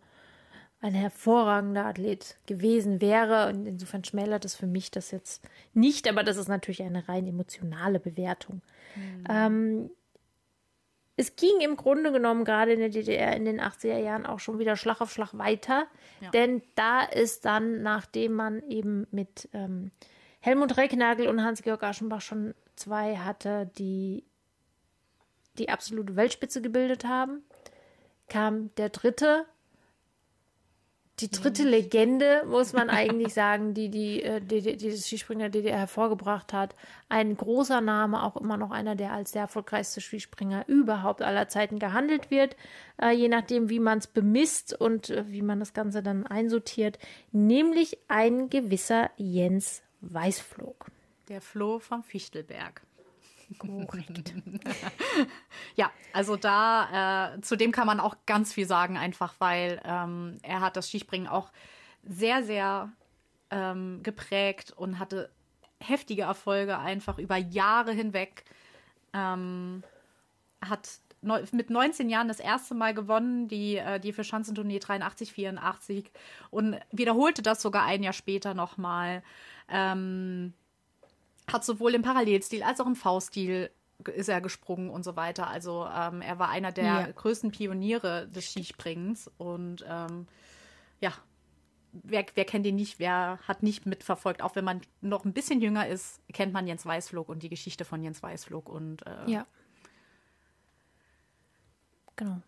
ein 0.81 0.93
hervorragender 0.93 1.85
Athlet 1.85 2.37
gewesen 2.47 2.99
wäre. 2.99 3.49
Und 3.49 3.65
insofern 3.65 4.03
schmälert 4.03 4.43
es 4.45 4.55
für 4.55 4.67
mich 4.67 4.91
das 4.91 5.11
jetzt 5.11 5.43
nicht, 5.73 6.09
aber 6.09 6.23
das 6.23 6.37
ist 6.37 6.47
natürlich 6.47 6.83
eine 6.83 7.07
rein 7.07 7.27
emotionale 7.27 7.99
Bewertung. 7.99 8.61
Mhm. 8.95 9.23
Ähm, 9.29 9.89
es 11.17 11.35
ging 11.35 11.61
im 11.61 11.77
Grunde 11.77 12.11
genommen 12.11 12.43
gerade 12.43 12.73
in 12.73 12.79
der 12.79 12.89
DDR 12.89 13.35
in 13.35 13.45
den 13.45 13.61
80er 13.61 13.97
Jahren 13.97 14.25
auch 14.25 14.39
schon 14.39 14.59
wieder 14.59 14.75
Schlag 14.75 14.99
auf 14.99 15.11
Schlag 15.11 15.37
weiter. 15.37 15.87
Ja. 16.19 16.29
Denn 16.31 16.61
da 16.75 17.03
ist 17.03 17.45
dann, 17.45 17.81
nachdem 17.81 18.33
man 18.33 18.61
eben 18.69 19.07
mit 19.11 19.47
ähm, 19.53 19.91
Helmut 20.41 20.75
Recknagel 20.77 21.27
und 21.27 21.41
Hans-Georg 21.41 21.83
Aschenbach 21.83 22.21
schon 22.21 22.53
zwei 22.75 23.17
hatte, 23.17 23.71
die 23.77 24.25
die 25.57 25.69
absolute 25.69 26.17
Weltspitze 26.17 26.61
gebildet 26.61 27.05
haben, 27.05 27.43
kam 28.27 28.75
der 28.75 28.89
dritte 28.89 29.45
die 31.19 31.31
dritte 31.31 31.63
Legende, 31.63 32.43
muss 32.45 32.73
man 32.73 32.89
eigentlich 32.89 33.33
sagen, 33.33 33.73
die, 33.73 33.89
die, 33.89 34.21
äh, 34.21 34.41
die, 34.41 34.61
die, 34.61 34.75
die 34.75 34.91
das 34.91 35.07
Skispringer 35.07 35.49
DDR 35.49 35.77
hervorgebracht 35.77 36.51
hat. 36.51 36.75
Ein 37.07 37.37
großer 37.37 37.79
Name, 37.79 38.23
auch 38.23 38.35
immer 38.35 38.57
noch 38.57 38.71
einer, 38.71 38.95
der 38.95 39.13
als 39.13 39.31
der 39.31 39.43
erfolgreichste 39.43 40.01
Skispringer 40.01 40.67
überhaupt 40.67 41.21
aller 41.21 41.47
Zeiten 41.47 41.79
gehandelt 41.79 42.31
wird, 42.31 42.57
äh, 43.01 43.11
je 43.11 43.29
nachdem, 43.29 43.69
wie 43.69 43.79
man 43.79 43.99
es 43.99 44.07
bemisst 44.07 44.73
und 44.73 45.09
äh, 45.09 45.25
wie 45.29 45.41
man 45.41 45.59
das 45.59 45.73
Ganze 45.73 46.03
dann 46.03 46.27
einsortiert, 46.27 46.99
nämlich 47.31 47.97
ein 48.09 48.49
gewisser 48.49 49.09
Jens 49.15 49.83
Weißflog. 50.01 50.87
Der 51.29 51.41
Floh 51.41 51.79
vom 51.79 52.03
Fichtelberg. 52.03 52.81
Korrekt. 53.57 54.33
ja, 55.75 55.91
also 56.13 56.35
da, 56.35 57.33
äh, 57.35 57.41
zu 57.41 57.55
dem 57.55 57.71
kann 57.71 57.87
man 57.87 57.99
auch 57.99 58.15
ganz 58.25 58.53
viel 58.53 58.67
sagen, 58.67 58.97
einfach 58.97 59.35
weil 59.39 59.81
ähm, 59.85 60.37
er 60.41 60.61
hat 60.61 60.77
das 60.77 60.89
Skispringen 60.89 61.27
auch 61.27 61.51
sehr, 62.03 62.43
sehr 62.43 62.91
ähm, 63.51 64.01
geprägt 64.03 64.71
und 64.75 64.99
hatte 64.99 65.29
heftige 65.79 66.23
Erfolge 66.23 66.77
einfach 66.77 67.17
über 67.17 67.37
Jahre 67.37 67.91
hinweg. 67.91 68.43
Ähm, 69.13 69.83
hat 70.61 70.99
mit 71.21 71.69
19 71.69 72.09
Jahren 72.09 72.27
das 72.27 72.39
erste 72.39 72.75
Mal 72.75 72.93
gewonnen, 72.93 73.47
die, 73.47 73.77
äh, 73.77 73.99
die 73.99 74.13
für 74.13 74.23
Schanzentournee 74.23 74.79
83, 74.79 75.31
84 75.33 76.11
und 76.51 76.79
wiederholte 76.91 77.41
das 77.41 77.61
sogar 77.61 77.83
ein 77.83 78.03
Jahr 78.03 78.13
später 78.13 78.53
nochmal. 78.53 79.23
Ähm, 79.69 80.53
hat 81.51 81.63
sowohl 81.63 81.95
im 81.95 82.01
Parallelstil 82.01 82.63
als 82.63 82.79
auch 82.79 82.87
im 82.87 82.95
V-Stil 82.95 83.69
ist 84.13 84.29
er 84.29 84.41
gesprungen 84.41 84.89
und 84.89 85.03
so 85.03 85.15
weiter. 85.15 85.47
Also 85.47 85.85
ähm, 85.85 86.21
er 86.21 86.37
war 86.39 86.49
einer 86.49 86.71
der 86.71 86.83
ja. 86.83 87.11
größten 87.11 87.51
Pioniere 87.51 88.27
des 88.27 88.51
Skispringens 88.51 89.31
und 89.37 89.85
ähm, 89.87 90.27
ja, 90.99 91.13
wer, 92.03 92.25
wer 92.35 92.45
kennt 92.45 92.65
ihn 92.65 92.75
nicht, 92.75 92.99
wer 92.99 93.39
hat 93.47 93.63
nicht 93.63 93.85
mitverfolgt, 93.85 94.41
auch 94.41 94.55
wenn 94.55 94.65
man 94.65 94.81
noch 95.01 95.25
ein 95.25 95.33
bisschen 95.33 95.61
jünger 95.61 95.87
ist, 95.87 96.19
kennt 96.33 96.53
man 96.53 96.67
Jens 96.67 96.85
Weißflog 96.85 97.29
und 97.29 97.43
die 97.43 97.49
Geschichte 97.49 97.85
von 97.85 98.03
Jens 98.03 98.21
Weißflog 98.21 98.69
und 98.69 99.05
äh, 99.05 99.31
ja. 99.31 99.47
Genau. 102.15 102.41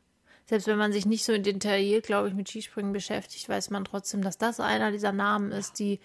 Selbst 0.45 0.67
wenn 0.67 0.78
man 0.78 0.93
sich 0.93 1.05
nicht 1.05 1.26
so 1.26 1.38
detailliert, 1.38 2.05
glaube 2.05 2.30
ich, 2.30 2.34
mit 2.34 2.47
Skispringen 2.47 2.93
beschäftigt, 2.93 3.49
weiß 3.49 3.69
man 3.69 3.84
trotzdem, 3.84 4.21
dass 4.21 4.38
das 4.38 4.61
einer 4.61 4.91
dieser 4.91 5.11
Namen 5.11 5.51
ist, 5.51 5.80
die 5.80 5.99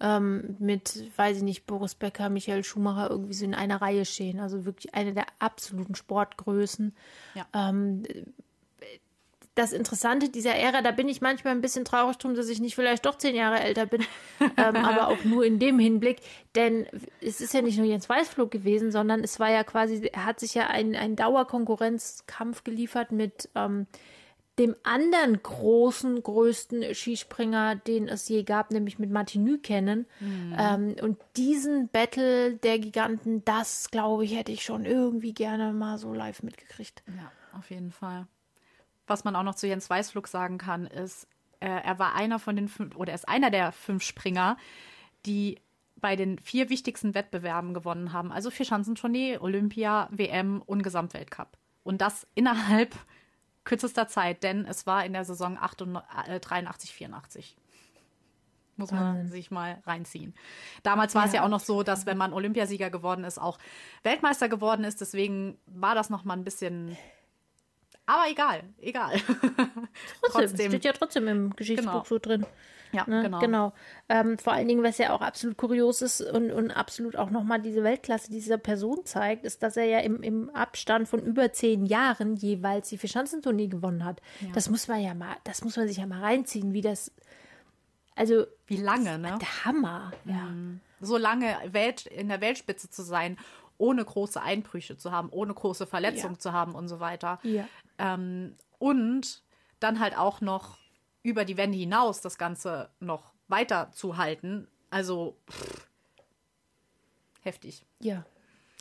ähm, 0.00 0.56
mit, 0.58 1.04
weiß 1.16 1.38
ich 1.38 1.42
nicht, 1.42 1.66
Boris 1.66 1.94
Becker, 1.94 2.28
Michael 2.28 2.64
Schumacher 2.64 3.10
irgendwie 3.10 3.34
so 3.34 3.44
in 3.44 3.54
einer 3.54 3.80
Reihe 3.80 4.04
stehen. 4.04 4.40
Also 4.40 4.64
wirklich 4.64 4.94
eine 4.94 5.14
der 5.14 5.26
absoluten 5.38 5.94
Sportgrößen. 5.94 6.94
Ja. 7.34 7.46
Ähm, 7.54 8.02
das 9.56 9.72
Interessante 9.72 10.28
dieser 10.28 10.54
Ära, 10.54 10.82
da 10.82 10.90
bin 10.90 11.08
ich 11.08 11.22
manchmal 11.22 11.54
ein 11.54 11.62
bisschen 11.62 11.86
traurig 11.86 12.18
drum, 12.18 12.34
dass 12.34 12.50
ich 12.50 12.60
nicht 12.60 12.74
vielleicht 12.74 13.06
doch 13.06 13.16
zehn 13.16 13.34
Jahre 13.34 13.58
älter 13.60 13.86
bin, 13.86 14.02
ähm, 14.58 14.76
aber 14.76 15.08
auch 15.08 15.24
nur 15.24 15.46
in 15.46 15.58
dem 15.58 15.78
Hinblick, 15.78 16.18
denn 16.54 16.86
es 17.22 17.40
ist 17.40 17.54
ja 17.54 17.62
nicht 17.62 17.78
nur 17.78 17.86
Jens 17.86 18.06
Weißflug 18.06 18.50
gewesen, 18.50 18.92
sondern 18.92 19.24
es 19.24 19.40
war 19.40 19.50
ja 19.50 19.64
quasi, 19.64 20.10
er 20.12 20.26
hat 20.26 20.40
sich 20.40 20.52
ja 20.52 20.66
einen, 20.66 20.94
einen 20.94 21.16
Dauerkonkurrenzkampf 21.16 22.64
geliefert 22.64 23.12
mit 23.12 23.48
ähm, 23.54 23.86
dem 24.58 24.74
anderen 24.84 25.42
großen, 25.42 26.22
größten 26.22 26.94
Skispringer, 26.94 27.76
den 27.76 28.08
es 28.08 28.28
je 28.28 28.42
gab, 28.42 28.70
nämlich 28.70 28.98
mit 28.98 29.10
Martin 29.10 29.60
kennen. 29.60 30.06
Mhm. 30.20 30.56
Ähm, 30.58 30.96
und 31.02 31.18
diesen 31.36 31.88
Battle 31.88 32.54
der 32.54 32.78
Giganten, 32.78 33.44
das 33.44 33.90
glaube 33.90 34.24
ich, 34.24 34.34
hätte 34.34 34.52
ich 34.52 34.62
schon 34.62 34.86
irgendwie 34.86 35.34
gerne 35.34 35.72
mal 35.72 35.98
so 35.98 36.14
live 36.14 36.42
mitgekriegt. 36.42 37.02
Ja, 37.06 37.30
auf 37.58 37.70
jeden 37.70 37.92
Fall. 37.92 38.26
Was 39.06 39.24
man 39.24 39.36
auch 39.36 39.42
noch 39.42 39.54
zu 39.54 39.66
Jens 39.66 39.90
Weißflug 39.90 40.26
sagen 40.26 40.58
kann, 40.58 40.86
ist, 40.86 41.28
äh, 41.60 41.68
er 41.68 41.98
war 41.98 42.14
einer 42.14 42.38
von 42.38 42.56
den 42.56 42.68
fünf, 42.68 42.96
oder 42.96 43.12
er 43.12 43.16
ist 43.16 43.28
einer 43.28 43.50
der 43.50 43.72
fünf 43.72 44.02
Springer, 44.02 44.56
die 45.26 45.60
bei 45.96 46.16
den 46.16 46.38
vier 46.38 46.70
wichtigsten 46.70 47.14
Wettbewerben 47.14 47.74
gewonnen 47.74 48.12
haben. 48.12 48.32
Also 48.32 48.50
Vierschanzentournee, 48.50 49.38
Olympia, 49.38 50.08
WM 50.10 50.62
und 50.64 50.82
Gesamtweltcup. 50.82 51.56
Und 51.82 52.00
das 52.00 52.26
innerhalb 52.34 52.94
kürzester 53.66 54.08
Zeit, 54.08 54.42
denn 54.42 54.64
es 54.64 54.86
war 54.86 55.04
in 55.04 55.12
der 55.12 55.26
Saison 55.26 55.58
83, 55.58 56.94
84. 56.94 57.56
Äh, 57.56 58.80
Muss 58.80 58.92
man 58.92 59.28
sich 59.28 59.50
mal 59.50 59.82
reinziehen. 59.84 60.34
Damals 60.82 61.14
war 61.14 61.22
ja. 61.22 61.26
es 61.26 61.34
ja 61.34 61.44
auch 61.44 61.48
noch 61.48 61.60
so, 61.60 61.82
dass 61.82 62.06
wenn 62.06 62.16
man 62.16 62.32
Olympiasieger 62.32 62.88
geworden 62.88 63.24
ist, 63.24 63.38
auch 63.38 63.58
Weltmeister 64.04 64.48
geworden 64.48 64.84
ist. 64.84 65.00
Deswegen 65.00 65.58
war 65.66 65.94
das 65.94 66.08
noch 66.08 66.24
mal 66.24 66.34
ein 66.34 66.44
bisschen. 66.44 66.96
Aber 68.06 68.30
egal, 68.30 68.62
egal. 68.78 69.18
Trotzdem, 70.20 70.46
trotzdem. 70.46 70.70
steht 70.70 70.84
ja 70.84 70.92
trotzdem 70.92 71.28
im 71.28 71.56
Geschichtsbuch 71.56 71.92
genau. 71.92 72.04
so 72.04 72.18
drin. 72.18 72.46
Ja, 72.96 73.04
ne? 73.06 73.22
genau. 73.22 73.38
genau. 73.38 73.72
Ähm, 74.08 74.38
vor 74.38 74.52
allen 74.52 74.68
Dingen, 74.68 74.82
was 74.82 74.98
ja 74.98 75.12
auch 75.12 75.20
absolut 75.20 75.56
kurios 75.56 76.02
ist 76.02 76.20
und, 76.20 76.50
und 76.50 76.70
absolut 76.70 77.16
auch 77.16 77.30
nochmal 77.30 77.60
diese 77.60 77.82
Weltklasse 77.84 78.30
dieser 78.30 78.58
Person 78.58 79.04
zeigt, 79.04 79.44
ist, 79.44 79.62
dass 79.62 79.76
er 79.76 79.84
ja 79.84 79.98
im, 79.98 80.22
im 80.22 80.50
Abstand 80.50 81.08
von 81.08 81.20
über 81.20 81.52
zehn 81.52 81.86
Jahren 81.86 82.36
jeweils 82.36 82.88
die 82.88 82.98
Vierschanzentournee 82.98 83.68
gewonnen 83.68 84.04
hat. 84.04 84.20
Ja. 84.40 84.48
Das 84.54 84.70
muss 84.70 84.88
man 84.88 85.00
ja 85.00 85.14
mal, 85.14 85.36
das 85.44 85.62
muss 85.62 85.76
man 85.76 85.86
sich 85.88 85.98
ja 85.98 86.06
mal 86.06 86.20
reinziehen, 86.20 86.72
wie 86.72 86.80
das, 86.80 87.12
also. 88.14 88.46
Wie 88.66 88.78
lange, 88.78 89.18
ne? 89.18 89.38
Der 89.40 89.64
Hammer, 89.64 90.12
ja. 90.24 90.34
Mhm. 90.34 90.80
So 91.00 91.18
lange 91.18 91.54
Welt, 91.72 92.06
in 92.06 92.28
der 92.28 92.40
Weltspitze 92.40 92.88
zu 92.88 93.02
sein, 93.02 93.36
ohne 93.78 94.04
große 94.04 94.40
Einbrüche 94.40 94.96
zu 94.96 95.12
haben, 95.12 95.28
ohne 95.30 95.52
große 95.52 95.86
Verletzungen 95.86 96.34
ja. 96.34 96.40
zu 96.40 96.52
haben 96.52 96.74
und 96.74 96.88
so 96.88 97.00
weiter. 97.00 97.38
Ja. 97.42 97.68
Ähm, 97.98 98.56
und 98.78 99.42
dann 99.80 100.00
halt 100.00 100.16
auch 100.16 100.40
noch 100.40 100.78
über 101.26 101.44
die 101.44 101.56
Wände 101.56 101.76
hinaus 101.76 102.20
das 102.20 102.38
Ganze 102.38 102.88
noch 103.00 103.32
weiter 103.48 103.90
zu 103.92 104.16
halten. 104.16 104.68
Also 104.90 105.36
pff, 105.50 105.88
heftig. 107.42 107.84
Ja. 107.98 108.24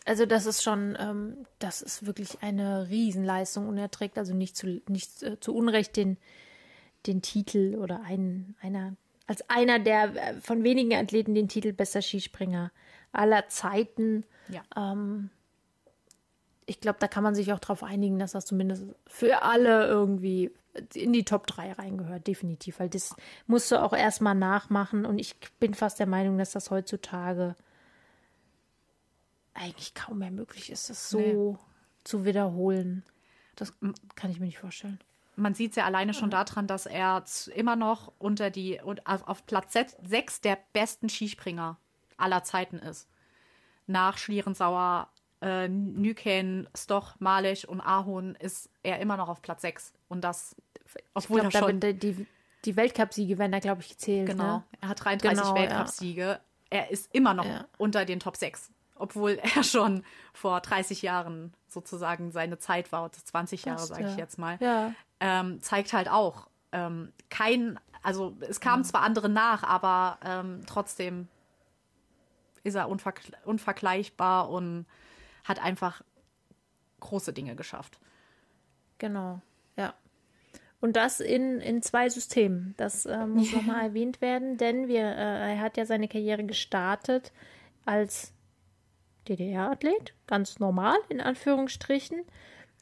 Also 0.06 0.28
das 0.28 0.46
ist 0.46 0.62
schon, 0.62 0.96
ähm, 1.00 1.48
das 1.58 1.82
ist 1.82 2.06
wirklich 2.06 2.44
eine 2.44 2.88
Riesenleistung 2.90 3.68
und 3.68 3.80
er 3.80 3.90
trägt 3.90 4.20
also 4.20 4.36
nicht 4.36 4.56
zu, 4.56 4.80
nicht 4.88 5.24
äh, 5.24 5.40
zu 5.40 5.56
Unrecht 5.56 5.98
den, 5.98 6.18
den 7.08 7.24
Titel 7.24 7.76
oder 7.82 8.02
ein, 8.02 8.56
einer, 8.62 8.96
als 9.26 9.50
einer 9.50 9.80
der 9.80 10.16
äh, 10.16 10.34
von 10.40 10.64
wenigen 10.64 10.94
Athleten 10.94 11.34
den 11.34 11.48
Titel 11.48 11.74
bester 11.74 12.04
Skispringer 12.04 12.72
aller 13.12 13.48
Zeiten. 13.48 14.24
Ja. 14.50 14.62
Ähm, 14.78 15.32
ich 16.68 16.80
glaube, 16.80 17.00
da 17.00 17.08
kann 17.08 17.24
man 17.24 17.34
sich 17.34 17.52
auch 17.52 17.60
darauf 17.60 17.82
einigen, 17.82 18.20
dass 18.20 18.34
das 18.34 18.46
zumindest 18.46 18.86
für 19.08 19.42
alle 19.42 19.88
irgendwie 19.88 20.52
in 20.94 21.14
die 21.14 21.26
Top 21.26 21.48
3 21.48 21.74
reingehört, 21.74 22.28
definitiv. 22.28 22.80
Weil 22.80 22.90
das 22.90 23.16
musst 23.48 23.72
du 23.72 23.82
auch 23.82 23.94
erstmal 23.94 24.36
nachmachen. 24.36 25.06
Und 25.06 25.20
ich 25.20 25.36
bin 25.60 25.74
fast 25.74 26.00
der 26.00 26.08
Meinung, 26.08 26.38
dass 26.38 26.52
das 26.52 26.72
heutzutage 26.72 27.56
eigentlich 29.54 29.94
kaum 29.94 30.20
mehr 30.20 30.32
möglich 30.32 30.70
ist, 30.70 30.90
das 30.90 31.10
so 31.10 31.20
nee. 31.20 31.58
zu 32.04 32.26
wiederholen. 32.26 33.04
Das 33.56 33.74
kann 34.16 34.32
ich 34.32 34.40
mir 34.40 34.48
nicht 34.48 34.60
vorstellen. 34.60 35.00
Man 35.38 35.54
sieht 35.54 35.72
es 35.72 35.76
ja 35.76 35.86
alleine 35.86 36.14
schon 36.14 36.30
daran, 36.30 36.68
dass 36.68 36.86
er 36.86 37.24
immer 37.54 37.76
noch 37.76 38.14
unter 38.20 38.50
die 38.50 38.82
auf 38.82 39.46
Platz 39.46 39.74
6 39.74 40.42
der 40.42 40.58
besten 40.72 41.10
Skispringer 41.10 41.78
aller 42.18 42.44
Zeiten 42.44 42.78
ist. 42.80 43.10
Nach 43.88 44.18
Schlierensauer, 44.18 45.10
äh, 45.46 45.68
Nykänen, 45.70 46.68
Stoch, 46.76 47.14
Malich 47.20 47.70
und 47.70 47.80
Ahorn 47.80 48.36
ist 48.36 48.70
er 48.82 49.00
immer 49.00 49.16
noch 49.16 49.30
auf 49.30 49.44
Platz 49.44 49.62
6. 49.62 49.94
Und 50.10 50.22
das, 50.24 50.56
obwohl 51.14 51.42
glaub, 51.42 51.54
er 51.54 51.60
schon... 51.60 51.80
Da, 51.80 51.92
die, 51.92 52.26
die 52.66 52.76
Weltcupsiege 52.76 53.38
werden 53.38 53.52
da, 53.52 53.60
glaube 53.60 53.82
ich, 53.82 53.90
gezählt. 53.90 54.28
Genau, 54.28 54.58
ne? 54.58 54.64
er 54.82 54.90
hat 54.90 55.06
33 55.06 55.44
genau, 55.44 55.56
Weltcupsiege. 55.56 56.22
Ja. 56.22 56.40
Er 56.72 56.90
ist 56.90 57.14
immer 57.14 57.36
noch 57.36 57.46
ja. 57.46 57.66
unter 57.78 58.06
den 58.06 58.20
Top 58.20 58.38
6. 58.38 58.72
Obwohl 58.96 59.40
er 59.56 59.64
schon 59.64 60.04
vor 60.34 60.62
30 60.62 61.04
Jahren 61.04 61.54
sozusagen 61.68 62.32
seine 62.32 62.58
Zeit 62.58 62.92
war, 62.92 63.12
20 63.12 63.66
Jahre, 63.66 63.86
sage 63.86 64.10
ich 64.10 64.18
jetzt 64.18 64.40
mal. 64.40 64.58
Ja. 64.60 64.94
Ähm, 65.20 65.62
zeigt 65.62 65.94
halt 65.94 66.10
auch, 66.10 66.48
ähm, 66.72 67.14
kein, 67.30 67.80
also 68.02 68.36
es 68.42 68.60
kamen 68.60 68.84
zwar 68.84 69.04
andere 69.04 69.30
nach, 69.30 69.62
aber 69.62 70.18
ähm, 70.26 70.64
trotzdem 70.66 71.28
ist 72.64 72.74
er 72.74 72.90
unvergl 72.90 73.32
unvergleichbar 73.46 74.50
und 74.50 74.88
hat 75.46 75.64
einfach 75.64 76.04
große 77.00 77.32
Dinge 77.32 77.56
geschafft. 77.56 78.00
Genau, 78.98 79.42
ja. 79.78 79.94
Und 80.82 80.96
das 80.96 81.20
in, 81.20 81.62
in 81.62 81.82
zwei 81.82 82.10
Systemen. 82.10 82.74
Das 82.78 83.06
äh, 83.06 83.26
muss 83.26 83.52
ja. 83.52 83.58
nochmal 83.58 83.86
erwähnt 83.86 84.22
werden, 84.22 84.58
denn 84.58 84.88
wir, 84.88 85.04
äh, 85.04 85.54
er 85.56 85.62
hat 85.62 85.78
ja 85.78 85.86
seine 85.86 86.08
Karriere 86.08 86.44
gestartet 86.44 87.32
als 87.86 88.34
DDR-Athlet, 89.28 90.14
ganz 90.28 90.60
normal 90.60 90.98
in 91.10 91.22
Anführungsstrichen. 91.22 92.24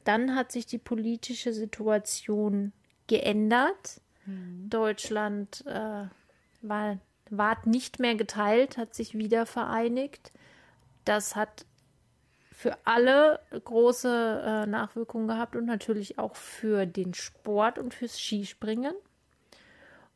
Dann 0.04 0.36
hat 0.36 0.52
sich 0.52 0.66
die 0.66 0.80
politische 0.80 1.54
Situation 1.54 2.74
geändert. 3.08 4.02
Mhm. 4.26 4.70
Deutschland 4.70 5.64
äh, 5.66 6.08
war, 6.62 6.98
ward 7.30 7.68
nicht 7.68 8.00
mehr 8.00 8.16
geteilt, 8.16 8.78
hat 8.78 8.94
sich 8.96 9.18
wieder 9.18 9.46
vereinigt. 9.46 10.32
Das 11.06 11.36
hat 11.36 11.66
für 12.64 12.78
alle 12.86 13.42
große 13.52 14.42
äh, 14.46 14.66
Nachwirkungen 14.68 15.28
gehabt 15.28 15.58
und 15.58 15.66
natürlich 15.66 16.18
auch 16.18 16.38
für 16.38 16.86
den 16.86 17.14
Sport 17.14 17.78
und 17.78 17.94
fürs 17.94 18.18
Skispringen. 18.18 18.94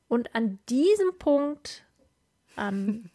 Und 0.07 0.33
an 0.33 0.57
diesem 0.69 1.17
Punkt, 1.19 1.83
an, 2.55 3.11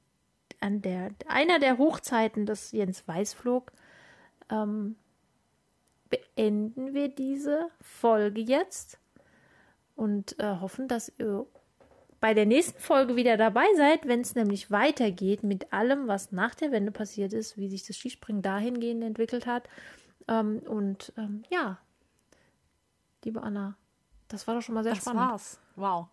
an 0.60 0.82
der, 0.82 1.12
einer 1.28 1.60
der 1.60 1.78
Hochzeiten 1.78 2.44
des 2.44 2.72
Jens 2.72 3.06
Weißflog, 3.06 3.70
ähm, 4.50 4.96
beenden 6.10 6.92
wir 6.92 7.06
diese 7.08 7.68
Folge 7.80 8.40
jetzt 8.40 8.98
und 9.94 10.36
äh, 10.40 10.56
hoffen, 10.58 10.88
dass 10.88 11.12
ihr 11.18 11.46
bei 12.22 12.34
der 12.34 12.46
nächsten 12.46 12.80
Folge 12.80 13.16
wieder 13.16 13.36
dabei 13.36 13.66
seid, 13.76 14.06
wenn 14.06 14.20
es 14.20 14.36
nämlich 14.36 14.70
weitergeht 14.70 15.42
mit 15.42 15.72
allem, 15.72 16.06
was 16.06 16.30
nach 16.30 16.54
der 16.54 16.70
Wende 16.70 16.92
passiert 16.92 17.32
ist, 17.32 17.58
wie 17.58 17.68
sich 17.68 17.84
das 17.84 17.96
Skispringen 17.96 18.42
dahingehend 18.42 19.02
entwickelt 19.02 19.44
hat. 19.44 19.68
Ähm, 20.28 20.60
und 20.60 21.12
ähm, 21.16 21.42
ja, 21.50 21.78
liebe 23.24 23.42
Anna, 23.42 23.76
das 24.28 24.46
war 24.46 24.54
doch 24.54 24.62
schon 24.62 24.76
mal 24.76 24.84
sehr 24.84 24.94
das 24.94 25.02
spannend. 25.02 25.20
Das 25.20 25.30
war's. 25.30 25.60
Wow. 25.74 26.06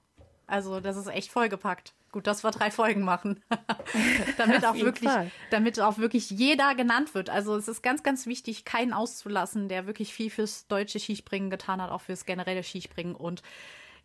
Also, 0.48 0.80
das 0.80 0.98
ist 0.98 1.06
echt 1.10 1.32
vollgepackt. 1.32 1.94
Gut, 2.12 2.26
dass 2.26 2.44
wir 2.44 2.50
drei 2.50 2.72
Folgen 2.72 3.02
machen. 3.02 3.44
damit 4.38 4.66
auch 4.66 4.74
wirklich, 4.74 5.12
Fall. 5.12 5.30
damit 5.52 5.80
auch 5.80 6.00
wirklich 6.00 6.32
jeder 6.32 6.74
genannt 6.74 7.14
wird. 7.14 7.30
Also 7.30 7.56
es 7.56 7.68
ist 7.68 7.84
ganz, 7.84 8.02
ganz 8.02 8.26
wichtig, 8.26 8.66
keinen 8.66 8.94
auszulassen, 8.94 9.70
der 9.70 9.86
wirklich 9.86 10.12
viel 10.12 10.32
fürs 10.32 10.66
deutsche 10.66 11.00
Skispringen 11.00 11.52
getan 11.52 11.80
hat, 11.80 11.92
auch 11.92 12.02
fürs 12.02 12.26
generelle 12.26 12.64
Skispringen. 12.64 13.14
Und 13.14 13.44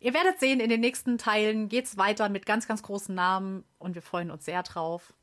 Ihr 0.05 0.13
werdet 0.13 0.39
sehen, 0.39 0.59
in 0.59 0.69
den 0.69 0.81
nächsten 0.81 1.17
Teilen 1.17 1.67
geht 1.67 1.85
es 1.85 1.97
weiter 1.97 2.29
mit 2.29 2.45
ganz, 2.45 2.67
ganz 2.67 2.83
großen 2.83 3.15
Namen 3.15 3.63
und 3.79 3.95
wir 3.95 4.03
freuen 4.03 4.29
uns 4.29 4.45
sehr 4.45 4.61
drauf, 4.61 5.15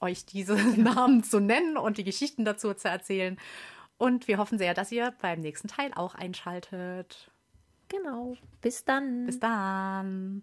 euch 0.00 0.24
diese 0.24 0.54
Namen 0.80 1.24
zu 1.24 1.40
nennen 1.40 1.76
und 1.76 1.98
die 1.98 2.04
Geschichten 2.04 2.46
dazu 2.46 2.72
zu 2.72 2.88
erzählen. 2.88 3.38
Und 3.98 4.26
wir 4.26 4.38
hoffen 4.38 4.56
sehr, 4.56 4.72
dass 4.72 4.90
ihr 4.92 5.12
beim 5.20 5.40
nächsten 5.42 5.68
Teil 5.68 5.92
auch 5.94 6.14
einschaltet. 6.14 7.30
Genau. 7.88 8.34
Bis 8.62 8.82
dann. 8.82 9.26
Bis 9.26 9.40
dann. 9.40 10.42